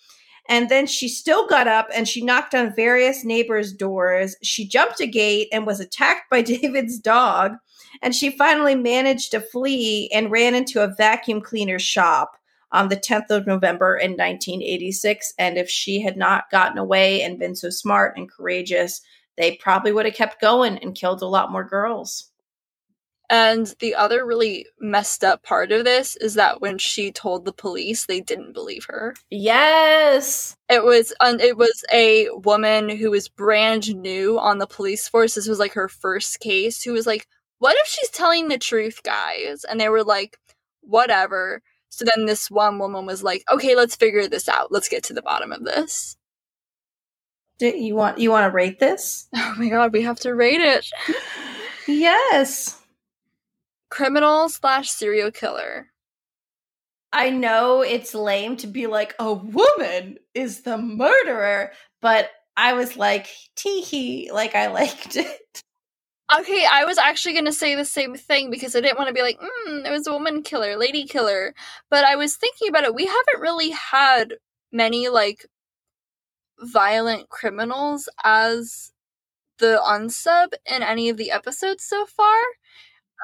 and 0.49 0.69
then 0.69 0.87
she 0.87 1.09
still 1.09 1.47
got 1.47 1.67
up 1.67 1.89
and 1.95 2.07
she 2.07 2.25
knocked 2.25 2.55
on 2.55 2.75
various 2.75 3.25
neighbors' 3.25 3.73
doors. 3.73 4.37
She 4.43 4.67
jumped 4.67 5.01
a 5.01 5.07
gate 5.07 5.49
and 5.53 5.67
was 5.67 5.81
attacked 5.81 6.31
by 6.31 6.43
David's 6.43 6.99
dog. 6.99 7.53
And 8.03 8.15
she 8.15 8.37
finally 8.37 8.75
managed 8.75 9.31
to 9.31 9.41
flee 9.41 10.11
and 10.13 10.31
ran 10.31 10.55
into 10.55 10.83
a 10.83 10.95
vacuum 10.95 11.41
cleaner 11.41 11.79
shop 11.79 12.37
on 12.73 12.89
the 12.89 12.97
10th 12.97 13.31
of 13.31 13.47
November 13.47 13.97
in 13.97 14.13
1986. 14.13 15.33
And 15.39 15.57
if 15.57 15.71
she 15.71 16.01
had 16.01 16.17
not 16.17 16.51
gotten 16.51 16.77
away 16.77 17.23
and 17.23 17.39
been 17.39 17.55
so 17.55 17.71
smart 17.71 18.17
and 18.17 18.31
courageous, 18.31 19.01
they 19.39 19.57
probably 19.57 19.93
would 19.93 20.07
have 20.07 20.15
kept 20.15 20.41
going 20.41 20.79
and 20.79 20.95
killed 20.95 21.23
a 21.23 21.27
lot 21.27 21.53
more 21.53 21.65
girls. 21.65 22.31
And 23.31 23.75
the 23.81 23.95
other 23.95 24.25
really 24.25 24.67
messed 24.79 25.25
up 25.25 25.43
part 25.43 25.73
of 25.73 25.85
this 25.85 26.17
is 26.17 26.35
that 26.35 26.61
when 26.61 26.77
she 26.77 27.11
told 27.11 27.45
the 27.45 27.53
police, 27.53 28.05
they 28.05 28.21
didn't 28.21 28.53
believe 28.53 28.85
her. 28.89 29.15
Yes. 29.31 30.57
It 30.69 30.85
was 30.85 31.15
um, 31.21 31.41
it 31.41 31.57
was 31.57 31.85
a 31.93 32.29
woman 32.31 32.91
who 32.91 33.11
was 33.11 33.29
brand 33.29 33.95
new 33.95 34.39
on 34.39 34.59
the 34.59 34.67
police 34.67 35.09
force. 35.09 35.35
This 35.35 35.49
was 35.49 35.59
like 35.59 35.73
her 35.73 35.89
first 35.89 36.41
case 36.41 36.83
who 36.83 36.93
was 36.93 37.07
like, 37.07 37.27
"What 37.59 37.77
if 37.81 37.87
she's 37.89 38.11
telling 38.11 38.49
the 38.49 38.59
truth, 38.59 39.03
guys?" 39.03 39.65
And 39.65 39.81
they 39.81 39.89
were 39.89 40.05
like, 40.05 40.39
"Whatever." 40.83 41.63
So 41.89 42.05
then 42.05 42.27
this 42.27 42.51
one 42.51 42.79
woman 42.79 43.07
was 43.07 43.23
like, 43.23 43.45
"Okay, 43.51 43.75
let's 43.75 43.97
figure 43.97 44.29
this 44.29 44.49
out. 44.49 44.71
Let's 44.71 44.89
get 44.89 45.03
to 45.05 45.15
the 45.15 45.23
bottom 45.23 45.51
of 45.51 45.65
this." 45.65 46.17
Do 47.59 47.69
you 47.69 47.95
want 47.95 48.19
you 48.19 48.31
want 48.31 48.51
to 48.51 48.55
rate 48.55 48.81
this? 48.81 49.29
Oh 49.35 49.55
my 49.57 49.69
god, 49.69 49.93
we 49.93 50.03
have 50.03 50.21
to 50.21 50.35
rate 50.35 50.61
it. 50.61 50.87
yes 51.87 52.84
criminal 53.95 54.49
slash 54.49 54.91
serial 54.91 55.31
killer. 55.31 55.87
I 57.13 57.31
know 57.31 57.83
it's 57.83 58.13
lame 58.13 58.57
to 58.57 58.67
be 58.67 58.89
like, 58.89 59.15
a 59.21 59.33
woman 59.33 60.19
is 60.35 60.63
the 60.63 60.77
murderer, 60.77 61.71
but 62.03 62.31
I 62.57 62.73
was 62.73 62.97
like, 62.97 63.29
tee 63.55 63.83
hee, 63.83 64.31
like 64.33 64.57
I 64.57 64.67
liked 64.73 65.17
it. 65.17 65.63
Okay, 66.37 66.67
I 66.69 66.85
was 66.85 66.99
actually 66.99 67.35
going 67.35 67.45
to 67.45 67.53
say 67.53 67.77
the 67.77 67.85
same 67.85 68.17
thing 68.17 68.51
because 68.51 68.75
I 68.75 68.81
didn't 68.81 68.99
want 68.99 69.09
to 69.09 69.15
be 69.15 69.23
like, 69.23 69.39
mm, 69.39 69.87
it 69.87 69.91
was 69.91 70.09
a 70.09 70.13
woman 70.13 70.43
killer, 70.43 70.77
lady 70.77 71.05
killer. 71.05 71.55
But 71.89 72.05
I 72.05 72.17
was 72.17 72.35
thinking 72.35 72.69
about 72.69 72.83
it. 72.83 72.97
We 72.97 73.07
haven't 73.07 73.41
really 73.41 73.71
had 73.71 74.35
many, 74.73 75.09
like, 75.09 75.47
violent 76.59 77.29
criminals 77.29 78.09
as 78.25 78.93
the 79.59 79.81
unsub 79.85 80.49
in 80.69 80.83
any 80.83 81.09
of 81.09 81.17
the 81.17 81.31
episodes 81.31 81.85
so 81.85 82.07
far. 82.07 82.41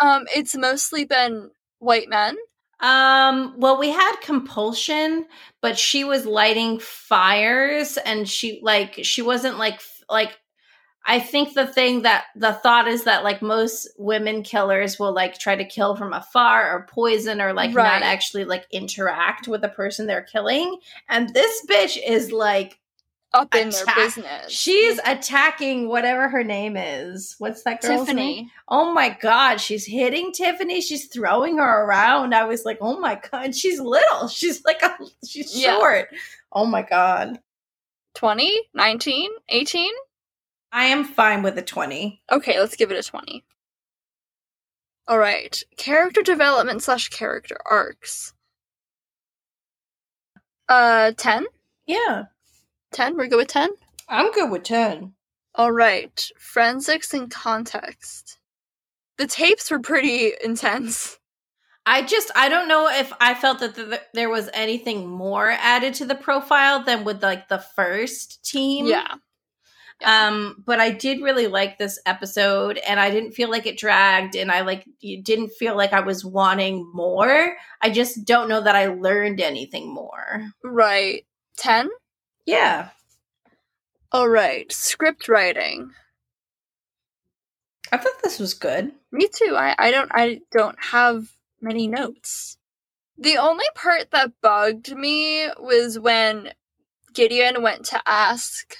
Um, 0.01 0.25
it's 0.35 0.57
mostly 0.57 1.05
been 1.05 1.51
white 1.79 2.09
men. 2.09 2.37
Um, 2.81 3.55
well, 3.59 3.79
we 3.79 3.91
had 3.91 4.17
compulsion, 4.23 5.27
but 5.61 5.79
she 5.79 6.05
was 6.05 6.25
lighting 6.25 6.79
fires 6.79 7.99
and 7.99 8.29
she 8.29 8.61
like 8.63 9.01
she 9.03 9.21
wasn't 9.21 9.59
like 9.59 9.81
like 10.09 10.39
I 11.07 11.21
think 11.21 11.55
the 11.55 11.67
thing 11.67 12.03
that 12.03 12.27
the 12.37 12.53
thought 12.53 12.89
is 12.89 13.05
that 13.05 13.25
like 13.25 13.43
most 13.43 13.89
women 13.99 14.43
killers 14.43 14.99
will 14.99 15.13
like 15.13 15.39
try 15.39 15.57
to 15.57 15.65
kill 15.65 15.97
from 15.97 16.13
afar 16.13 16.75
or 16.75 16.87
poison 16.91 17.41
or 17.41 17.53
like 17.53 17.75
right. 17.75 18.01
not 18.01 18.03
actually 18.03 18.45
like 18.45 18.67
interact 18.71 19.49
with 19.49 19.61
the 19.61 19.69
person 19.69 20.07
they're 20.07 20.23
killing. 20.23 20.79
And 21.09 21.33
this 21.35 21.67
bitch 21.67 21.99
is 22.07 22.33
like 22.33 22.79
up 23.33 23.55
in 23.55 23.69
Attack- 23.69 23.85
their 23.87 24.05
business. 24.05 24.53
She's 24.53 24.99
attacking 25.05 25.89
whatever 25.89 26.29
her 26.29 26.43
name 26.43 26.77
is. 26.77 27.37
What's 27.39 27.63
that 27.63 27.81
girl's 27.81 28.07
Tiffany. 28.07 28.35
name? 28.35 28.51
Oh 28.69 28.93
my 28.93 29.17
god, 29.21 29.61
she's 29.61 29.87
hitting 29.87 30.33
Tiffany. 30.33 30.81
She's 30.81 31.07
throwing 31.07 31.59
her 31.59 31.85
around. 31.85 32.35
I 32.35 32.45
was 32.45 32.65
like, 32.65 32.79
oh 32.81 32.99
my 32.99 33.21
god, 33.31 33.55
she's 33.55 33.79
little. 33.81 34.29
She's 34.29 34.65
like 34.65 34.83
a, 34.83 34.97
she's 35.27 35.57
yeah. 35.57 35.77
short. 35.77 36.09
Oh 36.53 36.67
my 36.67 36.83
god. 36.83 37.39
20, 38.15 38.53
19, 38.75 39.31
18? 39.49 39.93
I 40.73 40.85
am 40.87 41.05
fine 41.05 41.43
with 41.43 41.57
a 41.59 41.63
20. 41.63 42.23
Okay, 42.31 42.59
let's 42.59 42.77
give 42.77 42.91
it 42.91 42.99
a 42.99 43.09
20. 43.09 43.45
All 45.09 45.19
right, 45.19 45.63
character 45.77 46.23
development 46.23 46.83
slash 46.83 47.09
character 47.09 47.57
arcs. 47.69 48.33
Uh, 50.69 51.13
10? 51.17 51.47
Yeah. 51.87 52.25
10? 52.93 53.17
We're 53.17 53.29
good 53.29 53.37
with 53.37 53.49
10? 53.49 53.71
I'm 54.09 54.33
good 54.33 54.51
with 54.51 54.65
10. 54.65 55.13
All 55.55 55.73
right. 55.73 56.31
Forensics 56.39 57.13
and 57.15 57.31
context. 57.31 58.39
the 59.19 59.27
tapes 59.27 59.71
were 59.71 59.81
pretty 59.81 60.33
intense. 60.43 61.19
I 61.87 62.03
just 62.03 62.31
I 62.35 62.49
don't 62.49 62.69
know 62.69 62.89
if 62.91 63.13
I 63.21 63.35
felt 63.35 63.61
that 63.61 63.75
the, 63.75 64.01
there 64.15 64.29
was 64.31 64.49
anything 64.53 65.09
more 65.09 65.49
added 65.51 65.95
to 65.95 66.05
the 66.07 66.15
profile 66.15 66.83
than 66.85 67.05
with 67.05 67.23
like 67.23 67.49
the 67.49 67.59
first 67.59 68.45
team. 68.45 68.87
Yeah. 68.87 69.15
Um, 70.03 70.63
but 70.67 70.81
I 70.81 70.91
did 70.91 71.21
really 71.23 71.47
like 71.47 71.77
this 71.79 71.99
episode, 72.07 72.79
and 72.79 72.99
I 72.99 73.11
didn't 73.11 73.33
feel 73.33 73.51
like 73.51 73.67
it 73.67 73.77
dragged, 73.79 74.35
and 74.35 74.51
I 74.51 74.63
like 74.63 74.87
didn't 75.01 75.51
feel 75.59 75.77
like 75.77 75.93
I 75.93 76.01
was 76.01 76.25
wanting 76.25 76.91
more. 76.95 77.57
I 77.83 77.91
just 77.91 78.25
don't 78.25 78.49
know 78.49 78.63
that 78.63 78.77
I 78.77 78.87
learned 78.87 79.41
anything 79.41 79.93
more. 79.93 80.43
Right. 80.65 81.27
10? 81.59 81.91
Yeah. 82.51 82.89
All 84.11 84.29
right. 84.29 84.71
Script 84.73 85.29
writing. 85.29 85.93
I 87.93 87.97
thought 87.97 88.23
this 88.25 88.41
was 88.41 88.55
good. 88.55 88.93
Me 89.13 89.29
too. 89.33 89.55
I, 89.57 89.77
I 89.79 89.91
don't 89.93 90.11
I 90.13 90.41
don't 90.51 90.77
have 90.83 91.31
many 91.61 91.87
notes. 91.87 92.57
The 93.17 93.37
only 93.37 93.65
part 93.77 94.11
that 94.11 94.33
bugged 94.43 94.97
me 94.97 95.47
was 95.61 95.99
when 95.99 96.53
Gideon 97.15 97.63
went 97.63 97.85
to 97.87 98.03
ask 98.05 98.77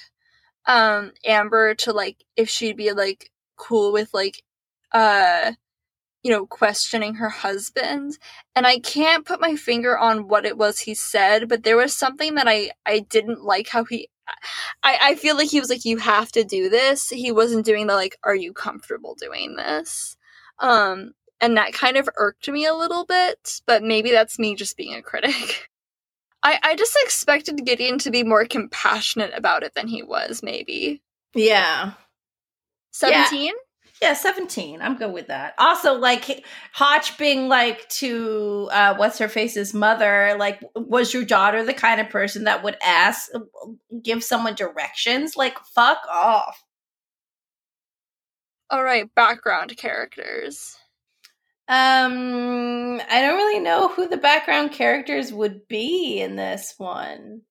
um 0.65 1.13
Amber 1.25 1.73
to 1.75 1.93
like 1.93 2.25
if 2.35 2.49
she'd 2.49 2.77
be 2.77 2.91
like 2.91 3.31
cool 3.55 3.93
with 3.93 4.13
like 4.13 4.43
uh 4.91 5.53
you 6.23 6.31
know 6.31 6.45
questioning 6.45 7.15
her 7.15 7.29
husband 7.29 8.17
and 8.55 8.67
I 8.67 8.79
can't 8.79 9.25
put 9.25 9.41
my 9.41 9.55
finger 9.55 9.97
on 9.97 10.27
what 10.27 10.45
it 10.45 10.57
was 10.57 10.79
he 10.79 10.93
said 10.93 11.47
but 11.49 11.63
there 11.63 11.77
was 11.77 11.95
something 11.95 12.35
that 12.35 12.47
I 12.47 12.71
I 12.85 12.99
didn't 12.99 13.43
like 13.43 13.67
how 13.69 13.83
he 13.83 14.09
I 14.83 14.97
I 15.01 15.15
feel 15.15 15.35
like 15.35 15.49
he 15.49 15.59
was 15.59 15.69
like 15.69 15.85
you 15.85 15.97
have 15.97 16.31
to 16.33 16.43
do 16.43 16.69
this 16.69 17.09
he 17.09 17.31
wasn't 17.31 17.65
doing 17.65 17.87
the 17.87 17.95
like 17.95 18.17
are 18.23 18.35
you 18.35 18.53
comfortable 18.53 19.15
doing 19.15 19.55
this 19.55 20.17
um 20.59 21.13
and 21.39 21.57
that 21.57 21.73
kind 21.73 21.97
of 21.97 22.09
irked 22.17 22.47
me 22.49 22.65
a 22.65 22.75
little 22.75 23.05
bit 23.05 23.61
but 23.65 23.83
maybe 23.83 24.11
that's 24.11 24.39
me 24.39 24.55
just 24.55 24.77
being 24.77 24.93
a 24.93 25.01
critic 25.01 25.69
I, 26.43 26.59
I 26.63 26.75
just 26.75 26.97
expected 27.03 27.65
Gideon 27.65 27.99
to 27.99 28.11
be 28.11 28.23
more 28.23 28.45
compassionate 28.45 29.31
about 29.35 29.63
it 29.63 29.75
than 29.75 29.87
he 29.87 30.01
was, 30.01 30.41
maybe. 30.41 31.01
Yeah. 31.35 31.93
17? 32.91 33.45
Yeah, 33.45 33.51
17. 34.01 34.81
I'm 34.81 34.95
good 34.95 35.13
with 35.13 35.27
that. 35.27 35.53
Also, 35.57 35.93
like 35.93 36.43
Hotch 36.73 37.17
being 37.17 37.47
like 37.47 37.87
to 37.89 38.69
uh 38.71 38.95
what's 38.95 39.19
her 39.19 39.29
face's 39.29 39.73
mother, 39.73 40.35
like, 40.39 40.61
was 40.75 41.13
your 41.13 41.23
daughter 41.23 41.63
the 41.63 41.73
kind 41.73 42.01
of 42.01 42.09
person 42.09 42.45
that 42.45 42.63
would 42.63 42.77
ask 42.83 43.29
give 44.03 44.23
someone 44.23 44.55
directions? 44.55 45.37
Like, 45.37 45.57
fuck 45.59 45.99
off. 46.11 46.63
All 48.69 48.83
right, 48.83 49.13
background 49.15 49.75
characters. 49.77 50.77
Um, 51.67 52.99
I 53.09 53.21
don't 53.21 53.37
really 53.37 53.59
know 53.59 53.89
who 53.89 54.07
the 54.07 54.17
background 54.17 54.71
characters 54.71 55.31
would 55.31 55.67
be 55.67 56.21
in 56.21 56.35
this 56.35 56.73
one. 56.77 57.41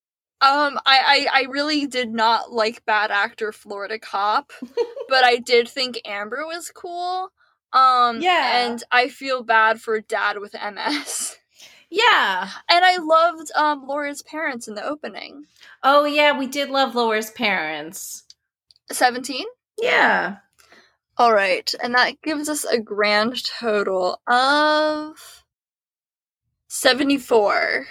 Um, 0.42 0.78
I, 0.86 1.26
I, 1.32 1.40
I 1.40 1.46
really 1.50 1.86
did 1.86 2.10
not 2.10 2.50
like 2.52 2.84
bad 2.86 3.10
actor 3.10 3.52
Florida 3.52 3.98
Cop, 3.98 4.52
but 5.08 5.24
I 5.24 5.36
did 5.36 5.68
think 5.68 6.00
Amber 6.04 6.44
was 6.46 6.70
cool. 6.74 7.30
Um, 7.72 8.20
Yeah. 8.20 8.66
and 8.68 8.82
I 8.90 9.08
feel 9.08 9.42
bad 9.42 9.80
for 9.80 10.00
Dad 10.00 10.38
with 10.38 10.54
MS. 10.54 11.36
Yeah. 11.90 12.48
And 12.70 12.84
I 12.84 12.96
loved 12.98 13.50
um 13.56 13.86
Laura's 13.86 14.22
parents 14.22 14.66
in 14.68 14.74
the 14.74 14.84
opening. 14.84 15.44
Oh 15.82 16.04
yeah, 16.04 16.36
we 16.38 16.46
did 16.46 16.70
love 16.70 16.94
Laura's 16.94 17.30
parents. 17.30 18.24
17? 18.90 19.44
Yeah. 19.80 20.36
All 21.18 21.34
right, 21.34 21.70
and 21.82 21.94
that 21.94 22.22
gives 22.22 22.48
us 22.48 22.64
a 22.64 22.78
grand 22.80 23.44
total 23.44 24.20
of 24.26 25.44
74. 26.68 27.86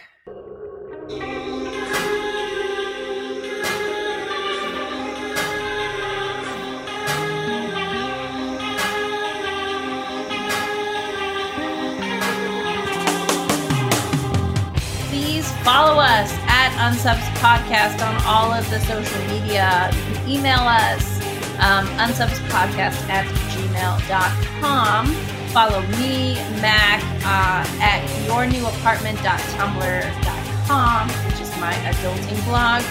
Follow 15.63 15.99
us 15.99 16.31
at 16.47 16.71
Unsubs 16.79 17.25
Podcast 17.39 18.01
on 18.05 18.15
all 18.25 18.51
of 18.53 18.69
the 18.69 18.79
social 18.81 19.19
media. 19.27 19.89
You 19.93 20.03
can 20.15 20.29
email 20.29 20.59
us 20.59 21.19
um, 21.59 21.87
unsubspodcast 21.99 23.09
at 23.09 23.25
gmail.com. 23.51 25.13
Follow 25.51 25.81
me, 25.97 26.35
Mac, 26.61 27.01
uh, 27.25 27.65
at 27.81 28.03
yournewapartment.tumblr.com, 28.27 31.09
which 31.25 31.39
is 31.41 31.49
my 31.57 31.73
adulting 31.89 32.43
blog, 32.45 32.83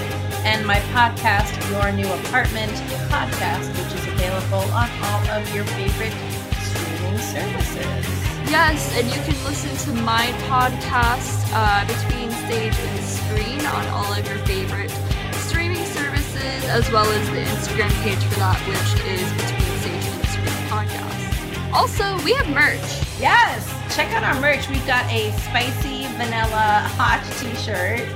and 0.44 0.66
my 0.66 0.80
podcast, 0.92 1.54
Your 1.70 1.92
New 1.92 2.08
Apartment 2.24 2.72
Podcast, 3.08 3.68
which 3.78 3.92
is 3.94 4.04
available 4.08 4.66
on 4.72 4.90
all 5.04 5.22
of 5.30 5.48
your 5.54 5.64
favorite 5.64 6.12
streaming 6.60 7.18
services. 7.18 8.27
Yes, 8.50 8.90
and 8.96 9.06
you 9.08 9.20
can 9.22 9.44
listen 9.44 9.76
to 9.92 10.02
my 10.02 10.26
podcast, 10.48 11.44
uh, 11.52 11.84
Between 11.86 12.30
Stage 12.46 12.74
and 12.78 13.04
Screen, 13.04 13.66
on 13.66 13.86
all 13.88 14.12
of 14.12 14.26
your 14.26 14.38
favorite 14.46 14.90
streaming 15.34 15.84
services, 15.84 16.64
as 16.64 16.90
well 16.90 17.04
as 17.06 17.28
the 17.28 17.42
Instagram 17.44 17.90
page 18.02 18.22
for 18.24 18.38
that, 18.40 18.58
which 18.66 19.04
is 19.04 19.30
Between 19.32 19.78
Stage 19.80 20.06
and 20.14 20.26
Screen 20.28 20.68
Podcast. 20.72 21.72
Also, 21.74 22.22
we 22.24 22.32
have 22.32 22.48
merch. 22.48 22.80
Yes, 23.20 23.68
check 23.94 24.10
out 24.12 24.24
our 24.24 24.40
merch. 24.40 24.66
We've 24.70 24.86
got 24.86 25.04
a 25.12 25.30
spicy 25.32 26.06
vanilla 26.16 26.88
hot 26.96 27.22
t-shirt. 27.38 28.08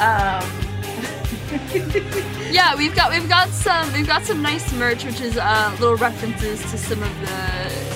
Um, 0.00 0.60
Yeah, 2.50 2.74
we've 2.76 2.94
got 2.94 3.10
we've 3.10 3.28
got 3.28 3.48
some 3.50 3.92
we've 3.92 4.06
got 4.06 4.22
some 4.22 4.40
nice 4.42 4.72
merch, 4.72 5.04
which 5.04 5.20
is 5.20 5.36
uh, 5.36 5.76
little 5.78 5.96
references 5.96 6.60
to 6.70 6.78
some 6.78 7.02
of 7.02 7.20
the 7.20 7.93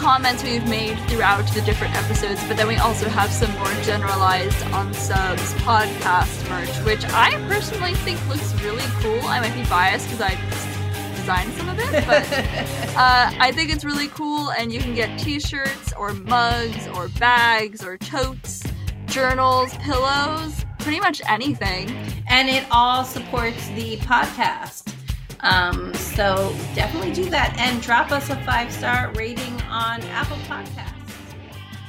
comments 0.00 0.42
we've 0.42 0.66
made 0.66 0.98
throughout 1.10 1.46
the 1.52 1.60
different 1.60 1.94
episodes. 1.94 2.42
But 2.48 2.56
then 2.56 2.66
we 2.66 2.76
also 2.76 3.06
have 3.10 3.30
some 3.30 3.52
more 3.58 3.70
generalized 3.84 4.56
Unsubs 4.72 5.52
podcast 5.60 6.48
merch, 6.48 6.70
which 6.86 7.04
I 7.12 7.32
personally 7.48 7.92
think 7.96 8.18
looks 8.26 8.54
really 8.62 8.82
cool. 9.02 9.20
I 9.28 9.40
might 9.40 9.54
be 9.54 9.68
biased 9.68 10.06
because 10.08 10.22
I 10.22 10.34
designed 11.16 11.52
some 11.52 11.68
of 11.68 11.78
it, 11.78 11.92
but 12.06 12.26
uh, 12.96 13.30
I 13.38 13.52
think 13.52 13.70
it's 13.70 13.84
really 13.84 14.08
cool. 14.08 14.50
And 14.52 14.72
you 14.72 14.80
can 14.80 14.94
get 14.94 15.18
T-shirts 15.18 15.92
or 15.98 16.14
mugs 16.14 16.88
or 16.88 17.08
bags 17.18 17.84
or 17.84 17.98
totes, 17.98 18.62
journals, 19.04 19.74
pillows, 19.82 20.64
pretty 20.78 21.00
much 21.00 21.20
anything. 21.28 21.90
and 22.26 22.48
it 22.48 22.64
all 22.70 23.04
supports 23.04 23.68
the 23.70 23.98
podcast. 23.98 24.94
Um, 25.42 25.94
so 25.94 26.54
definitely 26.74 27.12
do 27.12 27.28
that 27.30 27.56
and 27.58 27.80
drop 27.82 28.12
us 28.12 28.28
a 28.30 28.36
five-star 28.44 29.12
rating 29.14 29.60
on 29.62 30.02
Apple 30.02 30.36
Podcasts. 30.38 31.34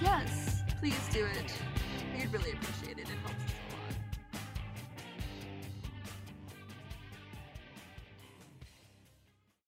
Yes, 0.02 0.64
please 0.80 1.08
do 1.12 1.26
it. 1.26 1.54
We'd 2.18 2.32
really 2.32 2.52
appreciate 2.52 2.76
it. 2.76 2.81